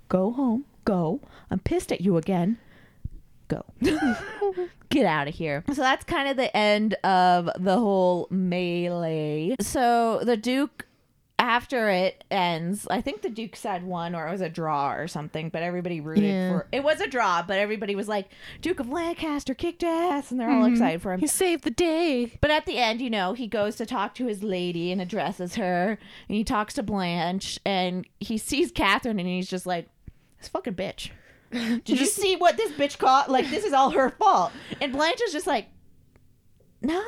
Go 0.08 0.32
home, 0.32 0.64
go. 0.84 1.20
I'm 1.50 1.60
pissed 1.60 1.92
at 1.92 2.00
you 2.00 2.16
again. 2.16 2.58
Go." 3.48 3.64
Get 4.90 5.06
out 5.06 5.26
of 5.26 5.34
here. 5.34 5.64
So 5.72 5.82
that's 5.82 6.04
kind 6.04 6.28
of 6.28 6.36
the 6.36 6.54
end 6.56 6.94
of 7.02 7.50
the 7.58 7.78
whole 7.78 8.28
melee. 8.30 9.56
So 9.60 10.20
the 10.22 10.36
Duke, 10.36 10.86
after 11.36 11.88
it 11.90 12.22
ends, 12.30 12.86
I 12.88 13.00
think 13.00 13.22
the 13.22 13.28
Duke 13.28 13.56
side 13.56 13.82
won 13.82 14.14
or 14.14 14.28
it 14.28 14.30
was 14.30 14.40
a 14.40 14.48
draw 14.48 14.92
or 14.92 15.08
something, 15.08 15.48
but 15.48 15.64
everybody 15.64 16.00
rooted 16.00 16.24
Yeah. 16.24 16.50
for 16.50 16.68
it. 16.70 16.84
was 16.84 17.00
a 17.00 17.08
draw, 17.08 17.42
but 17.42 17.58
everybody 17.58 17.96
was 17.96 18.06
like, 18.06 18.28
Duke 18.60 18.78
of 18.78 18.88
Lancaster 18.88 19.52
kicked 19.52 19.82
ass, 19.82 20.30
and 20.30 20.38
they're 20.38 20.48
all 20.48 20.62
mm-hmm. 20.62 20.74
excited 20.74 21.02
for 21.02 21.12
him. 21.12 21.18
He 21.20 21.26
saved 21.26 21.64
the 21.64 21.70
day. 21.72 22.38
But 22.40 22.52
at 22.52 22.64
the 22.64 22.78
end, 22.78 23.00
you 23.00 23.10
know, 23.10 23.32
he 23.32 23.48
goes 23.48 23.74
to 23.76 23.86
talk 23.86 24.14
to 24.16 24.26
his 24.26 24.44
lady 24.44 24.92
and 24.92 25.00
addresses 25.00 25.56
her, 25.56 25.98
and 26.28 26.36
he 26.36 26.44
talks 26.44 26.74
to 26.74 26.84
Blanche, 26.84 27.58
and 27.64 28.06
he 28.20 28.38
sees 28.38 28.70
Katherine, 28.70 29.18
and 29.18 29.28
he's 29.28 29.50
just 29.50 29.66
like, 29.66 29.88
"This 30.38 30.48
fucking 30.48 30.74
bitch." 30.74 31.10
Did 31.84 32.00
you 32.00 32.06
see 32.06 32.36
what 32.36 32.56
this 32.56 32.72
bitch 32.72 32.98
caught? 32.98 33.30
Like, 33.30 33.48
this 33.50 33.64
is 33.64 33.72
all 33.72 33.90
her 33.90 34.10
fault. 34.10 34.52
And 34.80 34.92
Blanche 34.92 35.20
is 35.22 35.32
just 35.32 35.46
like, 35.46 35.68
"No, 36.82 37.02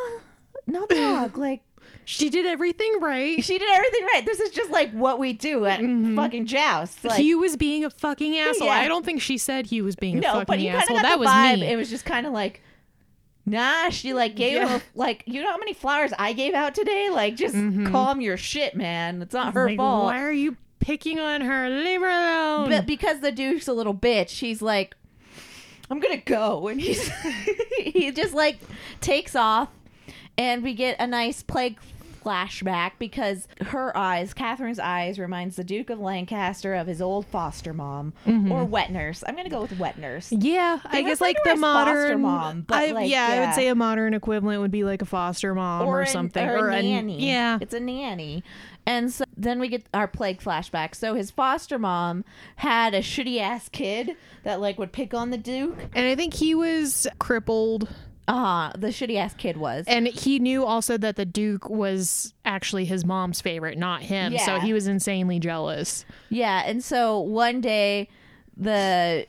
no, 0.67 0.87
dog. 0.91 1.37
Like, 1.37 1.63
She 2.05 2.31
did 2.31 2.47
everything 2.47 3.01
right. 3.01 3.43
she 3.43 3.59
did 3.59 3.69
everything 3.75 4.05
right. 4.15 4.25
This 4.25 4.41
is 4.41 4.51
just 4.51 4.71
like 4.71 4.91
what 4.93 5.19
we 5.19 5.33
do 5.33 5.65
at 5.67 5.81
mm-hmm. 5.81 6.15
fucking 6.17 6.47
jousts. 6.47 7.05
Like, 7.05 7.19
he 7.19 7.35
was 7.35 7.57
being 7.57 7.85
a 7.85 7.91
fucking 7.91 8.37
asshole. 8.39 8.69
Yeah. 8.69 8.75
I 8.75 8.89
don't 8.89 9.05
think 9.05 9.21
she 9.21 9.39
said 9.39 9.67
he 9.67 9.83
was 9.83 9.97
being 9.97 10.19
a 10.19 10.21
no, 10.21 10.29
fucking 10.33 10.45
but 10.47 10.59
you 10.61 10.71
kind 10.71 10.77
of 10.77 10.83
asshole. 10.83 10.97
got 10.97 11.03
That 11.03 11.13
the 11.15 11.19
was 11.19 11.29
vibe. 11.29 11.61
me. 11.61 11.67
It 11.73 11.77
was 11.77 11.91
just 11.91 12.05
kind 12.05 12.27
of 12.27 12.33
like, 12.33 12.63
nah. 13.45 13.91
She 13.91 14.15
like 14.15 14.37
gave 14.37 14.61
him 14.63 14.69
Yeah. 14.69 14.77
a, 14.77 14.81
like, 14.95 15.25
you 15.27 15.43
know 15.43 15.51
how 15.51 15.59
many 15.59 15.73
flowers 15.75 16.13
I 16.19 16.33
gave 16.33 16.55
out 16.55 16.75
today? 16.75 17.11
Like, 17.11 17.35
just 17.37 17.55
mm-hmm. 17.55 17.91
calm 17.91 18.21
your 18.21 18.37
shit, 18.37 18.77
man. 18.77 19.23
It's 19.23 19.35
not 19.35 19.55
her 19.55 19.67
Like, 19.67 19.77
fault. 19.79 20.05
Why 20.05 20.23
are 20.23 20.33
you 20.33 20.57
picking 20.87 21.19
on 21.19 21.41
her? 21.41 21.69
Leave 21.69 22.01
her 22.01 22.09
alone. 22.09 22.71
But 22.71 22.87
because 22.87 23.19
the 23.19 23.33
Duke's 23.33 23.67
a 23.67 23.73
little 23.73 23.95
bitch, 23.95 24.29
she's 24.29 24.63
like, 24.63 24.95
I'm 25.91 25.99
gonna 25.99 26.17
go, 26.17 26.69
and 26.69 26.81
he's 26.81 27.11
he 27.79 28.13
just 28.13 28.33
like 28.33 28.59
takes 29.01 29.35
off, 29.35 29.69
and 30.39 30.63
we 30.63 30.75
get 30.75 30.97
a 31.01 31.07
nice 31.07 31.43
plague 31.43 31.79
flashback 32.27 32.93
because 32.99 33.47
her 33.67 33.97
eyes, 33.97 34.35
Katherine's 34.35 34.79
eyes, 34.79 35.19
reminds 35.19 35.57
the 35.57 35.65
Duke 35.65 35.91
of 35.91 36.01
Lancaster 36.01 36.75
of 36.75 36.87
his 36.87 37.01
old 37.01 37.27
foster 37.27 37.73
mom 37.73 38.13
mm-hmm. 38.27 38.51
or 38.51 38.65
wet 38.65 38.91
nurse. 38.91 39.23
I'm 39.27 39.37
gonna 39.37 39.49
go 39.49 39.63
with 39.63 39.79
wet 39.79 39.99
nurse. 39.99 40.33
yeah, 40.33 40.81
I 40.85 41.03
guess 41.03 41.21
like 41.21 41.37
the 41.45 41.57
modern 41.57 42.23
mom, 42.23 42.63
but, 42.63 42.77
I, 42.77 42.91
like, 42.93 43.11
yeah, 43.11 43.29
I 43.29 43.47
would 43.47 43.55
say 43.55 43.69
a 43.69 43.75
modern 43.75 44.15
equivalent 44.15 44.61
would 44.61 44.71
be 44.71 44.85
like 44.85 45.03
a 45.03 45.07
foster 45.07 45.55
mom 45.55 45.87
or, 45.87 46.01
an- 46.03 46.09
something 46.09 46.49
or, 46.49 46.69
a 46.69 46.77
a 46.77 46.83
nanny. 46.83 47.27
yeah, 47.27 47.59
it's 47.61 47.75
a 47.75 47.81
nanny. 47.81 48.43
And 48.89 49.13
so 49.13 49.25
then 49.37 49.59
we 49.59 49.69
get 49.69 49.85
our 49.93 50.07
plague 50.07 50.41
flashback. 50.41 50.95
So 50.95 51.15
his 51.15 51.33
foster 51.33 51.79
mom 51.79 52.25
had 52.57 52.95
a 52.95 53.01
shitty 53.01 53.41
ass 53.41 53.69
kid 53.69 54.17
that 54.45 54.61
like 54.61 54.79
would 54.79 54.93
pick 54.93 55.13
on 55.13 55.31
the 55.31 55.39
Duke. 55.39 55.77
and 55.95 56.07
I 56.07 56.15
think 56.15 56.35
he 56.35 56.55
was 56.55 57.09
crippled, 57.19 57.89
Uh. 58.29 58.73
The 58.77 58.89
shitty 58.89 59.17
ass 59.17 59.35
kid 59.35 59.57
was. 59.57 59.85
and 59.89 60.07
he 60.07 60.39
knew 60.39 60.65
also 60.65 60.97
that 60.99 61.17
the 61.17 61.25
Duke 61.25 61.69
was 61.71 62.35
actually 62.45 62.85
his 62.85 63.05
mom's 63.05 63.41
favorite, 63.41 63.79
not 63.79 64.03
him. 64.03 64.37
So 64.39 64.59
he 64.61 64.73
was 64.73 64.87
insanely 64.87 65.39
jealous. 65.39 66.05
Yeah, 66.29 66.63
and 66.67 66.83
so 66.83 67.21
one 67.21 67.61
day 67.61 68.09
the 68.57 69.27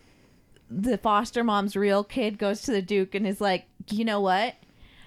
the 0.70 0.98
foster 0.98 1.44
mom's 1.44 1.76
real 1.76 2.04
kid 2.04 2.38
goes 2.38 2.62
to 2.64 2.72
the 2.72 2.82
duke 2.82 3.16
and 3.16 3.26
is 3.28 3.40
like, 3.40 3.66
"You 3.90 4.04
know 4.06 4.20
what? 4.22 4.56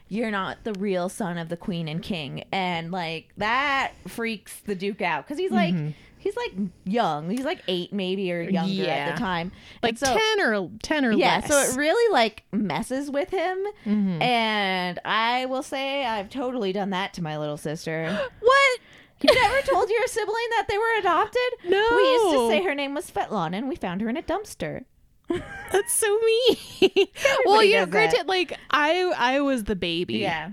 You're 0.08 0.30
not 0.30 0.64
the 0.64 0.72
real 0.74 1.08
son 1.08 1.38
of 1.38 1.48
the 1.48 1.56
queen 1.56 1.86
and 1.88 2.02
king." 2.02 2.44
And 2.52 2.90
like 2.90 3.28
that 3.36 3.92
freaks 4.08 4.60
the 4.60 4.74
duke 4.74 5.02
out 5.02 5.26
cuz 5.26 5.38
he's 5.38 5.50
like 5.52 5.74
he's 6.20 6.36
like 6.36 6.52
young. 6.84 7.30
He's 7.30 7.44
like 7.44 7.62
8 7.66 7.92
maybe 7.92 8.32
or 8.32 8.42
younger 8.42 8.86
at 8.86 9.14
the 9.14 9.18
time. 9.18 9.50
Like 9.82 9.98
so, 9.98 10.06
ten 10.06 10.40
or 10.40 10.70
ten 10.82 11.04
or 11.04 11.12
yeah, 11.12 11.36
less. 11.36 11.48
so 11.48 11.58
it 11.58 11.76
really 11.76 12.12
like 12.12 12.44
messes 12.52 13.10
with 13.10 13.30
him. 13.30 13.58
Mm-hmm. 13.84 14.22
And 14.22 15.00
I 15.04 15.46
will 15.46 15.62
say 15.62 16.04
I've 16.06 16.30
totally 16.30 16.72
done 16.72 16.90
that 16.90 17.14
to 17.14 17.22
my 17.22 17.38
little 17.38 17.56
sister. 17.56 18.06
what? 18.40 18.80
You 19.22 19.34
never 19.34 19.60
told 19.62 19.90
your 19.90 20.06
sibling 20.06 20.46
that 20.50 20.66
they 20.68 20.78
were 20.78 20.98
adopted? 20.98 21.40
No. 21.68 21.86
We 21.96 22.02
used 22.02 22.36
to 22.36 22.48
say 22.48 22.62
her 22.62 22.74
name 22.74 22.94
was 22.94 23.10
Svetlana 23.10 23.54
and 23.54 23.68
we 23.68 23.76
found 23.76 24.00
her 24.00 24.08
in 24.08 24.16
a 24.16 24.22
dumpster. 24.22 24.84
That's 25.28 25.92
so 25.92 26.18
mean. 26.18 26.56
well, 27.44 27.62
you 27.62 27.74
know, 27.74 27.80
does 27.80 27.86
that. 27.86 27.90
granted, 27.90 28.26
like 28.26 28.58
I 28.70 29.12
I 29.16 29.40
was 29.40 29.64
the 29.64 29.76
baby. 29.76 30.18
Yeah. 30.18 30.50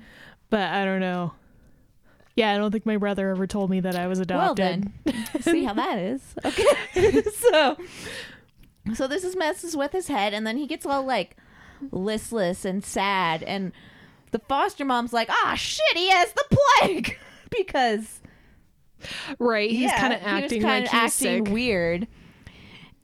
But 0.50 0.70
I 0.72 0.86
don't 0.86 1.00
know. 1.00 1.34
Yeah, 2.38 2.54
I 2.54 2.58
don't 2.60 2.72
think 2.72 2.86
my 2.86 2.98
brother 2.98 3.32
ever 3.32 3.48
told 3.48 3.72
me 3.72 3.80
that 3.80 3.96
I 3.96 4.06
was 4.06 4.20
adopted. 4.20 4.92
Well 5.04 5.14
then, 5.16 5.26
see 5.42 5.64
how 5.64 5.74
that 5.74 5.98
is. 5.98 6.22
Okay. 6.46 7.24
so, 7.32 7.76
so 8.94 9.08
this 9.08 9.24
is 9.24 9.36
messes 9.36 9.76
with 9.76 9.92
his 9.92 10.08
head, 10.08 10.36
and 10.36 10.46
then 10.46 10.56
he 10.56 10.68
gets 10.68 10.86
all 10.86 11.02
like 11.02 11.36
listless 11.92 12.64
and 12.64 12.86
sad, 12.86 13.42
and 13.42 13.72
the 14.30 14.38
foster 14.38 14.86
mom's 14.86 15.14
like, 15.14 15.30
"Ah, 15.32 15.56
shit, 15.56 15.82
he 15.96 16.10
has 16.12 16.32
the 16.34 16.58
plague," 16.80 17.18
because 17.50 18.22
right. 19.40 19.72
He's 19.72 19.90
yeah, 19.90 20.00
kind 20.00 20.14
of 20.14 20.20
he 20.20 20.26
was 20.26 20.44
acting 20.44 20.62
like 20.62 20.82
he's 20.84 20.94
acting 20.94 21.46
sick. 21.46 21.54
weird. 21.54 22.08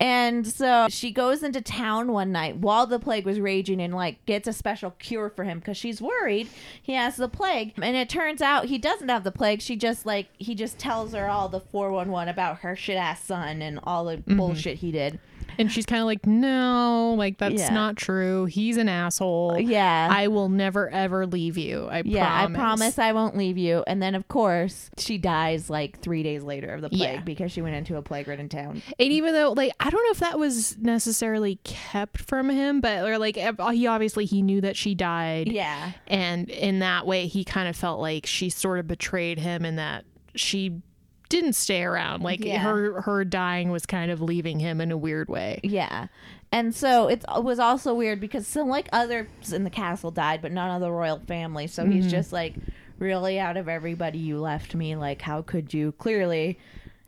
And 0.03 0.45
so 0.45 0.87
she 0.89 1.11
goes 1.11 1.43
into 1.43 1.61
town 1.61 2.11
one 2.11 2.33
night 2.33 2.57
while 2.57 2.85
the 2.85 2.99
plague 2.99 3.25
was 3.25 3.39
raging 3.39 3.81
and 3.81 3.95
like 3.95 4.25
gets 4.25 4.49
a 4.49 4.53
special 4.53 4.91
cure 4.99 5.29
for 5.29 5.45
him 5.45 5.59
because 5.59 5.77
she's 5.77 6.01
worried 6.01 6.49
he 6.81 6.91
has 6.93 7.15
the 7.15 7.29
plague. 7.29 7.71
And 7.81 7.95
it 7.95 8.09
turns 8.09 8.41
out 8.41 8.65
he 8.65 8.77
doesn't 8.77 9.07
have 9.07 9.23
the 9.23 9.31
plague. 9.31 9.61
She 9.61 9.77
just 9.77 10.05
like 10.05 10.27
he 10.37 10.55
just 10.55 10.77
tells 10.77 11.13
her 11.13 11.29
all 11.29 11.47
the 11.47 11.61
411 11.61 12.27
about 12.27 12.57
her 12.59 12.75
shit 12.75 12.97
ass 12.97 13.23
son 13.23 13.61
and 13.61 13.79
all 13.83 14.03
the 14.05 14.17
Mm-hmm. 14.17 14.35
bullshit 14.37 14.77
he 14.79 14.91
did. 14.91 15.19
And 15.57 15.71
she's 15.71 15.85
kind 15.85 16.01
of 16.01 16.05
like, 16.05 16.25
no, 16.25 17.15
like 17.17 17.37
that's 17.37 17.61
Yeah. 17.61 17.73
not 17.73 17.95
true. 17.97 18.45
He's 18.45 18.77
an 18.77 18.89
asshole. 18.89 19.51
Uh, 19.55 19.57
yeah. 19.57 20.07
I 20.11 20.27
will 20.27 20.49
never 20.49 20.89
ever 20.89 21.25
leave 21.27 21.57
you. 21.57 21.87
I 21.89 22.01
yeah, 22.05 22.27
promise. 22.45 22.57
I 22.57 22.59
promise 22.59 22.99
I 22.99 23.11
won't 23.13 23.37
leave 23.37 23.57
you. 23.57 23.83
And 23.87 24.01
then, 24.01 24.15
of 24.15 24.27
course, 24.27 24.89
she 24.97 25.17
dies 25.17 25.69
like 25.69 25.99
three 25.99 26.23
days 26.23 26.43
later 26.43 26.73
of 26.73 26.81
the 26.81 26.89
plague 26.89 27.01
Yeah. 27.01 27.21
because 27.21 27.51
she 27.51 27.61
went 27.61 27.75
into 27.75 27.95
a 27.97 28.01
plague 28.01 28.27
ridden 28.27 28.49
town. 28.49 28.81
And 28.99 29.11
even 29.11 29.33
though, 29.33 29.51
like, 29.53 29.73
I 29.79 29.89
don't 29.89 30.03
know 30.03 30.11
if 30.11 30.19
that 30.19 30.39
was 30.39 30.77
necessarily 30.77 31.59
kept 31.63 32.17
from 32.19 32.49
him, 32.49 32.81
but 32.81 33.03
or 33.05 33.17
like, 33.17 33.35
he 33.35 33.87
obviously 33.87 34.25
he 34.25 34.41
knew 34.41 34.61
that 34.61 34.75
she 34.75 34.95
died. 34.95 35.47
Yeah. 35.51 35.91
and 36.07 36.49
in 36.49 36.79
that 36.79 37.05
way 37.05 37.27
he 37.27 37.43
kind 37.43 37.67
of 37.67 37.75
felt 37.75 37.99
like 37.99 38.25
she 38.25 38.49
sort 38.49 38.79
of 38.79 38.87
betrayed 38.87 39.39
him 39.39 39.65
and 39.65 39.77
that 39.77 40.05
she 40.35 40.81
didn't 41.29 41.53
stay 41.53 41.83
around. 41.83 42.23
Like 42.23 42.43
Yeah. 42.43 42.59
her 42.59 43.01
her 43.01 43.25
dying 43.25 43.71
was 43.71 43.85
kind 43.85 44.11
of 44.11 44.21
leaving 44.21 44.59
him 44.59 44.79
in 44.81 44.91
a 44.91 44.97
weird 44.97 45.29
way. 45.29 45.59
Yeah. 45.63 46.07
And 46.51 46.75
so 46.75 47.07
it 47.07 47.23
was 47.27 47.57
also 47.57 47.95
weird 47.95 48.19
because 48.19 48.45
some 48.45 48.69
like 48.69 48.87
others 48.93 49.51
in 49.51 49.63
the 49.63 49.71
castle 49.71 50.11
died, 50.11 50.41
but 50.41 50.51
none 50.51 50.69
of 50.69 50.81
the 50.81 50.91
royal 50.91 51.19
family. 51.27 51.65
So 51.65 51.83
he's 51.85 52.03
mm-hmm. 52.03 52.11
just 52.11 52.31
like, 52.31 52.53
really, 52.99 53.39
out 53.39 53.57
of 53.57 53.67
everybody, 53.67 54.19
you 54.19 54.39
left 54.39 54.75
me. 54.75 54.95
Like, 54.95 55.21
how 55.23 55.41
could 55.41 55.73
you? 55.73 55.93
Clearly, 55.93 56.59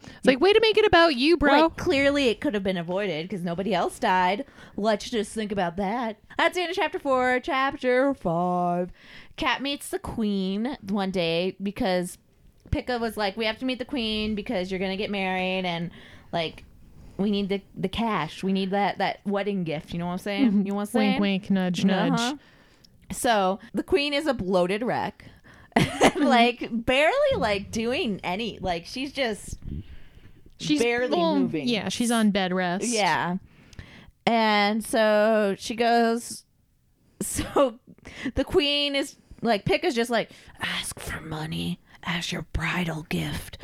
It's 0.04 0.26
like 0.26 0.40
way 0.40 0.52
to 0.52 0.60
make 0.60 0.80
it 0.80 0.86
about 0.86 1.16
you, 1.16 1.38
bro. 1.38 1.62
like, 1.62 1.78
clearly 1.78 2.30
it 2.30 2.42
could 2.42 2.56
have 2.56 2.64
been 2.64 2.78
avoided 2.78 3.28
because 3.28 3.44
nobody 3.44 3.72
else 3.74 4.00
died. 4.00 4.46
Let's 4.76 5.12
just 5.12 5.32
think 5.32 5.52
about 5.52 5.78
that. 5.78 6.18
That's 6.40 6.56
the 6.56 6.62
end 6.62 6.72
of 6.72 6.76
chapter 6.76 6.98
four. 6.98 7.40
Chapter 7.44 8.16
five. 8.16 8.92
Cat 9.38 9.62
meets 9.62 9.90
the 9.90 10.00
queen 10.00 10.76
one 10.90 11.12
day 11.12 11.56
because 11.62 12.18
Pika 12.76 13.00
was 13.00 13.16
like, 13.18 13.38
"We 13.38 13.46
have 13.46 13.58
to 13.60 13.66
meet 13.66 13.80
the 13.80 13.86
queen 13.86 14.36
because 14.36 14.70
you're 14.70 14.80
gonna 14.80 14.98
get 14.98 15.12
married 15.12 15.66
and 15.66 15.92
like." 16.32 16.64
We 17.18 17.32
need 17.32 17.48
the 17.48 17.62
the 17.74 17.88
cash. 17.88 18.44
We 18.44 18.52
need 18.52 18.72
that 18.72 18.98
that 18.98 19.22
wedding 19.26 19.64
gift. 19.64 19.94
You 19.94 20.00
know 20.00 20.08
what 20.08 20.12
I'm 20.12 20.18
saying? 20.18 20.66
You 20.66 20.76
want 20.76 20.90
to 20.90 20.92
say? 20.92 21.12
wink, 21.12 21.22
wink, 21.22 21.50
nudge, 21.50 21.86
nudge. 21.86 22.12
Uh-huh. 22.12 22.36
So 23.10 23.60
the 23.74 23.84
queen 23.84 24.14
is 24.14 24.28
a 24.28 24.34
bloated 24.34 24.84
wreck, 24.84 25.24
like 26.18 26.68
barely 26.70 27.36
like 27.38 27.72
doing 27.72 28.20
any. 28.22 28.60
Like 28.60 28.86
she's 28.86 29.14
just 29.14 29.58
She's 30.58 30.82
barely 30.82 31.18
well, 31.18 31.36
moving. 31.38 31.68
Yeah, 31.68 31.90
she's 31.90 32.12
on 32.12 32.32
bed 32.32 32.54
rest. 32.54 32.88
yeah. 32.88 33.38
And 34.26 34.84
so 34.84 35.56
she 35.58 35.76
goes. 35.76 36.44
So 37.22 37.80
the 38.36 38.44
queen 38.44 38.94
is 38.94 39.16
like, 39.42 39.64
Pick 39.64 39.86
is 39.86 39.96
just 39.96 40.10
like, 40.10 40.30
ask 40.60 41.00
for 41.00 41.22
money 41.22 41.80
as 42.06 42.32
your 42.32 42.44
bridal 42.54 43.04
gift. 43.10 43.58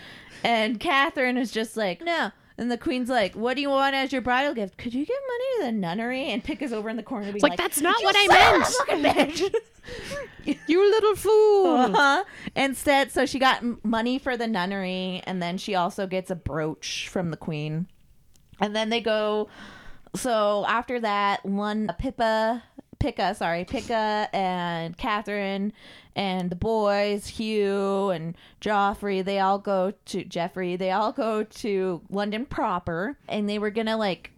And 0.44 0.80
Katherine 0.80 1.38
is 1.38 1.52
just 1.52 1.78
like, 1.78 2.02
no. 2.02 2.32
And 2.58 2.70
the 2.70 2.78
queen's 2.78 3.10
like, 3.10 3.36
what 3.36 3.56
do 3.56 3.62
you 3.62 3.70
want 3.70 3.96
as 3.96 4.12
your 4.12 4.22
bridal 4.22 4.54
gift? 4.54 4.78
Could 4.78 4.94
you 4.94 5.06
give 5.06 5.16
money 5.28 5.46
to 5.58 5.66
the 5.66 5.72
nunnery? 5.72 6.26
And 6.26 6.44
Pick 6.44 6.62
is 6.62 6.74
over 6.74 6.90
in 6.90 6.98
the 6.98 7.04
corner 7.04 7.32
being 7.32 7.42
like, 7.42 7.52
like, 7.52 7.58
"That's 7.58 7.82
not 7.82 8.04
what 8.04 8.16
I 8.16 8.28
meant." 8.28 8.56
of 8.56 8.62
a 8.62 8.72
fucking 8.72 9.04
bitch." 9.04 9.56
You 10.68 10.92
little 10.92 11.16
fool. 11.16 11.76
Uh-huh. 11.76 12.24
Instead, 12.56 13.12
so 13.12 13.26
she 13.26 13.40
got 13.40 13.64
money 13.84 14.20
for 14.20 14.38
the 14.38 14.48
nunnery, 14.48 15.22
and 15.26 15.42
then 15.42 15.58
she 15.58 15.76
also 15.76 16.08
gets 16.08 16.30
a 16.30 16.36
brooch 16.36 17.08
from 17.10 17.32
the 17.32 17.38
queen. 17.38 17.88
And 18.60 18.76
then 18.76 18.90
they 18.90 19.02
go. 19.02 19.50
So 20.16 20.66
after 20.68 21.00
that, 21.00 21.46
one 21.46 21.90
Pippa, 21.98 22.64
Picca, 23.02 23.34
sorry, 23.34 23.66
Picca 23.66 24.30
and 24.32 24.96
Katherine 24.96 25.74
and 26.16 26.50
the 26.50 26.56
boys, 26.56 27.26
Hugh 27.28 28.10
and 28.12 28.36
Geoffrey, 28.60 29.22
they 29.22 29.40
all 29.40 29.58
go 29.58 29.94
to 30.06 30.24
Geoffrey. 30.24 30.76
They 30.76 30.92
all 30.92 31.12
go 31.12 31.44
to 31.44 32.02
London 32.10 32.46
proper, 32.46 33.18
and 33.28 33.50
they 33.50 33.58
were 33.58 33.72
gonna 33.72 33.98
like 33.98 34.32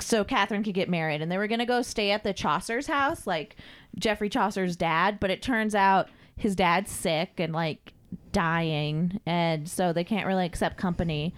so 0.00 0.24
Katherine 0.24 0.64
could 0.64 0.74
get 0.74 0.88
married, 0.88 1.22
and 1.22 1.30
they 1.30 1.38
were 1.38 1.46
gonna 1.46 1.66
go 1.66 1.82
stay 1.82 2.10
at 2.10 2.24
the 2.24 2.32
Chaucer's 2.32 2.88
house, 2.88 3.26
like 3.26 3.56
Geoffrey 3.96 4.28
Chaucer's 4.28 4.76
dad. 4.76 5.20
But 5.20 5.30
it 5.30 5.40
turns 5.40 5.74
out 5.74 6.08
his 6.36 6.56
dad's 6.56 6.90
sick 6.90 7.38
and 7.38 7.52
like 7.52 7.92
dying, 8.32 9.20
and 9.24 9.68
so 9.68 9.92
they 9.92 10.04
can't 10.04 10.26
really 10.26 10.46
accept 10.46 10.76
company. 10.78 11.34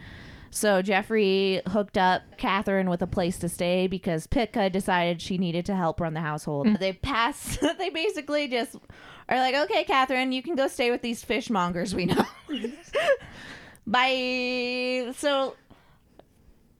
So 0.55 0.83
Geoffrey 0.83 1.63
hooked 1.69 1.97
up 1.97 2.23
Katherine 2.37 2.91
with 2.91 3.01
a 3.01 3.07
place 3.07 3.39
to 3.39 3.49
stay 3.49 3.87
because 3.87 4.27
Pitka 4.27 4.71
decided 4.71 5.23
she 5.23 5.39
needed 5.39 5.65
to 5.67 5.75
help 5.75 5.99
run 5.99 6.13
the 6.13 6.21
household. 6.21 6.67
Mm. 6.67 6.79
They 6.79 6.93
pass. 6.93 7.57
they 7.79 7.89
basically 7.89 8.49
just 8.49 8.77
are 9.31 9.39
like, 9.39 9.55
"Okay, 9.55 9.83
Katherine, 9.85 10.31
you 10.31 10.43
can 10.43 10.55
go 10.55 10.69
stay 10.69 10.91
with 10.91 11.01
these 11.01 11.25
fishmongers 11.25 11.95
we 11.95 12.05
know." 12.05 12.25
Bye. 13.87 15.13
So 15.17 15.57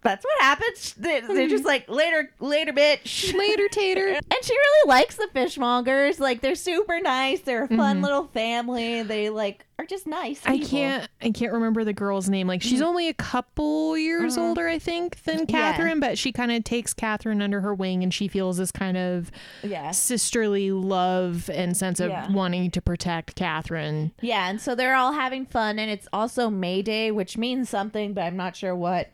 that's 0.03 0.25
what 0.25 0.41
happens. 0.41 0.95
They- 0.95 1.21
They're 1.21 1.49
just 1.49 1.65
like 1.65 1.89
later, 1.89 2.31
later, 2.41 2.73
bitch. 2.73 3.33
Later, 3.35 3.69
Tater. 3.69 4.09
And 4.33 4.45
she 4.45 4.53
really 4.53 4.89
likes 4.89 5.17
the 5.17 5.29
fishmongers. 5.33 6.21
Like 6.21 6.43
they're 6.43 6.57
super 6.57 7.01
nice. 7.01 7.41
They're 7.41 7.65
a 7.65 7.69
fun 7.69 7.97
mm-hmm. 7.97 8.05
little 8.05 8.27
family. 8.29 9.03
They 9.03 9.31
like 9.31 9.65
are 9.79 9.87
just 9.87 10.07
nice. 10.07 10.41
I 10.45 10.59
can't 10.59 11.09
I 11.21 11.31
can't 11.31 11.53
remember 11.53 11.85
the 11.85 11.93
girl's 11.93 12.29
name. 12.29 12.47
Like 12.47 12.63
she's 12.63 12.81
mm. 12.81 12.87
only 12.87 13.09
a 13.09 13.15
couple 13.15 13.97
years 13.97 14.37
mm. 14.37 14.43
older, 14.43 14.69
I 14.69 14.79
think, 14.79 15.23
than 15.25 15.47
Katherine, 15.47 16.01
but 16.01 16.19
she 16.19 16.33
kind 16.33 16.53
of 16.53 16.65
takes 16.65 16.95
Katherine 16.95 17.43
under 17.43 17.61
her 17.61 17.75
wing 17.75 18.03
and 18.03 18.13
she 18.13 18.29
feels 18.29 18.59
this 18.59 18.71
kind 18.71 18.97
of 18.97 19.31
Yeah. 19.63 19.91
sisterly 19.91 20.71
love 20.71 21.51
and 21.51 21.77
sense 21.77 22.01
of 22.01 22.11
Yeah. 22.11 22.31
wanting 22.31 22.71
to 22.73 22.83
protect 22.83 23.35
Katherine. 23.35 24.13
Yeah, 24.21 24.49
and 24.49 24.61
so 24.61 24.75
they're 24.75 24.95
all 24.95 25.13
having 25.13 25.47
fun, 25.47 25.79
and 25.79 25.91
it's 25.91 26.09
also 26.13 26.51
May 26.51 26.83
Day, 26.83 27.11
which 27.11 27.37
means 27.37 27.69
something, 27.69 28.13
but 28.13 28.23
I'm 28.23 28.37
not 28.37 28.57
sure 28.57 28.77
what. 28.77 29.11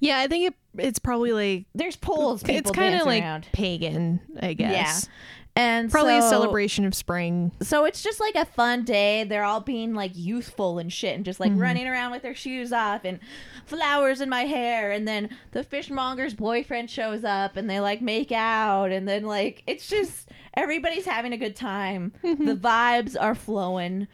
Yeah, 0.00 0.18
I 0.18 0.26
think 0.26 0.48
it 0.48 0.54
it's 0.78 0.98
probably 0.98 1.32
like 1.32 1.66
There's 1.74 1.96
poles. 1.96 2.42
People 2.42 2.58
it's 2.58 2.70
kind 2.70 2.94
of 2.94 3.06
like 3.06 3.22
around. 3.22 3.48
pagan, 3.52 4.20
I 4.40 4.52
guess. 4.54 5.08
And 5.56 5.90
Probably 5.90 6.16
a 6.16 6.22
celebration 6.22 6.84
of 6.84 6.94
spring. 6.94 7.52
So 7.60 7.84
it's 7.84 8.02
just 8.02 8.20
like 8.20 8.34
a 8.34 8.44
fun 8.44 8.84
day. 8.84 9.24
They're 9.24 9.44
all 9.44 9.60
being 9.60 9.94
like 9.94 10.12
youthful 10.14 10.78
and 10.78 10.92
shit, 10.92 11.16
and 11.16 11.24
just 11.24 11.40
like 11.40 11.52
running 11.54 11.86
around 11.86 12.12
with 12.12 12.22
their 12.22 12.34
shoes 12.34 12.72
off 12.72 13.04
and 13.04 13.18
flowers 13.66 14.20
in 14.20 14.28
my 14.28 14.44
hair. 14.44 14.90
And 14.92 15.06
then 15.06 15.30
the 15.52 15.64
fishmonger's 15.64 16.34
boyfriend 16.34 16.90
shows 16.90 17.24
up, 17.24 17.56
and 17.56 17.68
they 17.68 17.80
like 17.80 18.00
make 18.00 18.32
out, 18.32 18.90
and 18.92 19.08
then 19.08 19.24
like 19.24 19.62
it's 19.66 19.88
just 19.88 20.28
everybody's 20.54 21.04
having 21.04 21.32
a 21.32 21.38
good 21.38 21.56
time. 21.56 22.12
The 22.22 22.56
vibes 22.56 23.16
are 23.18 23.34
flowing. 23.34 24.08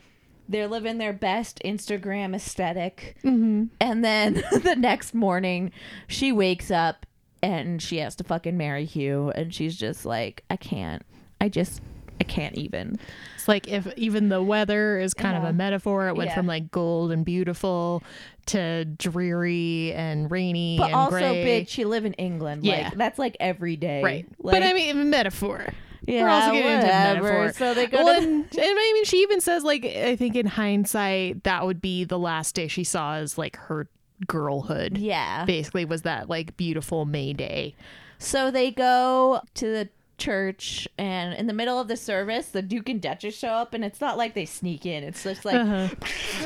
They're 0.48 0.68
living 0.68 0.98
their 0.98 1.12
best 1.12 1.60
Instagram 1.64 2.34
aesthetic. 2.34 3.16
Mm-hmm. 3.24 3.64
And 3.80 4.04
then 4.04 4.34
the 4.62 4.76
next 4.76 5.14
morning, 5.14 5.72
she 6.06 6.32
wakes 6.32 6.70
up 6.70 7.04
and 7.42 7.82
she 7.82 7.98
has 7.98 8.14
to 8.16 8.24
fucking 8.24 8.56
marry 8.56 8.84
Hugh. 8.84 9.30
And 9.34 9.52
she's 9.52 9.76
just 9.76 10.06
like, 10.06 10.44
I 10.48 10.56
can't. 10.56 11.04
I 11.40 11.48
just, 11.48 11.80
I 12.20 12.24
can't 12.24 12.56
even. 12.56 12.98
It's 13.34 13.46
like 13.48 13.68
if 13.68 13.86
even 13.96 14.28
the 14.30 14.42
weather 14.42 14.98
is 14.98 15.14
kind 15.14 15.36
of 15.36 15.44
a 15.44 15.52
metaphor, 15.52 16.08
it 16.08 16.16
went 16.16 16.30
Yeah. 16.30 16.34
from 16.36 16.46
like 16.46 16.70
gold 16.70 17.12
and 17.12 17.24
beautiful 17.24 18.02
to 18.46 18.84
dreary 18.84 19.92
and 19.94 20.30
rainy 20.30 20.78
But 20.78 20.86
and 20.86 20.94
also, 20.94 21.10
gray. 21.18 21.44
bitch, 21.64 21.76
you 21.78 21.88
live 21.88 22.04
in 22.04 22.12
England. 22.14 22.64
Yeah. 22.64 22.84
Like, 22.88 22.94
that's 22.96 23.18
like 23.18 23.36
every 23.40 23.76
day. 23.76 24.02
Right. 24.02 24.26
Like, 24.38 24.54
but 24.54 24.62
I 24.62 24.72
mean, 24.72 25.10
metaphor. 25.10 25.66
yeah, 26.06 26.22
We're 26.22 26.28
also 26.28 26.52
getting 26.52 26.70
into 26.72 26.86
whatever. 26.86 27.22
metaphor. 27.22 27.52
So 27.58 27.74
they 27.74 27.86
go 27.86 28.04
Well, 28.04 28.20
to. 28.20 28.26
and, 28.26 28.34
and 28.50 28.60
I 28.60 28.92
mean, 28.94 29.04
she 29.04 29.18
even 29.18 29.40
says, 29.40 29.64
like, 29.64 29.84
I 29.84 30.16
think 30.16 30.36
in 30.36 30.46
hindsight, 30.46 31.42
that 31.44 31.66
would 31.66 31.80
be 31.82 32.04
the 32.04 32.18
last 32.18 32.54
day 32.54 32.68
she 32.68 32.84
saw 32.84 33.16
as 33.16 33.36
like 33.36 33.56
her 33.56 33.88
girlhood. 34.26 34.96
yeah. 34.98 35.44
Basically, 35.44 35.84
was 35.84 36.02
that 36.02 36.30
like 36.30 36.56
beautiful 36.56 37.04
May 37.04 37.32
Day. 37.32 37.74
So 38.18 38.50
they 38.50 38.70
go 38.70 39.42
to 39.54 39.66
the 39.66 39.88
church, 40.18 40.88
and 40.98 41.34
in 41.34 41.46
the 41.46 41.52
middle 41.52 41.78
of 41.80 41.88
the 41.88 41.96
service, 41.96 42.48
the 42.48 42.62
Duke 42.62 42.88
and 42.88 43.00
Duchess 43.00 43.36
show 43.36 43.48
up, 43.48 43.74
and 43.74 43.84
it's 43.84 44.00
not 44.00 44.16
like 44.16 44.34
they 44.34 44.44
sneak 44.46 44.86
in. 44.86 45.04
It's 45.04 45.22
just 45.22 45.44
like, 45.44 45.56
Uh-huh. 45.56 45.88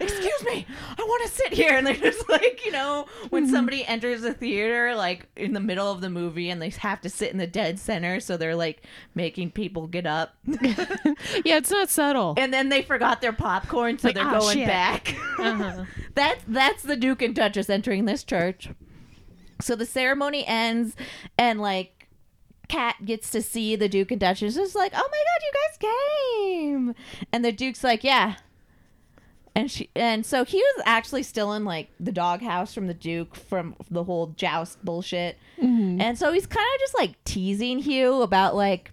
excuse 0.01 0.43
me, 0.45 0.65
I 0.97 1.01
want 1.01 1.23
to 1.23 1.29
sit 1.29 1.53
here. 1.53 1.73
And 1.83 1.87
they're 1.87 1.95
just 1.95 2.29
like, 2.29 2.65
you 2.65 2.71
know, 2.71 3.07
when 3.29 3.49
somebody 3.49 3.83
enters 3.85 4.21
the 4.21 4.33
theater, 4.33 4.95
like 4.95 5.27
in 5.35 5.53
the 5.53 5.59
middle 5.59 5.91
of 5.91 6.01
the 6.01 6.09
movie, 6.09 6.49
and 6.49 6.61
they 6.61 6.69
have 6.69 7.01
to 7.01 7.09
sit 7.09 7.31
in 7.31 7.37
the 7.37 7.47
dead 7.47 7.79
center, 7.79 8.19
so 8.19 8.37
they're 8.37 8.55
like 8.55 8.83
making 9.15 9.51
people 9.51 9.87
get 9.87 10.05
up. 10.05 10.35
Yeah, 11.45 11.57
it's 11.57 11.71
not 11.71 11.89
subtle. 11.89 12.35
and 12.37 12.53
then 12.53 12.69
they 12.69 12.81
forgot 12.81 13.21
their 13.21 13.33
popcorn, 13.33 13.97
so 13.97 14.09
Like, 14.09 14.15
they're 14.15 14.25
"Ah, 14.25 14.39
going 14.39 14.57
shit." 14.57 14.67
back. 14.67 15.15
Uh-huh. 15.39 15.85
that's 16.15 16.43
that's 16.47 16.83
the 16.83 16.95
Duke 16.95 17.21
and 17.21 17.35
Duchess 17.35 17.69
entering 17.69 18.05
this 18.05 18.23
church. 18.23 18.69
So 19.61 19.75
the 19.75 19.85
ceremony 19.85 20.45
ends, 20.45 20.95
and 21.37 21.59
like 21.59 22.02
Kat 22.73 23.05
gets 23.05 23.29
to 23.29 23.41
see 23.43 23.75
the 23.75 23.87
Duke 23.87 24.09
and 24.09 24.19
Duchess. 24.19 24.57
It's 24.57 24.73
like, 24.73 24.93
oh 24.95 25.09
my 25.11 25.23
god, 25.29 25.43
you 25.43 25.51
guys 25.53 26.95
came! 26.95 26.95
And 27.31 27.45
the 27.45 27.51
Duke's 27.51 27.83
like, 27.83 28.03
yeah. 28.03 28.37
And 29.55 29.69
she 29.69 29.91
and 29.95 30.25
so 30.25 30.43
he 30.43 30.57
was 30.57 30.83
actually 30.87 31.21
still 31.21 31.53
in 31.53 31.65
like 31.65 31.89
the 31.99 32.11
doghouse 32.11 32.73
from 32.73 32.87
the 32.87 32.95
Duke 32.95 33.35
from 33.35 33.75
the 33.91 34.03
whole 34.03 34.33
joust 34.35 34.83
bullshit. 34.83 35.37
And 35.59 36.17
so 36.17 36.33
he's 36.33 36.47
kind 36.47 36.67
of 36.73 36.79
just 36.79 36.95
like 36.97 37.23
teasing 37.25 37.77
Hugh 37.77 38.23
about 38.23 38.55
like, 38.55 38.89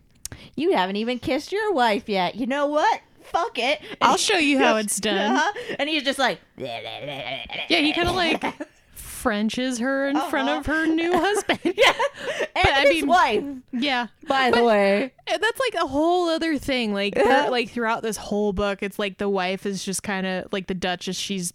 you 0.57 0.73
haven't 0.73 0.97
even 0.97 1.19
kissed 1.19 1.51
your 1.51 1.73
wife 1.73 2.07
yet. 2.07 2.35
You 2.35 2.47
know 2.47 2.67
what? 2.67 3.01
Fuck 3.23 3.59
it. 3.59 3.81
And 3.81 3.97
I'll 4.03 4.19
show 4.19 4.37
you 4.37 4.59
how 4.59 4.77
it's 4.83 5.01
done. 5.01 5.37
"Uh-huh." 5.37 5.53
And 5.79 5.89
he's 5.89 6.03
just 6.03 6.19
like, 6.19 6.39
Yeah, 6.59 7.81
he 7.81 7.95
kind 7.95 8.09
of 8.11 8.15
like 8.15 8.45
Frenches 9.21 9.79
her 9.79 10.09
in 10.09 10.17
uh-huh. 10.17 10.31
front 10.31 10.49
of 10.49 10.67
her 10.67 10.87
new 10.87 11.13
husband. 11.19 11.61
yeah, 11.63 11.93
and 12.57 12.69
I 12.69 12.83
his 12.87 12.95
mean- 13.03 13.07
wife, 13.07 13.45
Yeah. 13.73 14.07
by 14.27 14.51
the 14.51 14.65
way. 14.65 15.13
Eh, 15.27 15.39
that's 15.39 15.61
like 15.61 15.83
a 15.83 15.87
whole 15.87 16.29
other 16.29 16.57
thing. 16.59 16.95
Like, 16.95 17.15
they're- 17.17 17.51
like 17.51 17.71
throughout 17.71 18.03
this 18.03 18.17
whole 18.17 18.53
book, 18.53 18.83
it's 18.83 18.99
like 18.99 19.19
the 19.19 19.29
wife 19.29 19.67
is 19.67 19.85
just 19.85 20.03
kind 20.03 20.27
of 20.27 20.53
like 20.53 20.67
the 20.67 20.75
Duchess. 20.75 21.17
She's 21.17 21.53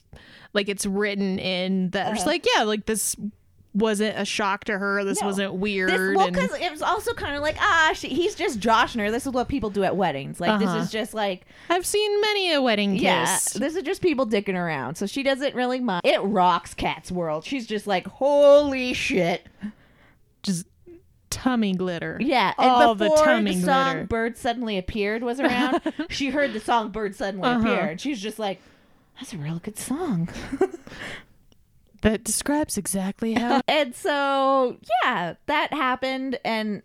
like 0.53 0.69
it's 0.69 0.85
written 0.85 1.39
in 1.39 1.89
that. 1.89 2.11
She's 2.11 2.21
uh-huh. 2.21 2.29
like, 2.29 2.45
yeah, 2.55 2.63
like 2.63 2.85
this 2.85 3.15
wasn't 3.75 4.17
a 4.17 4.23
shock 4.25 4.63
to 4.63 4.77
her. 4.77 5.03
This 5.03 5.21
No. 5.21 5.27
wasn't 5.27 5.53
weird. 5.55 5.89
This, 5.89 6.15
well, 6.15 6.27
and- 6.27 6.33
because 6.33 6.53
it 6.59 6.71
was 6.71 6.81
also 6.81 7.13
kind 7.13 7.35
of 7.35 7.41
like, 7.41 7.57
ah, 7.59 7.91
she, 7.93 8.07
he's 8.07 8.33
just 8.33 8.59
joshing 8.59 9.01
her. 9.01 9.11
This 9.11 9.27
is 9.27 9.33
what 9.33 9.47
people 9.49 9.69
do 9.69 9.83
at 9.83 9.95
weddings. 9.97 10.39
Like, 10.39 10.51
Uh-huh. 10.51 10.73
this 10.75 10.85
is 10.85 10.91
just 10.91 11.13
like, 11.13 11.45
I've 11.69 11.85
seen 11.85 12.21
many 12.21 12.53
a 12.53 12.61
wedding 12.61 12.93
kiss. 12.93 13.01
yeah, 13.03 13.37
this 13.59 13.75
is 13.75 13.83
just 13.83 14.01
people 14.01 14.25
dicking 14.25 14.55
around. 14.55 14.95
So 14.95 15.05
she 15.05 15.21
doesn't 15.23 15.53
really 15.55 15.79
mind. 15.81 16.01
It 16.05 16.19
rocks 16.21 16.73
Kat's 16.73 17.11
world. 17.11 17.43
She's 17.43 17.67
just 17.67 17.85
like, 17.85 18.07
holy 18.07 18.93
shit. 18.93 19.45
Just 20.41 20.65
tummy 21.29 21.73
glitter. 21.73 22.17
Yeah, 22.21 22.53
and 22.57 22.69
All 22.71 22.95
the 22.95 23.09
tummy 23.09 23.55
the 23.55 23.61
song 23.65 23.91
glitter. 23.93 24.07
"Bird 24.07 24.37
Suddenly 24.37 24.77
Appeared" 24.77 25.21
was 25.21 25.39
around, 25.41 25.81
she 26.09 26.29
heard 26.29 26.53
the 26.53 26.59
song 26.61 26.91
"Bird 26.91 27.13
Suddenly 27.15 27.49
Uh-huh. 27.49 27.59
Appeared." 27.59 27.89
and 27.89 27.99
She's 28.01 28.21
just 28.21 28.39
like, 28.39 28.61
"That's 29.19 29.33
a 29.33 29.37
real 29.37 29.59
good 29.59 29.77
song." 29.77 30.29
That 32.05 32.23
describes 32.23 32.77
exactly 32.77 33.33
how. 33.33 33.61
and 33.67 33.95
so, 33.95 34.77
yeah, 35.03 35.33
that 35.47 35.73
happened, 35.73 36.39
and 36.45 36.83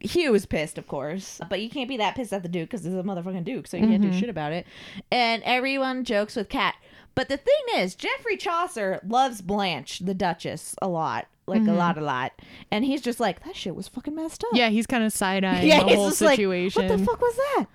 Hugh 0.00 0.32
was 0.32 0.46
pissed, 0.46 0.78
of 0.78 0.88
course, 0.88 1.38
but 1.50 1.60
you 1.60 1.68
can't 1.68 1.86
be 1.86 1.98
that 1.98 2.14
pissed 2.14 2.32
at 2.32 2.42
the 2.42 2.48
Duke 2.48 2.70
because 2.70 2.82
he's 2.82 2.94
a 2.94 3.02
motherfucking 3.02 3.44
Duke, 3.44 3.66
so 3.66 3.76
you 3.76 3.86
can't 3.86 4.02
Mm-hmm. 4.02 4.12
do 4.12 4.18
shit 4.18 4.30
about 4.30 4.52
it. 4.52 4.66
And 5.12 5.42
everyone 5.44 6.04
jokes 6.04 6.34
with 6.34 6.48
Kat, 6.48 6.76
but 7.14 7.28
the 7.28 7.36
thing 7.36 7.54
is, 7.76 7.94
Geoffrey 7.94 8.38
Chaucer 8.38 9.00
loves 9.06 9.42
Blanche, 9.42 9.98
the 9.98 10.14
Duchess, 10.14 10.74
a 10.80 10.88
lot, 10.88 11.26
like 11.46 11.60
Mm-hmm. 11.60 11.68
a 11.70 11.74
lot, 11.74 11.98
a 11.98 12.00
lot, 12.00 12.32
and 12.70 12.86
he's 12.86 13.02
just 13.02 13.20
like, 13.20 13.44
that 13.44 13.54
shit 13.54 13.76
was 13.76 13.86
fucking 13.88 14.14
messed 14.14 14.42
up. 14.44 14.50
yeah, 14.54 14.70
he's 14.70 14.86
kind 14.86 15.04
of 15.04 15.12
side 15.12 15.44
eyeing 15.44 15.68
Yeah, 15.68 15.80
the 15.82 15.88
he's 15.88 15.96
whole 15.96 16.08
just 16.08 16.22
like, 16.22 16.36
situation. 16.36 16.88
what 16.88 16.96
the 16.98 17.04
fuck 17.04 17.20
was 17.20 17.36
that? 17.36 17.66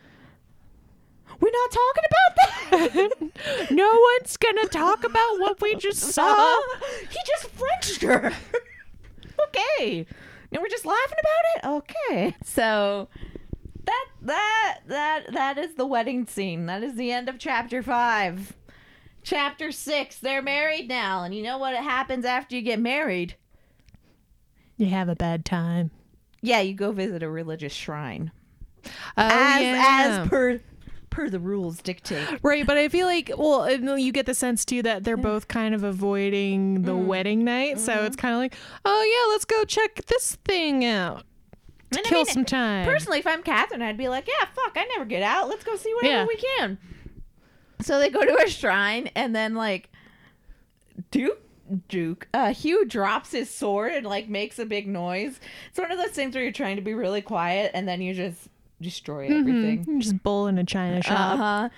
We're 1.39 1.51
not 1.51 1.69
talking 1.71 2.03
about. 2.07 2.24
No 3.71 3.99
one's 4.19 4.37
gonna 4.37 4.67
talk 4.67 5.03
about 5.03 5.39
what 5.39 5.61
we 5.61 5.75
just 5.75 5.99
saw. 5.99 6.55
he 7.09 7.17
just 7.25 7.45
Frenched 7.55 8.01
her. 8.01 8.33
okay. 9.47 10.05
And 10.51 10.61
we're 10.61 10.69
just 10.69 10.85
laughing 10.85 11.17
about 11.19 11.81
it? 11.81 11.83
Okay. 11.83 12.35
So 12.43 13.07
that 13.85 14.05
that 14.21 14.79
that 14.87 15.33
that 15.33 15.57
is 15.57 15.75
the 15.75 15.85
wedding 15.85 16.25
scene. 16.27 16.65
That 16.65 16.83
is 16.83 16.95
the 16.95 17.11
end 17.11 17.29
of 17.29 17.39
chapter 17.39 17.81
five. 17.81 18.53
Chapter 19.23 19.71
six, 19.71 20.19
they're 20.19 20.41
married 20.41 20.87
now, 20.87 21.23
and 21.23 21.33
you 21.33 21.41
know 21.41 21.57
what 21.57 21.75
happens 21.75 22.25
after 22.25 22.55
you 22.55 22.61
get 22.61 22.79
married? 22.79 23.35
You 24.77 24.87
have 24.87 25.09
a 25.09 25.15
bad 25.15 25.45
time. 25.45 25.89
Yeah, 26.41 26.59
you 26.59 26.75
go 26.75 26.91
visit 26.91 27.23
a 27.23 27.29
religious 27.29 27.73
shrine. 27.73 28.31
Oh, 28.85 28.91
as 29.17 29.61
yeah. 29.61 30.21
as 30.21 30.29
per 30.29 30.61
per 31.15 31.29
the 31.29 31.39
rules 31.39 31.81
dictate. 31.81 32.27
Right, 32.43 32.65
but 32.67 32.77
I 32.77 32.89
feel 32.89 33.07
like 33.07 33.31
well, 33.37 33.69
you 33.97 34.11
get 34.11 34.25
the 34.25 34.33
sense 34.33 34.65
too 34.65 34.81
that 34.83 35.03
they're 35.03 35.15
both 35.17 35.47
kind 35.47 35.73
of 35.73 35.83
avoiding 35.83 36.81
the 36.83 36.91
Mm. 36.91 37.05
wedding 37.05 37.43
night, 37.43 37.79
so 37.79 37.93
Mm-hmm. 37.93 38.05
it's 38.05 38.15
kind 38.15 38.33
of 38.33 38.39
like, 38.39 38.55
oh 38.83 39.03
yeah, 39.27 39.31
let's 39.33 39.45
go 39.45 39.63
check 39.63 40.05
this 40.07 40.37
thing 40.45 40.83
out, 40.85 41.23
And 41.91 41.99
I 42.05 42.09
kill 42.09 42.19
mean, 42.19 42.25
some 42.25 42.45
time. 42.45 42.85
Personally, 42.85 43.19
if 43.19 43.27
I'm 43.27 43.41
Katherine, 43.43 43.81
I'd 43.81 43.97
be 43.97 44.09
like, 44.09 44.27
yeah, 44.27 44.47
fuck, 44.53 44.73
I 44.75 44.85
never 44.93 45.05
get 45.05 45.23
out. 45.23 45.47
Let's 45.49 45.63
go 45.63 45.75
see 45.75 45.93
whatever 45.95 46.13
Yeah. 46.13 46.25
we 46.25 46.35
can. 46.35 46.77
So 47.81 47.99
they 47.99 48.09
go 48.09 48.23
to 48.25 48.43
a 48.43 48.49
shrine, 48.49 49.09
and 49.15 49.35
then 49.35 49.53
like 49.55 49.89
Duke 51.11 51.41
Duke 51.87 52.27
uh 52.33 52.53
Hugh 52.53 52.85
drops 52.85 53.31
his 53.31 53.49
sword 53.49 53.91
and 53.93 54.05
like 54.05 54.29
makes 54.29 54.59
a 54.59 54.65
big 54.65 54.87
noise. 54.87 55.39
It's 55.69 55.79
one 55.79 55.91
of 55.91 55.97
those 55.97 56.11
things 56.11 56.35
where 56.35 56.43
you're 56.43 56.53
trying 56.53 56.75
to 56.75 56.81
be 56.81 56.93
really 56.93 57.21
quiet 57.21 57.71
and 57.73 57.87
then 57.87 58.01
you 58.01 58.13
just 58.13 58.49
destroy 58.81 59.25
everything. 59.25 59.85
Mhm. 59.85 60.01
Just 60.01 60.21
bull 60.23 60.47
in 60.47 60.57
a 60.57 60.63
china 60.63 61.01
shop. 61.01 61.33
Uh-huh. 61.39 61.69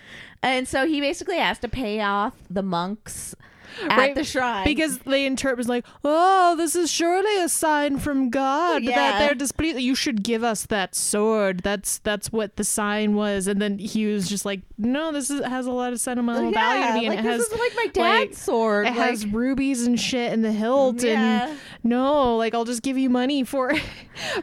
And 0.41 0.67
so 0.67 0.87
he 0.87 0.99
basically 1.01 1.37
has 1.37 1.59
to 1.59 1.67
pay 1.67 2.01
off 2.01 2.33
the 2.49 2.63
monks 2.63 3.35
at 3.89 3.97
Right, 3.97 4.15
the 4.15 4.23
shrine. 4.23 4.63
Because 4.65 4.99
they 4.99 5.25
interpret 5.25 5.59
as 5.59 5.69
like, 5.69 5.85
oh, 6.03 6.55
this 6.55 6.75
is 6.75 6.91
surely 6.91 7.39
a 7.41 7.49
sign 7.49 7.97
from 7.99 8.29
God 8.29 8.83
Yeah. 8.83 8.95
that 8.95 9.19
they're 9.19 9.35
displeased. 9.35 9.79
You 9.79 9.95
should 9.95 10.23
give 10.23 10.43
us 10.43 10.65
that 10.67 10.95
sword. 10.95 11.61
That's 11.63 11.99
that's 11.99 12.31
what 12.31 12.55
the 12.55 12.63
sign 12.63 13.15
was. 13.15 13.47
And 13.47 13.61
then 13.61 13.77
he 13.79 14.05
was 14.07 14.27
just 14.29 14.45
like, 14.45 14.61
no, 14.77 15.11
this 15.11 15.29
is, 15.29 15.43
has 15.45 15.65
a 15.65 15.71
lot 15.71 15.93
of 15.93 15.99
sentimental 15.99 16.51
value 16.51 16.85
to 16.85 16.93
me, 16.93 17.05
and 17.07 17.15
like 17.15 17.19
it 17.19 17.27
this 17.27 17.47
has 17.49 17.51
is 17.51 17.59
like 17.59 17.75
my 17.75 17.81
like, 17.83 17.93
dad's 17.93 18.41
sword. 18.41 18.87
it 18.87 18.93
has 18.93 19.25
rubies 19.25 19.85
and 19.87 19.99
shit 19.99 20.31
in 20.33 20.41
the 20.41 20.51
hilt 20.51 21.01
Yeah. 21.03 21.47
and 21.49 21.59
no 21.83 22.35
like 22.37 22.53
i'll 22.53 22.65
just 22.65 22.81
give 22.83 22.97
you 22.97 23.09
money 23.09 23.43
for 23.43 23.71
it 23.71 23.81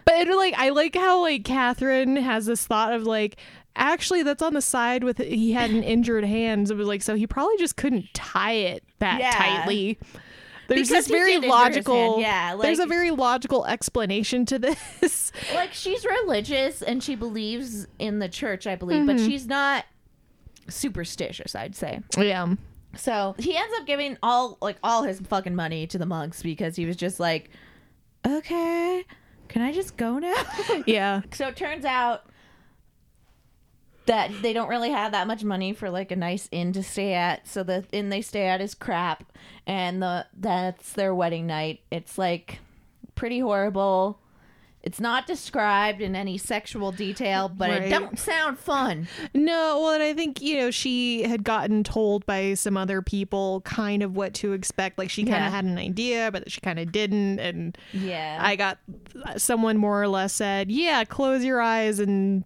but 0.04 0.14
it, 0.14 0.34
like 0.34 0.54
i 0.56 0.70
like 0.70 0.94
how 0.94 1.20
like 1.20 1.44
katherine 1.44 2.16
has 2.16 2.46
this 2.46 2.66
thought 2.66 2.92
of 2.92 3.04
like 3.04 3.36
actually 3.76 4.22
that's 4.22 4.42
on 4.42 4.54
the 4.54 4.60
side 4.62 5.02
with 5.04 5.18
he 5.18 5.52
had 5.52 5.70
an 5.70 5.82
injured 5.82 6.24
hand 6.24 6.70
it 6.70 6.74
was 6.74 6.86
like 6.86 7.02
so 7.02 7.14
he 7.14 7.26
probably 7.26 7.56
just 7.58 7.76
couldn't 7.76 8.12
tie 8.14 8.52
it 8.52 8.84
that 9.00 9.18
Yeah. 9.18 9.30
tightly 9.36 9.98
there's 10.68 10.88
Because 10.88 11.06
this 11.06 11.08
very 11.08 11.32
did 11.32 11.44
injure 11.44 11.46
his 11.46 11.54
hand, 11.54 11.74
logical 11.74 12.20
yeah, 12.20 12.56
there's 12.56 12.78
a 12.78 12.86
very 12.86 13.10
logical 13.10 13.66
explanation 13.66 14.46
to 14.46 14.58
this 14.58 15.30
like 15.54 15.72
she's 15.74 16.04
religious 16.06 16.80
and 16.82 17.02
she 17.02 17.14
believes 17.16 17.86
in 17.98 18.18
the 18.20 18.28
church, 18.28 18.66
I 18.66 18.74
believe, 18.76 19.04
but 19.06 19.16
Mm-hmm. 19.16 19.26
she's 19.26 19.46
not 19.46 19.84
superstitious, 20.68 21.54
I'd 21.54 21.76
say. 21.76 22.00
yeah 22.16 22.54
So 22.96 23.34
he 23.38 23.56
ends 23.56 23.74
up 23.78 23.86
giving 23.86 24.16
all 24.22 24.56
like 24.62 24.76
all 24.82 25.02
his 25.02 25.20
fucking 25.20 25.54
money 25.54 25.86
to 25.88 25.98
the 25.98 26.06
monks 26.06 26.42
because 26.42 26.76
he 26.76 26.86
was 26.86 26.96
just 26.96 27.20
like, 27.20 27.50
Okay, 28.26 29.04
can 29.48 29.60
I 29.62 29.72
just 29.72 29.96
go 29.96 30.18
now? 30.18 30.34
yeah 30.86 31.20
so 31.32 31.48
it 31.48 31.56
turns 31.56 31.84
out 31.84 32.24
that 34.06 34.30
they 34.42 34.52
don't 34.52 34.68
really 34.68 34.90
have 34.90 35.12
that 35.12 35.26
much 35.26 35.44
money 35.44 35.72
for 35.72 35.90
like 35.90 36.10
a 36.10 36.16
nice 36.16 36.48
inn 36.52 36.72
to 36.74 36.82
stay 36.82 37.14
at. 37.14 37.46
So 37.48 37.62
the 37.62 37.84
inn 37.92 38.08
they 38.10 38.22
stay 38.22 38.46
at 38.46 38.60
is 38.60 38.74
crap, 38.74 39.24
and 39.66 40.02
the 40.02 40.26
that's 40.38 40.92
their 40.92 41.14
wedding 41.14 41.46
night. 41.46 41.80
It's 41.90 42.18
like 42.18 42.58
pretty 43.14 43.38
horrible. 43.40 44.18
It's 44.82 45.00
not 45.00 45.26
described 45.26 46.02
in 46.02 46.14
any 46.14 46.36
sexual 46.36 46.92
detail, 46.92 47.48
but 47.48 47.70
Right. 47.70 47.82
it 47.84 47.88
don't 47.88 48.18
sound 48.18 48.58
fun. 48.58 49.08
No, 49.32 49.80
well, 49.80 49.94
and 49.94 50.02
I 50.02 50.12
think 50.12 50.42
you 50.42 50.58
know 50.58 50.70
she 50.70 51.22
had 51.22 51.42
gotten 51.42 51.82
told 51.84 52.26
by 52.26 52.52
some 52.52 52.76
other 52.76 53.00
people 53.00 53.62
kind 53.62 54.02
of 54.02 54.14
what 54.14 54.34
to 54.34 54.52
expect. 54.52 54.98
Like 54.98 55.08
she 55.08 55.22
kind 55.22 55.36
Yeah. 55.36 55.46
of 55.46 55.52
had 55.54 55.64
an 55.64 55.78
idea, 55.78 56.30
but 56.30 56.50
she 56.52 56.60
kind 56.60 56.78
of 56.78 56.92
didn't. 56.92 57.38
And 57.38 57.78
Yeah, 57.94 58.38
I 58.42 58.56
got 58.56 58.76
someone 59.38 59.78
more 59.78 60.02
or 60.02 60.08
less 60.08 60.34
said, 60.34 60.70
"Yeah, 60.70 61.04
close 61.04 61.42
your 61.44 61.62
eyes 61.62 61.98
and 61.98 62.44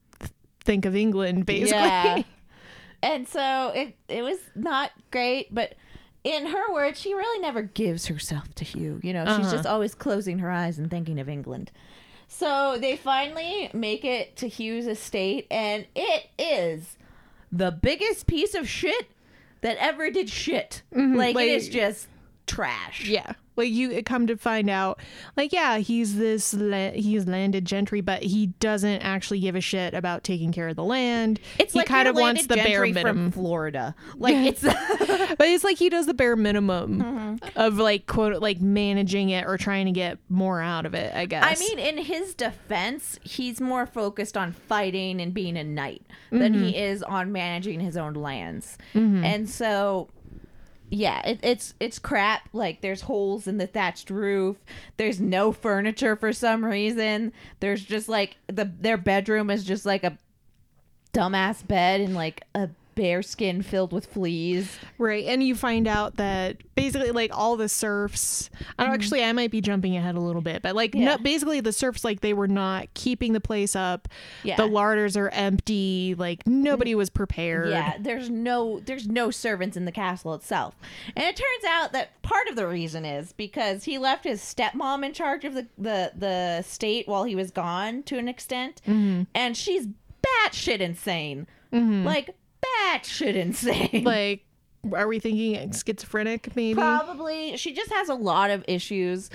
think 0.69 0.85
of 0.85 0.95
England." 0.95 1.47
Basically, 1.47 1.79
Yeah. 1.79 2.23
And 3.03 3.27
so 3.29 3.73
it 3.75 3.97
it 4.09 4.23
was 4.23 4.39
not 4.57 4.91
great, 5.11 5.55
but 5.55 5.75
in 6.25 6.47
her 6.47 6.73
words, 6.73 7.01
she 7.01 7.15
really 7.15 7.41
never 7.41 7.63
gives 7.63 8.07
herself 8.07 8.53
to 8.57 8.65
Hugh. 8.65 8.99
You 9.05 9.13
know, 9.13 9.25
she's 9.25 9.47
Uh-huh. 9.47 9.53
just 9.57 9.67
always 9.67 9.95
closing 9.95 10.41
her 10.41 10.51
eyes 10.51 10.79
and 10.79 10.91
thinking 10.91 11.19
of 11.21 11.29
England. 11.29 11.71
So 12.27 12.77
they 12.79 12.97
finally 12.97 13.71
make 13.73 14.05
it 14.05 14.37
to 14.39 14.49
Hugh's 14.49 14.87
estate, 14.89 15.47
and 15.51 15.87
it 15.95 16.27
is 16.39 16.97
the 17.53 17.71
biggest 17.71 18.27
piece 18.27 18.55
of 18.55 18.69
shit 18.69 19.07
that 19.63 19.77
ever 19.79 20.11
did 20.11 20.29
shit. 20.29 20.83
Like, 20.93 21.35
like- 21.37 21.47
it 21.49 21.53
is 21.53 21.69
just 21.69 22.09
trash. 22.47 23.05
yeah. 23.09 23.33
Like 23.59 23.71
you 23.71 23.93
eh, 23.93 24.03
come 24.03 24.27
to 24.29 24.37
find 24.37 24.71
out, 24.71 25.01
like 25.37 25.53
yeah, 25.53 25.79
he's 25.79 26.17
this 26.17 26.55
la- 26.55 26.93
he's 26.93 27.27
landed 27.27 27.65
gentry, 27.65 28.01
but 28.01 28.23
he 28.23 28.47
doesn't 28.47 29.03
actually 29.03 29.41
give 29.41 29.55
a 29.57 29.61
shit 29.61 29.93
about 29.93 30.25
taking 30.25 30.53
care 30.53 30.69
of 30.69 30.77
the 30.77 30.85
land. 30.85 31.41
It's 31.59 31.75
he 31.75 31.81
like 31.81 31.89
kind 31.89 32.09
of 32.09 32.17
wants 32.17 32.47
the 32.47 32.57
bare 32.57 32.83
minimum. 32.83 33.05
from 33.05 33.31
Florida. 33.33 33.95
Like 34.17 34.35
Yeah. 34.35 34.45
it's 34.45 34.63
but 35.37 35.47
it's 35.47 35.65
like 35.65 35.77
he 35.77 35.89
does 35.91 36.07
the 36.07 36.15
bare 36.15 36.37
minimum 36.37 36.79
Mm-hmm. 36.79 37.37
of 37.59 37.77
like 37.79 38.07
quote 38.07 38.41
like 38.41 38.61
managing 38.61 39.31
it 39.31 39.47
or 39.47 39.59
trying 39.59 39.87
to 39.87 39.93
get 39.93 40.19
more 40.29 40.61
out 40.61 40.87
of 40.87 40.95
it 40.95 41.13
i 41.15 41.27
guess 41.27 41.45
I 41.45 41.59
mean, 41.59 41.79
in 41.79 41.99
his 41.99 42.35
defense, 42.35 43.19
he's 43.23 43.61
more 43.61 43.87
focused 43.87 44.37
on 44.37 44.53
fighting 44.53 45.21
and 45.21 45.35
being 45.35 45.57
a 45.57 45.65
knight 45.65 46.03
than 46.31 46.55
he 46.55 46.73
mm-hmm. 46.73 46.79
is 46.79 47.03
on 47.03 47.33
managing 47.33 47.81
his 47.81 47.97
own 47.97 48.15
lands. 48.15 48.79
Mm-hmm. 48.95 49.25
And 49.25 49.49
so, 49.51 50.09
yeah, 50.91 51.27
it, 51.27 51.41
it's 51.43 51.75
it's 51.81 51.99
crap. 51.99 52.49
Like 52.53 52.81
there's 52.81 53.03
holes 53.03 53.47
in 53.47 53.59
the 53.59 53.67
thatched 53.67 54.11
roof. 54.11 54.57
There's 54.97 55.21
no 55.21 55.53
furniture 55.53 56.17
for 56.17 56.33
some 56.33 56.65
reason. 56.65 57.33
There's 57.61 57.85
just 57.85 58.09
like 58.09 58.37
the 58.47 58.71
their 58.81 58.97
bedroom 58.97 59.51
is 59.51 59.65
just 59.65 59.85
like 59.85 60.05
a 60.05 60.17
dumbass 61.13 61.67
bed 61.67 62.01
and 62.01 62.15
like 62.15 62.43
a 62.55 62.71
bear 62.99 63.23
skin 63.23 63.63
filled 63.63 63.93
with 63.93 64.07
fleas. 64.07 64.77
right 64.99 65.25
and 65.27 65.43
you 65.43 65.55
find 65.55 65.87
out 65.87 66.17
that 66.17 66.57
basically 66.75 67.13
like 67.13 67.31
all 67.33 67.57
the 67.57 67.69
serfs 67.69 68.51
i 68.79 68.85
don't 68.85 68.93
actually 68.93 69.23
i 69.23 69.33
might 69.33 69.51
be 69.53 69.61
jumping 69.61 69.97
ahead 69.97 70.17
a 70.17 70.21
little 70.21 70.43
bit 70.43 70.63
but 70.63 70.75
like 70.75 70.91
Mm-hmm. 70.91 71.03
Yeah. 71.03 71.17
no, 71.17 71.19
basically 71.19 71.61
the 71.61 71.73
serfs 71.73 72.03
like 72.05 72.21
they 72.21 72.33
were 72.35 72.49
not 72.49 72.93
keeping 72.95 73.33
the 73.35 73.41
place 73.41 73.77
up 73.77 74.09
Yeah. 74.43 74.57
the 74.57 74.67
larders 74.67 75.17
are 75.17 75.29
empty 75.29 76.15
like 76.19 76.45
nobody 76.47 76.95
was 76.97 77.09
prepared 77.09 77.71
Yeah, 77.71 77.95
there's 78.01 78.29
no 78.31 78.81
there's 78.81 79.07
no 79.07 79.31
servants 79.31 79.77
in 79.77 79.85
the 79.85 79.93
castle 79.93 80.35
itself. 80.35 80.75
And 81.15 81.25
it 81.27 81.37
turns 81.37 81.65
out 81.69 81.93
that 81.93 82.21
part 82.23 82.49
of 82.49 82.57
the 82.57 82.67
reason 82.67 83.05
is 83.05 83.33
because 83.33 83.85
he 83.85 83.99
left 83.99 84.25
his 84.25 84.41
stepmom 84.41 85.05
in 85.05 85.13
charge 85.13 85.45
of 85.45 85.55
the 85.55 85.67
the, 85.79 86.13
the 86.17 86.63
state 86.63 87.07
while 87.07 87.25
he 87.25 87.35
was 87.37 87.51
gone 87.51 88.03
to 88.05 88.19
an 88.19 88.27
extent. 88.29 88.81
And 88.87 89.57
she's 89.57 89.87
batshit 90.23 90.81
insane. 90.81 91.47
Like 91.73 92.35
batshit 92.89 93.35
insane. 93.35 94.03
like 94.05 94.45
Are 94.93 95.09
we 95.09 95.19
thinking 95.19 95.73
schizophrenic? 95.73 96.55
Maybe. 96.55 96.75
Probably. 96.75 97.57
She 97.57 97.73
just 97.73 97.93
has 97.93 98.09
a 98.09 98.15
lot 98.15 98.51
of 98.51 98.65
issues. 98.69 99.31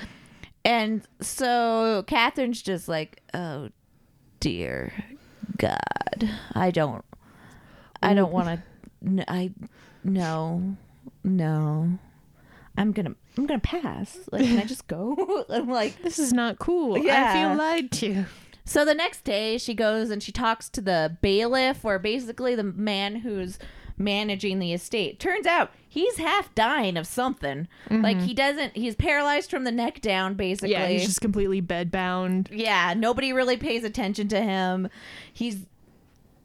And 0.66 1.06
so 1.22 2.04
Katherine's 2.08 2.62
just 2.62 2.88
like, 2.88 3.22
oh 3.34 3.70
dear 4.40 4.94
God. 5.58 6.30
I 6.54 6.72
don't 6.72 7.04
I 8.02 8.14
don't 8.14 8.32
want 8.32 8.62
to 9.06 9.32
I 9.32 9.52
no. 10.04 10.78
No. 11.24 12.00
I'm 12.78 12.94
to 12.94 13.16
I'm 13.38 13.48
to 13.48 13.60
pass. 13.60 14.18
Like 14.32 14.46
can 14.46 14.60
I 14.60 14.66
just 14.66 14.88
go? 14.88 15.46
I'm 15.50 15.70
like 15.70 16.02
This 16.02 16.20
is 16.20 16.34
not 16.34 16.60
cool. 16.60 16.96
I 17.10 17.34
feel 17.34 17.56
lied 17.56 17.92
to. 17.92 18.26
So 18.66 18.86
the 18.86 18.96
next 18.96 19.24
day, 19.24 19.58
she 19.58 19.74
goes 19.74 20.10
and 20.10 20.22
she 20.22 20.32
talks 20.32 20.70
to 20.70 20.82
the 20.82 21.18
bailiff, 21.22 21.84
or 21.84 22.00
basically 22.00 22.56
the 22.56 22.64
man 22.64 23.18
who's 23.18 23.60
managing 23.98 24.60
the 24.60 24.74
estate. 24.74 25.20
Turns 25.20 25.46
out 25.46 25.72
he's 25.88 26.18
half 26.18 26.54
dying 26.56 26.98
of 26.98 27.06
something. 27.06 27.68
Like 27.90 28.20
he 28.20 28.34
doesn't. 28.34 28.76
He's 28.76 28.96
paralyzed 28.96 29.52
from 29.52 29.64
the 29.64 29.72
neck 29.72 30.02
down, 30.02 30.34
basically. 30.34 30.72
Yeah, 30.72 30.88
he's 30.88 31.06
just 31.06 31.22
completely 31.22 31.62
bedbound. 31.62 32.48
Yeah, 32.52 32.94
nobody 32.98 33.34
really 33.34 33.58
pays 33.58 33.84
attention 33.84 34.28
to 34.30 34.42
him. 34.42 34.90
He's. 35.32 35.66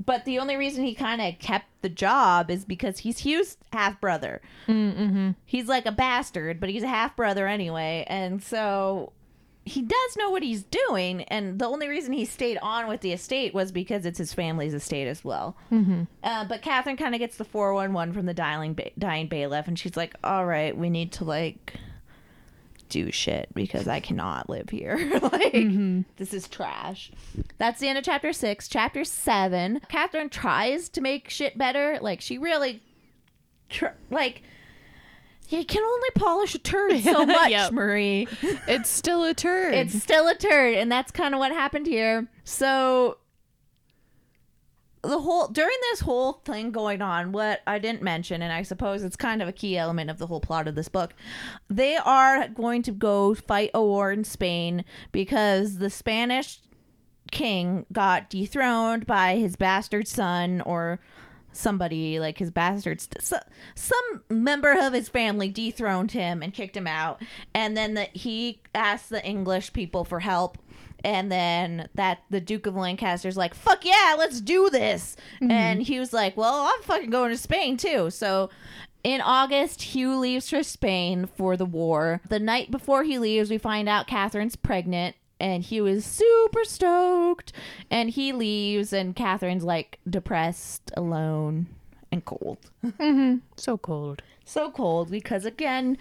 But 0.04 0.24
the 0.24 0.38
only 0.38 0.56
reason 0.56 0.84
he 0.84 0.94
kind 0.94 1.20
of 1.20 1.38
kept 1.38 1.66
the 1.82 1.88
job 1.88 2.50
is 2.50 2.64
because 2.64 3.00
he's 3.00 3.20
Hugh's 3.20 3.58
half 3.72 4.00
brother. 4.00 4.40
Mm-hmm. 4.66 5.32
He's 5.44 5.68
like 5.68 5.86
a 5.86 5.92
bastard, 5.92 6.60
but 6.60 6.70
he's 6.70 6.82
a 6.82 6.88
half 6.88 7.14
brother 7.16 7.46
anyway. 7.46 8.06
And 8.08 8.42
so 8.42 9.12
he 9.68 9.82
does 9.82 10.16
know 10.16 10.30
what 10.30 10.42
he's 10.42 10.64
doing. 10.64 11.22
And 11.24 11.58
the 11.58 11.66
only 11.66 11.88
reason 11.88 12.12
he 12.12 12.24
stayed 12.24 12.58
on 12.58 12.88
with 12.88 13.00
the 13.00 13.12
estate 13.12 13.54
was 13.54 13.70
because 13.70 14.06
it's 14.06 14.18
his 14.18 14.32
family's 14.32 14.74
estate 14.74 15.06
as 15.06 15.24
well. 15.24 15.56
Mm-hmm. 15.70 16.04
Uh, 16.22 16.44
but 16.46 16.62
Katherine 16.62 16.96
kind 16.96 17.14
of 17.14 17.18
gets 17.18 17.36
the 17.36 17.44
411 17.44 18.14
from 18.14 18.26
the 18.26 18.34
dying, 18.34 18.74
ba- 18.74 18.90
dying 18.98 19.28
bailiff. 19.28 19.68
And 19.68 19.78
she's 19.78 19.96
like, 19.96 20.14
all 20.24 20.46
right, 20.46 20.76
we 20.76 20.90
need 20.90 21.12
to 21.12 21.24
like 21.24 21.74
do 22.88 23.12
shit 23.12 23.48
because 23.54 23.86
I 23.86 24.00
cannot 24.00 24.48
live 24.48 24.70
here. 24.70 24.96
like, 25.22 25.52
this 26.16 26.32
is 26.32 26.48
trash. 26.48 27.12
That's 27.58 27.80
the 27.80 27.88
end 27.88 27.98
of 27.98 28.04
chapter 28.04 28.32
six. 28.32 28.68
Chapter 28.68 29.04
seven, 29.04 29.80
Katherine 29.88 30.30
tries 30.30 30.88
to 30.90 31.00
make 31.00 31.28
shit 31.28 31.56
better. 31.58 31.98
Like, 32.00 32.20
she 32.20 32.38
really, 32.38 32.82
tr- 33.68 33.86
like, 34.10 34.42
you 35.48 35.64
can 35.64 35.82
only 35.82 36.08
polish 36.14 36.54
a 36.54 36.58
turd 36.58 37.00
so 37.02 37.24
much, 37.26 37.50
Yep. 37.50 37.72
Marie. 37.72 38.28
It's 38.66 38.88
still 38.88 39.24
a 39.24 39.34
turd. 39.34 39.74
It's 39.74 40.00
still 40.02 40.28
a 40.28 40.34
turd, 40.34 40.74
and 40.74 40.90
that's 40.90 41.10
kind 41.10 41.34
of 41.34 41.38
what 41.38 41.52
happened 41.52 41.86
here. 41.86 42.28
So 42.44 43.18
the 45.02 45.20
whole 45.20 45.46
during 45.48 45.76
this 45.90 46.00
whole 46.00 46.34
thing 46.44 46.70
going 46.72 47.00
on, 47.00 47.32
what 47.32 47.60
I 47.66 47.78
didn't 47.78 48.02
mention, 48.02 48.42
and 48.42 48.52
I 48.52 48.62
suppose 48.62 49.02
it's 49.04 49.16
kind 49.16 49.40
of 49.40 49.48
a 49.48 49.52
key 49.52 49.76
element 49.78 50.10
of 50.10 50.18
the 50.18 50.26
whole 50.26 50.40
plot 50.40 50.68
of 50.68 50.74
this 50.74 50.88
book, 50.88 51.14
they 51.68 51.96
are 51.96 52.48
going 52.48 52.82
to 52.82 52.92
go 52.92 53.34
fight 53.34 53.70
a 53.74 53.82
war 53.82 54.10
in 54.12 54.24
Spain 54.24 54.84
because 55.12 55.78
the 55.78 55.88
Spanish 55.90 56.60
king 57.30 57.86
got 57.92 58.28
dethroned 58.30 59.06
by 59.06 59.36
his 59.36 59.54
bastard 59.54 60.08
son 60.08 60.60
or 60.62 60.98
somebody 61.52 62.20
like 62.20 62.38
his 62.38 62.50
bastards. 62.50 63.08
So, 63.20 63.38
some 63.74 64.22
member 64.28 64.72
of 64.72 64.92
his 64.92 65.08
family 65.08 65.48
dethroned 65.48 66.12
him 66.12 66.42
and 66.42 66.52
kicked 66.52 66.76
him 66.76 66.86
out. 66.86 67.22
And 67.54 67.76
then 67.76 67.94
the, 67.94 68.04
he 68.12 68.60
asked 68.74 69.10
the 69.10 69.24
english 69.24 69.72
people 69.72 70.04
for 70.04 70.20
help. 70.20 70.58
And 71.04 71.30
then 71.30 71.88
that 71.94 72.24
the 72.28 72.40
duke 72.40 72.66
of 72.66 72.74
lancaster's 72.74 73.36
like 73.36 73.54
fuck 73.54 73.84
yeah 73.84 74.16
let's 74.18 74.40
do 74.40 74.68
this. 74.70 75.16
Mm-hmm. 75.36 75.50
And 75.50 75.82
he 75.82 75.98
was 75.98 76.12
like 76.12 76.36
well 76.36 76.70
i'm 76.72 76.82
fucking 76.82 77.10
going 77.10 77.30
to 77.30 77.36
spain 77.36 77.76
too. 77.76 78.10
So 78.10 78.50
in 79.04 79.20
August, 79.20 79.82
Hugh 79.82 80.18
leaves 80.18 80.50
for 80.50 80.62
Spain 80.62 81.28
for 81.36 81.56
the 81.56 81.64
war. 81.64 82.20
The 82.28 82.40
night 82.40 82.70
before 82.70 83.04
he 83.04 83.18
leaves, 83.18 83.48
we 83.48 83.58
find 83.58 83.88
out 83.88 84.08
Katherine's 84.08 84.56
pregnant, 84.56 85.14
and 85.40 85.62
Hugh 85.62 85.86
is 85.86 86.04
super 86.04 86.64
stoked. 86.64 87.52
And 87.90 88.10
he 88.10 88.32
leaves, 88.32 88.92
and 88.92 89.14
Katherine's 89.14 89.64
like 89.64 89.98
depressed, 90.08 90.90
alone, 90.96 91.66
and 92.10 92.24
cold. 92.24 92.58
Mm-hmm. 92.84 93.38
so 93.56 93.76
cold. 93.76 94.22
So 94.44 94.70
cold 94.70 95.10
because, 95.10 95.44
again, 95.44 95.98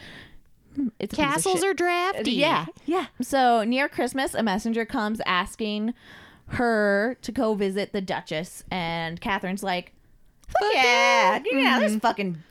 it's 1.00 1.14
a 1.14 1.18
piece 1.18 1.26
of 1.26 1.34
Castles 1.34 1.64
are 1.64 1.74
drafty. 1.74 2.32
Yeah, 2.32 2.68
yeah. 2.86 3.08
So 3.22 3.64
near 3.64 3.90
Christmas, 3.90 4.34
a 4.34 4.44
messenger 4.44 4.86
comes 4.86 5.22
asking 5.26 5.94
her 6.48 7.18
to 7.22 7.32
go 7.32 7.56
visit 7.56 7.92
the 7.94 8.02
Duchess, 8.02 8.64
and 8.72 9.20
Katherine's 9.20 9.64
like, 9.64 9.92
"Fuck 10.48 10.74
yeah, 10.74 11.44
yeah, 11.52 11.80
this 11.80 11.92
mm-hmm. 11.92 12.00
fucking 12.00 12.44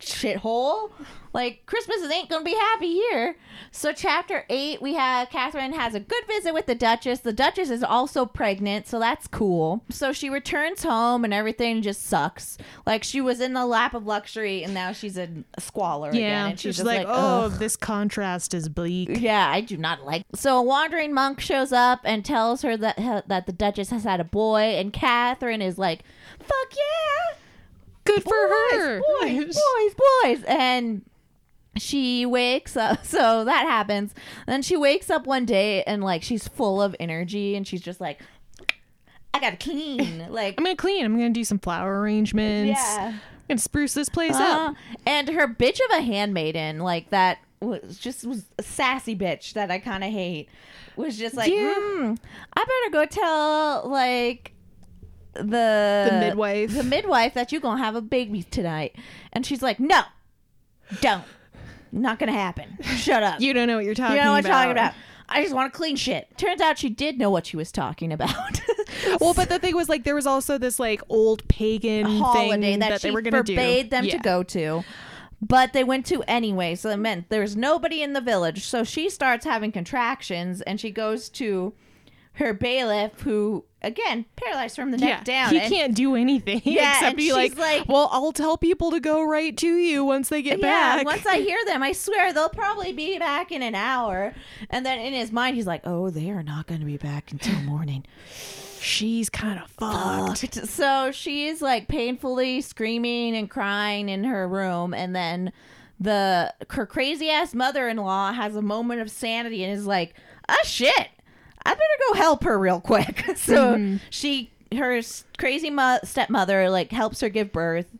shithole. 0.00 0.90
Like 1.36 1.66
Christmas 1.66 1.98
ain't 2.10 2.30
gonna 2.30 2.44
be 2.44 2.54
happy 2.54 2.92
here." 2.94 3.36
So 3.70 3.92
chapter 3.92 4.46
eight, 4.48 4.80
we 4.80 4.94
have 4.94 5.28
Katherine 5.28 5.74
has 5.74 5.94
a 5.94 6.00
good 6.00 6.24
visit 6.26 6.54
with 6.54 6.64
the 6.64 6.74
Duchess. 6.74 7.20
The 7.20 7.32
Duchess 7.34 7.68
is 7.68 7.82
also 7.82 8.24
pregnant, 8.24 8.86
so 8.88 8.98
that's 8.98 9.26
cool. 9.26 9.84
So 9.90 10.14
she 10.14 10.30
returns 10.30 10.82
home, 10.82 11.24
and 11.24 11.34
everything 11.34 11.82
just 11.82 12.06
sucks. 12.06 12.56
Like 12.86 13.04
she 13.04 13.20
was 13.20 13.40
in 13.42 13.52
the 13.52 13.66
lap 13.66 13.92
of 13.92 14.06
luxury, 14.06 14.64
and 14.64 14.72
now 14.72 14.92
she's 14.92 15.18
in 15.18 15.44
squalor 15.58 16.08
again. 16.08 16.50
And 16.52 16.58
she's 16.58 16.76
She's 16.76 16.76
just 16.78 16.86
like, 16.86 17.06
like, 17.06 17.14
oh, 17.16 17.44
"Ugh." 17.44 17.52
this 17.58 17.76
contrast 17.76 18.54
is 18.54 18.70
bleak. 18.70 19.10
Yeah, 19.12 19.46
I 19.50 19.60
do 19.60 19.76
not 19.76 20.04
like. 20.06 20.24
So 20.34 20.56
a 20.56 20.62
wandering 20.62 21.12
monk 21.12 21.40
shows 21.40 21.70
up 21.70 22.00
and 22.04 22.24
tells 22.24 22.62
her 22.62 22.78
that 22.78 22.98
uh, 22.98 23.22
that 23.26 23.44
the 23.44 23.52
Duchess 23.52 23.90
has 23.90 24.04
had 24.04 24.20
a 24.20 24.24
boy, 24.24 24.76
and 24.78 24.90
Katherine 24.90 25.60
is 25.60 25.76
like, 25.76 26.00
"Fuck 26.40 26.72
yeah, 26.74 27.36
Good 28.04 28.22
for 28.22 28.48
boys, 28.48 28.80
her. 28.80 29.00
boys, 29.20 29.44
boys, 29.76 29.94
boys!" 30.22 30.42
And 30.48 31.02
she 31.76 32.26
wakes 32.26 32.76
up. 32.76 33.04
So 33.06 33.44
that 33.44 33.66
happens. 33.66 34.14
Then 34.46 34.62
she 34.62 34.76
wakes 34.76 35.10
up 35.10 35.26
one 35.26 35.44
day 35.44 35.82
and 35.84 36.02
like 36.02 36.22
she's 36.22 36.46
full 36.48 36.80
of 36.82 36.94
energy, 37.00 37.54
and 37.56 37.66
she's 37.66 37.80
just 37.82 38.00
like, 38.00 38.20
"I 39.34 39.40
gotta 39.40 39.56
clean." 39.56 40.26
Like, 40.30 40.54
I'm 40.58 40.64
gonna 40.64 40.76
clean. 40.76 41.04
I'm 41.04 41.14
gonna 41.16 41.30
do 41.30 41.44
some 41.44 41.58
flower 41.58 42.00
arrangements. 42.00 42.80
yeah. 42.80 43.08
I'm 43.14 43.20
gonna 43.48 43.58
spruce 43.60 43.94
this 43.94 44.08
place 44.08 44.34
Uh, 44.34 44.70
up. 44.70 44.74
and 45.06 45.28
her 45.28 45.46
bitch 45.46 45.78
of 45.90 45.98
a 45.98 46.02
handmaiden, 46.02 46.78
like 46.80 47.10
that 47.10 47.38
was 47.60 47.96
just 47.98 48.26
was 48.26 48.44
a 48.58 48.62
sassy 48.62 49.14
bitch 49.16 49.52
that 49.54 49.70
I 49.70 49.78
kind 49.78 50.02
of 50.04 50.10
hate. 50.10 50.48
Was 50.96 51.16
just 51.16 51.36
like, 51.36 51.52
Yeah. 51.52 51.74
"Hmm, 51.76 52.14
I 52.56 52.64
better 52.64 52.90
go 52.92 53.06
tell 53.06 53.88
like 53.88 54.52
the 55.34 56.08
The 56.10 56.16
midwife. 56.20 56.74
the 56.74 56.82
midwife 56.82 57.34
that 57.34 57.52
you're 57.52 57.60
gonna 57.60 57.82
have 57.82 57.94
a 57.94 58.00
baby 58.00 58.42
tonight. 58.42 58.96
And 59.32 59.44
she's 59.46 59.62
like, 59.62 59.78
no, 59.78 60.02
don't, 61.00 61.22
not 62.00 62.18
gonna 62.18 62.32
happen. 62.32 62.78
Shut 62.82 63.22
up. 63.22 63.40
You 63.46 63.52
don't 63.52 63.66
know 63.66 63.76
what 63.76 63.84
you're 63.84 63.94
talking 63.94 64.16
You 64.16 64.22
know 64.22 64.32
what 64.32 64.38
I'm 64.38 64.46
about. 64.46 64.58
talking 64.58 64.72
about. 64.72 64.94
I 65.28 65.42
just 65.42 65.54
want 65.54 65.72
to 65.72 65.76
clean 65.76 65.96
shit. 65.96 66.36
Turns 66.38 66.60
out 66.60 66.78
she 66.78 66.88
did 66.88 67.18
know 67.18 67.30
what 67.30 67.46
she 67.46 67.56
was 67.56 67.72
talking 67.72 68.12
about. 68.12 68.60
Well, 69.20 69.34
but 69.34 69.48
the 69.48 69.58
thing 69.58 69.74
was, 69.74 69.88
like, 69.88 70.04
there 70.04 70.14
was 70.14 70.26
also 70.26 70.58
this 70.58 70.78
like 70.78 71.02
old 71.08 71.46
pagan 71.48 72.06
holiday 72.06 72.60
thing 72.60 72.78
that, 72.78 72.88
that, 72.88 73.00
she 73.00 73.08
they 73.08 73.12
were 73.12 73.20
gonna 73.20 73.38
forbade 73.38 73.86
do. 73.86 73.90
them 73.90 74.08
to 74.08 74.18
go 74.18 74.42
to. 74.44 74.84
But 75.42 75.72
they 75.74 75.84
went 75.84 76.06
to 76.06 76.22
anyway, 76.26 76.76
so 76.76 76.88
it 76.90 76.96
meant 76.96 77.28
there's 77.28 77.56
nobody 77.56 78.02
in 78.02 78.14
the 78.14 78.20
village. 78.20 78.64
So 78.64 78.84
she 78.84 79.10
starts 79.10 79.44
having 79.44 79.70
contractions, 79.70 80.62
and 80.62 80.80
she 80.80 80.90
goes 80.90 81.28
to 81.30 81.74
her 82.36 82.52
bailiff, 82.54 83.20
who 83.20 83.64
again 83.82 84.24
paralyzed 84.36 84.74
from 84.76 84.90
the 84.90 84.96
neck 84.98 85.24
down. 85.24 85.50
he 85.50 85.58
and- 85.60 85.72
can't 85.72 85.94
do 85.94 86.14
anything 86.16 86.60
Yeah, 86.64 86.90
except 86.92 87.04
and 87.08 87.16
be 87.16 87.24
she's 87.24 87.32
like, 87.32 87.58
like- 87.58 87.88
"Well, 87.88 88.08
I'll 88.12 88.32
tell 88.32 88.56
people 88.56 88.90
to 88.90 89.00
go 89.00 89.22
right 89.22 89.56
to 89.56 89.76
you 89.76 90.04
once 90.04 90.28
they 90.28 90.42
get 90.42 90.58
yeah, 90.60 90.96
back." 90.96 91.06
once 91.06 91.24
I 91.26 91.36
hear 91.40 91.58
them, 91.66 91.82
I 91.82 91.92
swear 91.92 92.32
they'll 92.32 92.48
probably 92.48 92.92
be 92.92 93.18
back 93.18 93.52
in 93.52 93.62
an 93.62 93.74
hour. 93.74 94.34
And 94.70 94.84
then 94.86 94.98
in 94.98 95.12
his 95.12 95.30
mind, 95.32 95.56
he's 95.56 95.66
like, 95.66 95.82
"Oh, 95.84 96.10
they 96.10 96.30
are 96.30 96.42
not 96.42 96.66
going 96.66 96.80
to 96.80 96.86
be 96.86 96.96
back 96.96 97.32
until 97.32 97.54
morning." 97.62 98.04
She's 98.80 99.28
kind 99.30 99.58
of 99.58 99.70
fucked. 99.70 100.40
fucked. 100.54 100.68
So 100.68 101.10
she's 101.10 101.60
like 101.62 101.88
painfully 101.88 102.60
screaming 102.60 103.34
and 103.34 103.50
crying 103.50 104.08
in 104.08 104.24
her 104.24 104.46
room, 104.46 104.94
and 104.94 105.14
then 105.16 105.52
the 105.98 106.52
her 106.70 106.86
crazy 106.86 107.30
ass 107.30 107.54
mother 107.54 107.88
in 107.88 107.96
law 107.96 108.32
has 108.32 108.54
a 108.54 108.62
moment 108.62 109.00
of 109.00 109.10
sanity 109.10 109.64
and 109.64 109.72
is 109.72 109.86
like, 109.86 110.14
"Ah, 110.48 110.56
shit, 110.64 111.08
I 111.66 111.74
better 111.74 111.98
go 112.08 112.14
help 112.14 112.44
her 112.44 112.58
real 112.58 112.80
quick." 112.80 113.24
so 113.36 113.98
she 114.10 114.50
her 114.74 115.00
crazy 115.38 115.70
mo- 115.70 116.00
stepmother 116.04 116.70
like 116.70 116.92
helps 116.92 117.20
her 117.20 117.28
give 117.28 117.52
birth, 117.52 117.90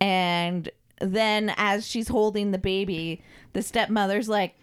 and 0.00 0.70
then 1.00 1.52
as 1.56 1.86
she's 1.86 2.08
holding 2.08 2.50
the 2.50 2.58
baby, 2.58 3.22
the 3.52 3.62
stepmother's 3.62 4.28
like, 4.28 4.54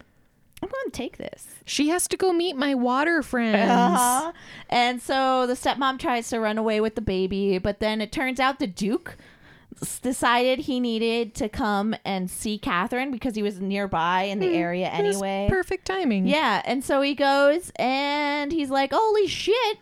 "I'm 0.61 0.69
going 0.69 0.85
to 0.85 0.91
take 0.91 1.17
this." 1.17 1.47
She 1.65 1.89
has 1.89 2.07
to 2.09 2.17
go 2.17 2.33
meet 2.33 2.55
my 2.55 2.75
water 2.75 3.21
friends. 3.23 3.69
Uh-huh. 3.69 4.31
And 4.69 5.01
so 5.01 5.47
the 5.47 5.53
stepmom 5.53 5.99
tries 5.99 6.29
to 6.29 6.39
run 6.39 6.57
away 6.57 6.81
with 6.81 6.95
the 6.95 7.01
baby, 7.01 7.57
but 7.57 7.79
then 7.79 8.01
it 8.01 8.11
turns 8.11 8.39
out 8.39 8.59
the 8.59 8.67
Duke 8.67 9.17
decided 10.01 10.59
he 10.59 10.79
needed 10.79 11.33
to 11.35 11.49
come 11.49 11.95
and 12.05 12.29
see 12.29 12.57
Katherine 12.57 13.11
because 13.11 13.35
he 13.35 13.43
was 13.43 13.59
nearby 13.59 14.23
in 14.23 14.39
the 14.39 14.55
area 14.55 14.87
anyway. 14.87 15.47
perfect 15.49 15.85
timing. 15.85 16.27
Yeah, 16.27 16.61
and 16.65 16.83
so 16.83 17.01
he 17.01 17.15
goes 17.15 17.71
and 17.77 18.51
he's 18.51 18.69
like, 18.69 18.91
"Holy 18.93 19.27
shit! 19.27 19.77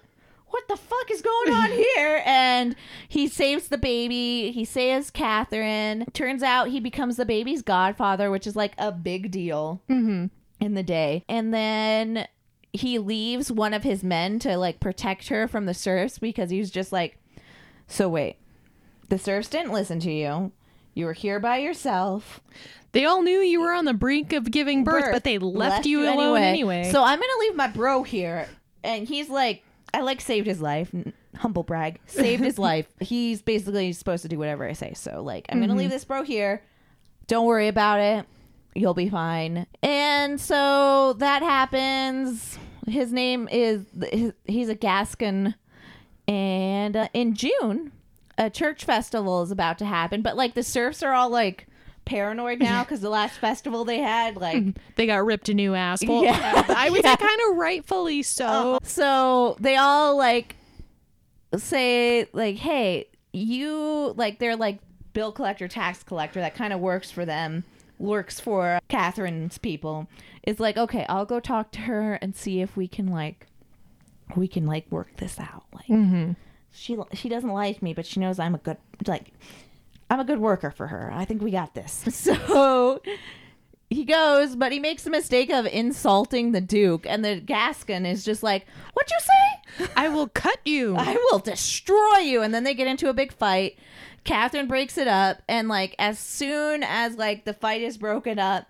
what 0.51 0.67
the 0.67 0.75
fuck 0.75 1.11
is 1.11 1.21
going 1.21 1.53
on 1.53 1.69
here? 1.95 2.23
And 2.25 2.75
he 3.07 3.27
saves 3.27 3.67
the 3.67 3.77
baby. 3.77 4.49
He 4.51 4.65
saves 4.65 5.11
Katherine. 5.11 6.05
Turns 6.13 6.41
out 6.41 6.69
he 6.69 6.79
becomes 6.79 7.17
the 7.17 7.25
baby's 7.25 7.61
godfather, 7.61 8.31
which 8.31 8.47
is 8.47 8.55
like 8.55 8.73
a 8.79 8.91
big 8.91 9.29
deal 9.29 9.79
Mm-hmm. 9.87 10.25
in 10.59 10.73
the 10.73 10.81
day. 10.81 11.23
And 11.29 11.53
then 11.53 12.27
he 12.73 12.97
leaves 12.97 13.51
one 13.51 13.75
of 13.75 13.83
his 13.83 14.03
men 14.03 14.39
to 14.39 14.57
like 14.57 14.79
protect 14.79 15.27
her 15.27 15.47
from 15.47 15.67
the 15.67 15.73
serfs 15.75 16.17
because 16.17 16.49
he's 16.49 16.71
just 16.71 16.91
like, 16.91 17.19
so 17.85 18.09
wait, 18.09 18.37
the 19.09 19.19
serfs 19.19 19.49
didn't 19.49 19.71
listen 19.73 19.99
to 20.01 20.11
you. 20.11 20.51
You 20.93 21.05
were 21.05 21.13
here 21.13 21.39
by 21.39 21.57
yourself. 21.57 22.41
They 22.91 23.05
all 23.05 23.21
knew 23.21 23.39
you 23.39 23.61
were 23.61 23.71
on 23.71 23.85
the 23.85 23.93
brink 23.93 24.33
of 24.33 24.49
giving 24.49 24.83
birth, 24.83 25.05
birth, 25.05 25.13
but 25.13 25.23
they 25.23 25.37
left, 25.37 25.85
you, 25.85 26.03
alone 26.03 26.41
anyway. 26.41 26.89
So 26.91 27.03
I'm 27.03 27.19
gonna 27.19 27.39
leave 27.41 27.55
my 27.55 27.67
bro 27.67 28.03
here, 28.03 28.47
and 28.83 29.07
he's 29.07 29.29
like, 29.29 29.63
I 29.93 30.01
like 30.01 30.21
saved 30.21 30.47
his 30.47 30.61
life. 30.61 30.93
Humble 31.35 31.63
brag, 31.63 31.99
saved 32.07 32.43
his 32.43 32.57
life. 32.69 32.87
He's 32.99 33.41
basically 33.41 33.93
supposed 33.93 34.23
to 34.23 34.27
do 34.27 34.39
whatever 34.39 34.67
I 34.67 34.73
say. 34.73 34.93
So 34.93 35.21
like, 35.21 35.45
I'm 35.49 35.59
gonna 35.59 35.75
leave 35.75 35.91
this 35.91 36.03
bro 36.05 36.23
here. 36.23 36.63
Don't 37.27 37.45
worry 37.45 37.67
about 37.67 37.99
it. 37.99 38.25
You'll 38.73 38.95
be 38.95 39.09
fine. 39.09 39.67
And 39.83 40.41
so 40.41 41.13
that 41.19 41.43
happens. 41.43 42.57
His 42.87 43.13
name 43.13 43.47
is 43.51 43.83
he's 44.45 44.69
a 44.69 44.75
Gascon, 44.75 45.53
and 46.27 46.95
uh, 46.97 47.07
in 47.13 47.35
June, 47.35 47.91
a 48.39 48.49
church 48.49 48.85
festival 48.85 49.43
is 49.43 49.51
about 49.51 49.77
to 49.79 49.85
happen. 49.85 50.23
But 50.23 50.35
like 50.35 50.55
the 50.55 50.63
serfs 50.63 51.03
are 51.03 51.13
all 51.13 51.29
like 51.29 51.67
paranoid 52.05 52.57
now 52.59 52.83
because 52.85 53.01
the 53.01 53.09
last 53.09 53.37
festival 53.37 53.85
they 53.85 53.99
had 53.99 54.35
like 54.37 54.63
they 54.95 55.05
got 55.05 55.23
ripped 55.25 55.49
a 55.49 55.53
new 55.53 55.75
asshole. 55.75 56.23
Yeah. 56.23 56.63
I 56.69 56.89
would 56.89 57.03
Yeah. 57.03 57.15
say 57.15 57.27
kind 57.27 57.39
of 57.51 57.57
rightfully 57.57 58.23
so. 58.23 58.79
So 58.81 59.57
they 59.59 59.75
all 59.75 60.17
like 60.17 60.55
say 61.57 62.27
like, 62.33 62.55
"Hey, 62.55 63.07
you 63.33 64.13
like 64.15 64.39
they're 64.39 64.55
like 64.55 64.79
bill 65.13 65.31
collector, 65.31 65.67
tax 65.67 66.03
collector 66.03 66.39
that 66.39 66.55
kind 66.55 66.73
of 66.73 66.79
works 66.79 67.11
for 67.11 67.25
them, 67.25 67.63
works 67.97 68.39
for 68.39 68.79
Katherine's 68.89 69.57
people." 69.57 70.07
Is 70.43 70.59
like, 70.59 70.77
"Okay, 70.77 71.05
I'll 71.09 71.25
go 71.25 71.39
talk 71.39 71.71
to 71.73 71.79
her 71.81 72.13
and 72.15 72.35
see 72.35 72.61
if 72.61 72.77
we 72.77 72.87
can 72.87 73.07
like 73.07 73.47
we 74.35 74.47
can 74.47 74.65
like 74.65 74.89
work 74.91 75.17
this 75.17 75.39
out." 75.39 75.65
Like 75.73 75.87
Mm-hmm. 75.87 76.31
She 76.71 76.97
she 77.13 77.29
doesn't 77.29 77.51
like 77.51 77.81
me, 77.81 77.93
but 77.93 78.05
she 78.05 78.19
knows 78.19 78.39
I'm 78.39 78.55
a 78.55 78.59
good 78.59 78.77
like 79.07 79.33
I'm 80.09 80.19
a 80.19 80.25
good 80.25 80.39
worker 80.39 80.71
for 80.71 80.87
her. 80.87 81.11
I 81.13 81.25
think 81.25 81.41
we 81.41 81.51
got 81.51 81.73
this. 81.73 82.05
So 82.11 83.01
he 83.89 84.05
goes, 84.05 84.55
but 84.55 84.71
he 84.71 84.79
makes 84.79 85.03
the 85.03 85.09
mistake 85.09 85.49
of 85.49 85.65
insulting 85.65 86.51
the 86.51 86.61
Duke, 86.61 87.07
and 87.07 87.25
the 87.25 87.39
Gascon 87.39 88.05
is 88.05 88.23
just 88.23 88.43
like, 88.43 88.67
"What'd 88.93 89.11
you 89.11 89.17
say? 89.19 89.91
I 89.95 90.09
will 90.09 90.27
cut 90.27 90.59
you. 90.63 90.95
I 90.97 91.15
will 91.31 91.39
destroy 91.39 92.17
you!" 92.19 92.43
And 92.43 92.53
then 92.53 92.63
they 92.63 92.75
get 92.75 92.87
into 92.87 93.09
a 93.09 93.13
big 93.13 93.33
fight. 93.33 93.79
Katherine 94.23 94.67
breaks 94.67 94.97
it 94.97 95.07
up, 95.07 95.41
and 95.47 95.67
like 95.67 95.95
as 95.97 96.19
soon 96.19 96.83
as 96.83 97.15
like 97.15 97.45
the 97.45 97.53
fight 97.53 97.81
is 97.81 97.97
broken 97.97 98.37
up, 98.37 98.67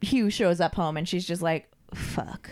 Hugh 0.00 0.30
shows 0.30 0.60
up 0.62 0.74
home, 0.76 0.96
and 0.96 1.06
she's 1.06 1.26
just 1.26 1.42
like, 1.42 1.68
"Fuck, 1.94 2.48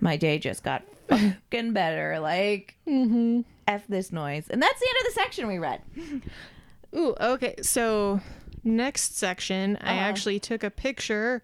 my 0.00 0.16
day 0.16 0.38
just 0.38 0.62
got 0.62 0.84
fucking 1.08 1.72
better." 1.72 2.18
Like, 2.20 2.76
mm-hmm. 2.86 3.40
f 3.68 3.86
this 3.88 4.12
noise, 4.12 4.46
and 4.48 4.62
that's 4.62 4.78
the 4.80 4.86
end 4.88 5.06
of 5.06 5.14
the 5.14 5.20
section 5.20 5.46
we 5.46 5.58
read. 5.58 5.80
Ooh, 6.96 7.14
okay. 7.20 7.54
So 7.62 8.20
next 8.62 9.16
section, 9.16 9.76
I 9.80 9.92
Uh-huh. 9.98 10.00
actually 10.08 10.38
took 10.40 10.62
a 10.62 10.70
picture 10.70 11.42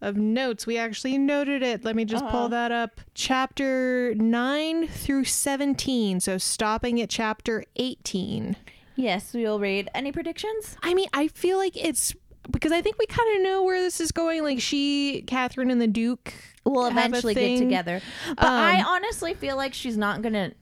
of 0.00 0.16
notes. 0.16 0.66
We 0.66 0.76
actually 0.78 1.18
noted 1.18 1.62
it. 1.62 1.84
Let 1.84 1.96
me 1.96 2.04
just 2.04 2.22
Uh-huh. 2.24 2.30
pull 2.32 2.48
that 2.50 2.70
up. 2.72 3.00
Chapter 3.14 4.14
9 4.16 4.86
through 4.86 5.24
17. 5.24 6.20
So 6.20 6.38
stopping 6.38 7.00
at 7.00 7.10
chapter 7.10 7.64
18. 7.76 8.56
Yes, 8.96 9.32
we'll 9.34 9.58
read. 9.58 9.88
Any 9.94 10.12
predictions? 10.12 10.76
I 10.82 10.94
mean, 10.94 11.08
I 11.12 11.26
feel 11.28 11.58
like 11.58 11.76
it's 11.76 12.14
because 12.50 12.72
I 12.72 12.82
think 12.82 12.98
we 12.98 13.06
kind 13.06 13.36
of 13.36 13.42
know 13.42 13.62
where 13.62 13.80
this 13.80 14.00
is 14.00 14.12
going. 14.12 14.42
Like 14.42 14.60
she, 14.60 15.22
Katherine, 15.26 15.70
and 15.70 15.80
the 15.80 15.86
Duke. 15.86 16.32
We'll 16.64 16.86
eventually 16.86 17.34
get 17.34 17.58
together. 17.58 18.00
But 18.28 18.44
I 18.46 18.80
Um, 18.80 18.86
honestly 18.86 19.34
feel 19.34 19.56
like 19.56 19.74
she's 19.74 19.96
not 19.98 20.22
gonna 20.22 20.52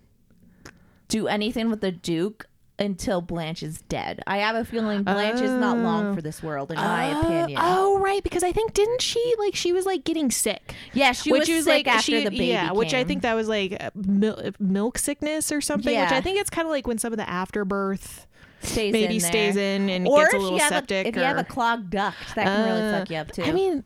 do 1.08 1.28
anything 1.28 1.70
with 1.70 1.80
the 1.80 1.92
Duke 1.92 2.46
until 2.78 3.20
Blanche 3.20 3.62
is 3.62 3.82
dead. 3.82 4.20
I 4.26 4.38
have 4.38 4.56
a 4.56 4.64
feeling 4.64 5.04
Blanche 5.04 5.40
is 5.40 5.50
not 5.52 5.76
long 5.78 6.06
Oh. 6.06 6.14
for 6.16 6.22
this 6.22 6.42
world, 6.42 6.70
in 6.72 6.76
my 6.78 7.12
Uh, 7.12 7.20
opinion. 7.20 7.60
Oh, 7.62 7.98
right. 7.98 8.22
Because 8.24 8.42
I 8.42 8.50
think 8.50 8.72
didn't 8.74 9.02
she 9.02 9.34
like 9.38 9.54
she 9.54 9.72
was 9.72 9.86
like 9.86 10.02
getting 10.04 10.30
sick, 10.30 10.74
yeah, 10.92 11.12
she 11.12 11.30
which 11.30 11.40
was 11.40 11.48
was 11.50 11.64
sick 11.66 11.86
like 11.86 11.94
after 11.96 12.02
she, 12.12 12.24
the 12.24 12.30
baby. 12.30 12.46
yeah, 12.46 12.72
which 12.72 12.94
I 12.94 13.04
think 13.04 13.22
that 13.22 13.34
was 13.34 13.46
like 13.46 13.78
mil- 13.94 14.50
milk 14.58 14.98
sickness 14.98 15.52
or 15.52 15.60
something. 15.60 15.92
Yeah. 15.94 16.04
Which 16.04 16.12
I 16.12 16.20
think 16.20 16.40
it's 16.40 16.50
kind 16.50 16.66
of 16.66 16.72
like 16.72 16.86
when 16.86 16.98
some 16.98 17.12
of 17.12 17.18
the 17.18 17.28
afterbirth 17.28 18.26
stays 18.62 18.92
maybe 18.92 19.14
in 19.14 19.20
stays 19.20 19.56
in 19.56 19.88
and 19.88 20.06
Or 20.08 20.22
gets 20.22 20.34
a 20.34 20.38
little 20.38 20.58
septic. 20.58 21.06
a, 21.06 21.08
if 21.10 21.16
you 21.16 21.22
have 21.22 21.38
a 21.38 21.44
clogged 21.44 21.90
duct, 21.90 22.16
that 22.34 22.44
can 22.46 22.64
really 22.66 22.80
Uh, 22.94 22.98
fuck 22.98 23.10
you 23.10 23.16
up 23.16 23.32
too. 23.32 23.42
I 23.42 23.52
mean, 23.52 23.84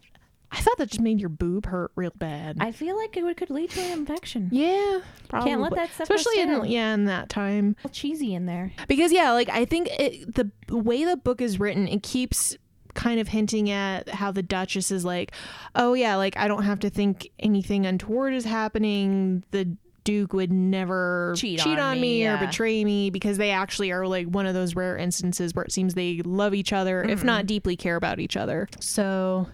I 0.52 0.60
thought 0.60 0.78
that 0.78 0.88
just 0.90 1.00
made 1.00 1.18
your 1.20 1.28
boob 1.28 1.66
hurt 1.66 1.90
real 1.96 2.12
bad. 2.16 2.58
I 2.60 2.70
feel 2.72 2.96
like 2.96 3.16
it 3.16 3.24
would, 3.24 3.36
could 3.36 3.50
lead 3.50 3.70
to 3.70 3.80
an 3.80 3.92
infection. 3.98 4.48
yeah, 4.52 5.00
probably. 5.28 5.50
Can't 5.50 5.60
let 5.60 5.74
that 5.74 5.90
stuff 5.92 6.08
especially 6.08 6.40
in 6.40 6.64
yeah 6.66 6.94
in 6.94 7.04
that 7.06 7.28
time. 7.28 7.74
Cheesy 7.90 8.32
in 8.34 8.46
there. 8.46 8.72
because 8.88 9.12
yeah 9.12 9.32
like 9.32 9.48
i 9.48 9.64
think 9.64 9.88
it, 9.98 10.34
the 10.34 10.50
way 10.76 11.04
the 11.04 11.16
book 11.16 11.40
is 11.40 11.58
written 11.58 11.88
it 11.88 12.02
keeps 12.02 12.56
kind 12.94 13.20
of 13.20 13.28
hinting 13.28 13.68
at 13.70 14.08
how 14.08 14.30
the 14.32 14.42
duchess 14.42 14.90
is 14.90 15.04
like 15.04 15.32
oh 15.74 15.92
yeah 15.92 16.16
like 16.16 16.34
i 16.38 16.48
don't 16.48 16.62
have 16.62 16.78
to 16.80 16.88
think 16.88 17.28
anything 17.40 17.84
untoward 17.84 18.32
is 18.32 18.44
happening 18.46 19.44
the 19.50 19.76
duke 20.06 20.32
would 20.32 20.50
never 20.50 21.34
Cheat 21.36 21.60
on 21.66 21.78
on 21.78 22.00
me, 22.00 22.22
or 22.22 22.32
yeah. 22.32 22.46
betray 22.46 22.82
me 22.84 23.10
because 23.10 23.36
they 23.36 23.50
actually 23.50 23.92
are 23.92 24.06
like 24.06 24.26
one 24.26 24.46
of 24.46 24.54
those 24.54 24.74
rare 24.74 24.96
instances 24.96 25.54
where 25.54 25.64
it 25.66 25.72
seems 25.72 25.92
they 25.92 26.22
love 26.24 26.54
each 26.54 26.72
other 26.72 27.02
if 27.02 27.18
Mm-hmm. 27.18 27.26
not 27.26 27.46
deeply 27.46 27.76
care 27.76 27.96
about 27.96 28.18
each 28.18 28.36
other 28.38 28.68
so 28.80 29.48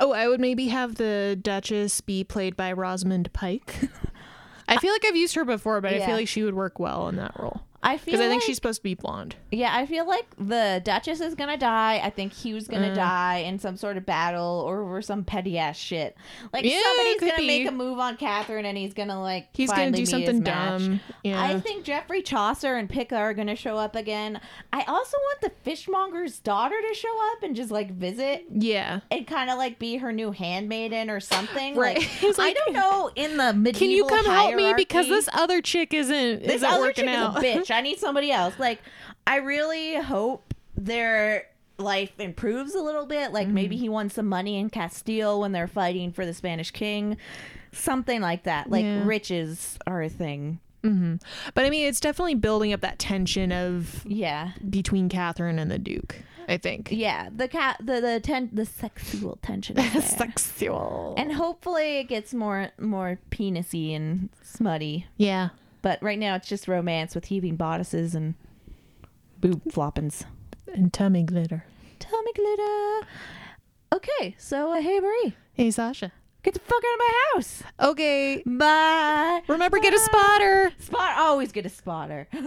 oh 0.00 0.12
i 0.12 0.26
would 0.28 0.40
maybe 0.40 0.68
have 0.68 0.94
the 0.94 1.38
duchess 1.40 2.00
be 2.00 2.24
played 2.24 2.56
by 2.56 2.72
rosamund 2.72 3.30
pike 3.32 3.74
I 4.70 4.76
feel 4.76 4.92
like 4.92 5.02
I've 5.06 5.16
used 5.16 5.34
her 5.34 5.46
before, 5.46 5.80
but 5.80 5.94
I 5.94 6.04
feel 6.04 6.14
like 6.14 6.28
she 6.28 6.42
would 6.42 6.52
work 6.52 6.78
well 6.78 7.08
in 7.08 7.16
that 7.16 7.32
role. 7.38 7.62
I 7.82 7.96
feel 7.96 8.06
Because 8.12 8.20
I 8.20 8.28
think 8.28 8.40
like- 8.42 8.46
she's 8.46 8.56
supposed 8.56 8.80
to 8.80 8.82
be 8.82 8.94
blonde. 8.94 9.36
Yeah, 9.52 9.74
I 9.74 9.86
feel 9.86 10.06
like 10.06 10.26
the 10.36 10.82
Duchess 10.84 11.20
is 11.20 11.34
gonna 11.36 11.56
die. 11.56 12.00
I 12.02 12.10
think 12.10 12.32
Hugh's 12.32 12.66
gonna 12.66 12.90
Uh. 12.90 12.94
die 12.94 13.36
in 13.46 13.58
some 13.60 13.76
sort 13.76 13.96
of 13.96 14.04
battle 14.04 14.64
or 14.66 14.82
over 14.82 15.00
some 15.00 15.22
petty 15.24 15.58
ass 15.58 15.76
shit. 15.78 16.16
Like 16.52 16.64
Yeah, 16.64 16.80
somebody's 16.82 17.20
gonna 17.20 17.36
be. 17.36 17.46
make 17.46 17.68
a 17.68 17.70
move 17.72 17.98
on 18.00 18.16
Katherine, 18.16 18.64
and 18.64 18.76
he's 18.76 18.94
gonna 18.94 19.20
like 19.20 19.48
He's 19.52 19.70
gonna 19.70 19.92
do 19.92 20.04
something 20.06 20.40
dumb. 20.40 21.00
Yeah. 21.22 21.40
I 21.40 21.60
think 21.60 21.84
Geoffrey 21.84 22.20
Chaucer 22.22 22.74
and 22.76 22.90
Picca 22.90 23.16
are 23.16 23.32
gonna 23.32 23.56
show 23.56 23.76
up 23.76 23.94
again. 23.94 24.40
I 24.72 24.82
also 24.82 25.16
want 25.16 25.40
the 25.42 25.50
fishmonger's 25.70 26.40
daughter 26.40 26.74
to 26.88 26.94
show 26.94 27.32
up 27.32 27.42
and 27.44 27.54
just 27.54 27.70
like 27.70 27.92
visit 27.92 28.44
yeah. 28.52 29.00
and 29.10 29.26
kind 29.26 29.50
of 29.50 29.56
like 29.58 29.78
be 29.78 29.98
her 29.98 30.12
new 30.12 30.32
handmaiden 30.32 31.10
or 31.10 31.20
something. 31.20 31.76
Right. 31.76 31.98
Like, 31.98 32.08
It's 32.22 32.38
I 32.38 32.52
don't 32.52 32.72
know 32.72 33.10
in 33.14 33.36
the 33.36 33.52
medieval 33.54 33.78
Can 33.78 33.90
you 33.90 34.06
come 34.06 34.24
help 34.26 34.54
me 34.56 34.74
because 34.74 35.08
this 35.08 35.28
other 35.32 35.62
chick 35.62 35.94
isn't 35.94 36.42
this 36.42 36.56
isn't 36.62 36.80
working 36.80 37.08
out. 37.08 37.42
bitch. 37.68 37.74
I 37.74 37.80
need 37.80 37.98
somebody 37.98 38.30
else. 38.30 38.54
Like, 38.58 38.80
I 39.26 39.36
really 39.36 39.96
hope 39.96 40.54
their 40.76 41.46
life 41.78 42.18
improves 42.18 42.74
a 42.74 42.80
little 42.80 43.06
bit. 43.06 43.32
Like, 43.32 43.48
maybe 43.48 43.76
Mm-hmm. 43.76 43.82
he 43.82 43.88
won 43.88 44.10
some 44.10 44.26
money 44.26 44.58
in 44.58 44.70
Castile 44.70 45.40
when 45.40 45.52
they're 45.52 45.68
fighting 45.68 46.12
for 46.12 46.26
the 46.26 46.34
Spanish 46.34 46.70
king, 46.70 47.16
something 47.72 48.20
like 48.20 48.44
that. 48.44 48.70
Like, 48.70 48.84
Yeah. 48.84 49.04
riches 49.04 49.78
are 49.86 50.02
a 50.02 50.08
thing. 50.08 50.60
hmm 50.82 51.16
But 51.54 51.64
I 51.66 51.70
mean, 51.70 51.86
it's 51.88 52.00
definitely 52.00 52.36
building 52.36 52.72
up 52.72 52.80
that 52.82 52.98
tension 52.98 53.50
of 53.52 54.04
Yeah, 54.06 54.52
between 54.68 55.08
Katherine 55.08 55.58
and 55.58 55.70
the 55.70 55.78
Duke. 55.78 56.16
I 56.50 56.56
think. 56.56 56.88
yeah. 56.90 57.28
The 57.34 57.46
cat, 57.46 57.76
the 57.80 58.00
the 58.00 58.20
ten, 58.20 58.48
the 58.52 58.64
sexual 58.64 59.38
tension. 59.42 59.76
Sexual. 60.00 61.14
And 61.18 61.32
hopefully 61.32 61.98
it 61.98 62.04
gets 62.04 62.32
more 62.32 62.70
more 62.78 63.18
penisy 63.30 63.94
and 63.94 64.30
smutty. 64.42 65.06
yeah. 65.16 65.50
But 65.82 66.02
right 66.02 66.18
now 66.18 66.34
it's 66.34 66.48
just 66.48 66.66
romance 66.68 67.14
with 67.14 67.26
heaving 67.26 67.56
bodices 67.56 68.14
and 68.14 68.34
boob 69.40 69.62
floppins. 69.72 70.24
And 70.72 70.92
tummy 70.92 71.22
glitter. 71.22 71.64
Tummy 71.98 72.32
glitter. 72.34 73.06
Okay, 73.94 74.34
so 74.38 74.72
uh, 74.72 74.80
hey 74.80 75.00
Marie, 75.00 75.34
Hey 75.54 75.70
Sasha. 75.70 76.12
get 76.42 76.54
the 76.54 76.60
fuck 76.60 76.82
out 76.84 76.94
of 76.94 76.98
my 76.98 77.12
house. 77.34 77.62
Okay. 77.80 78.42
Bye. 78.44 79.42
Remember, 79.48 79.78
get 79.78 79.94
a 79.94 79.96
Bye. 79.96 80.02
spotter. 80.04 80.72
Spot 80.78 81.18
always 81.18 81.52
get 81.52 81.64
a 81.66 81.68
spotter. 81.70 82.28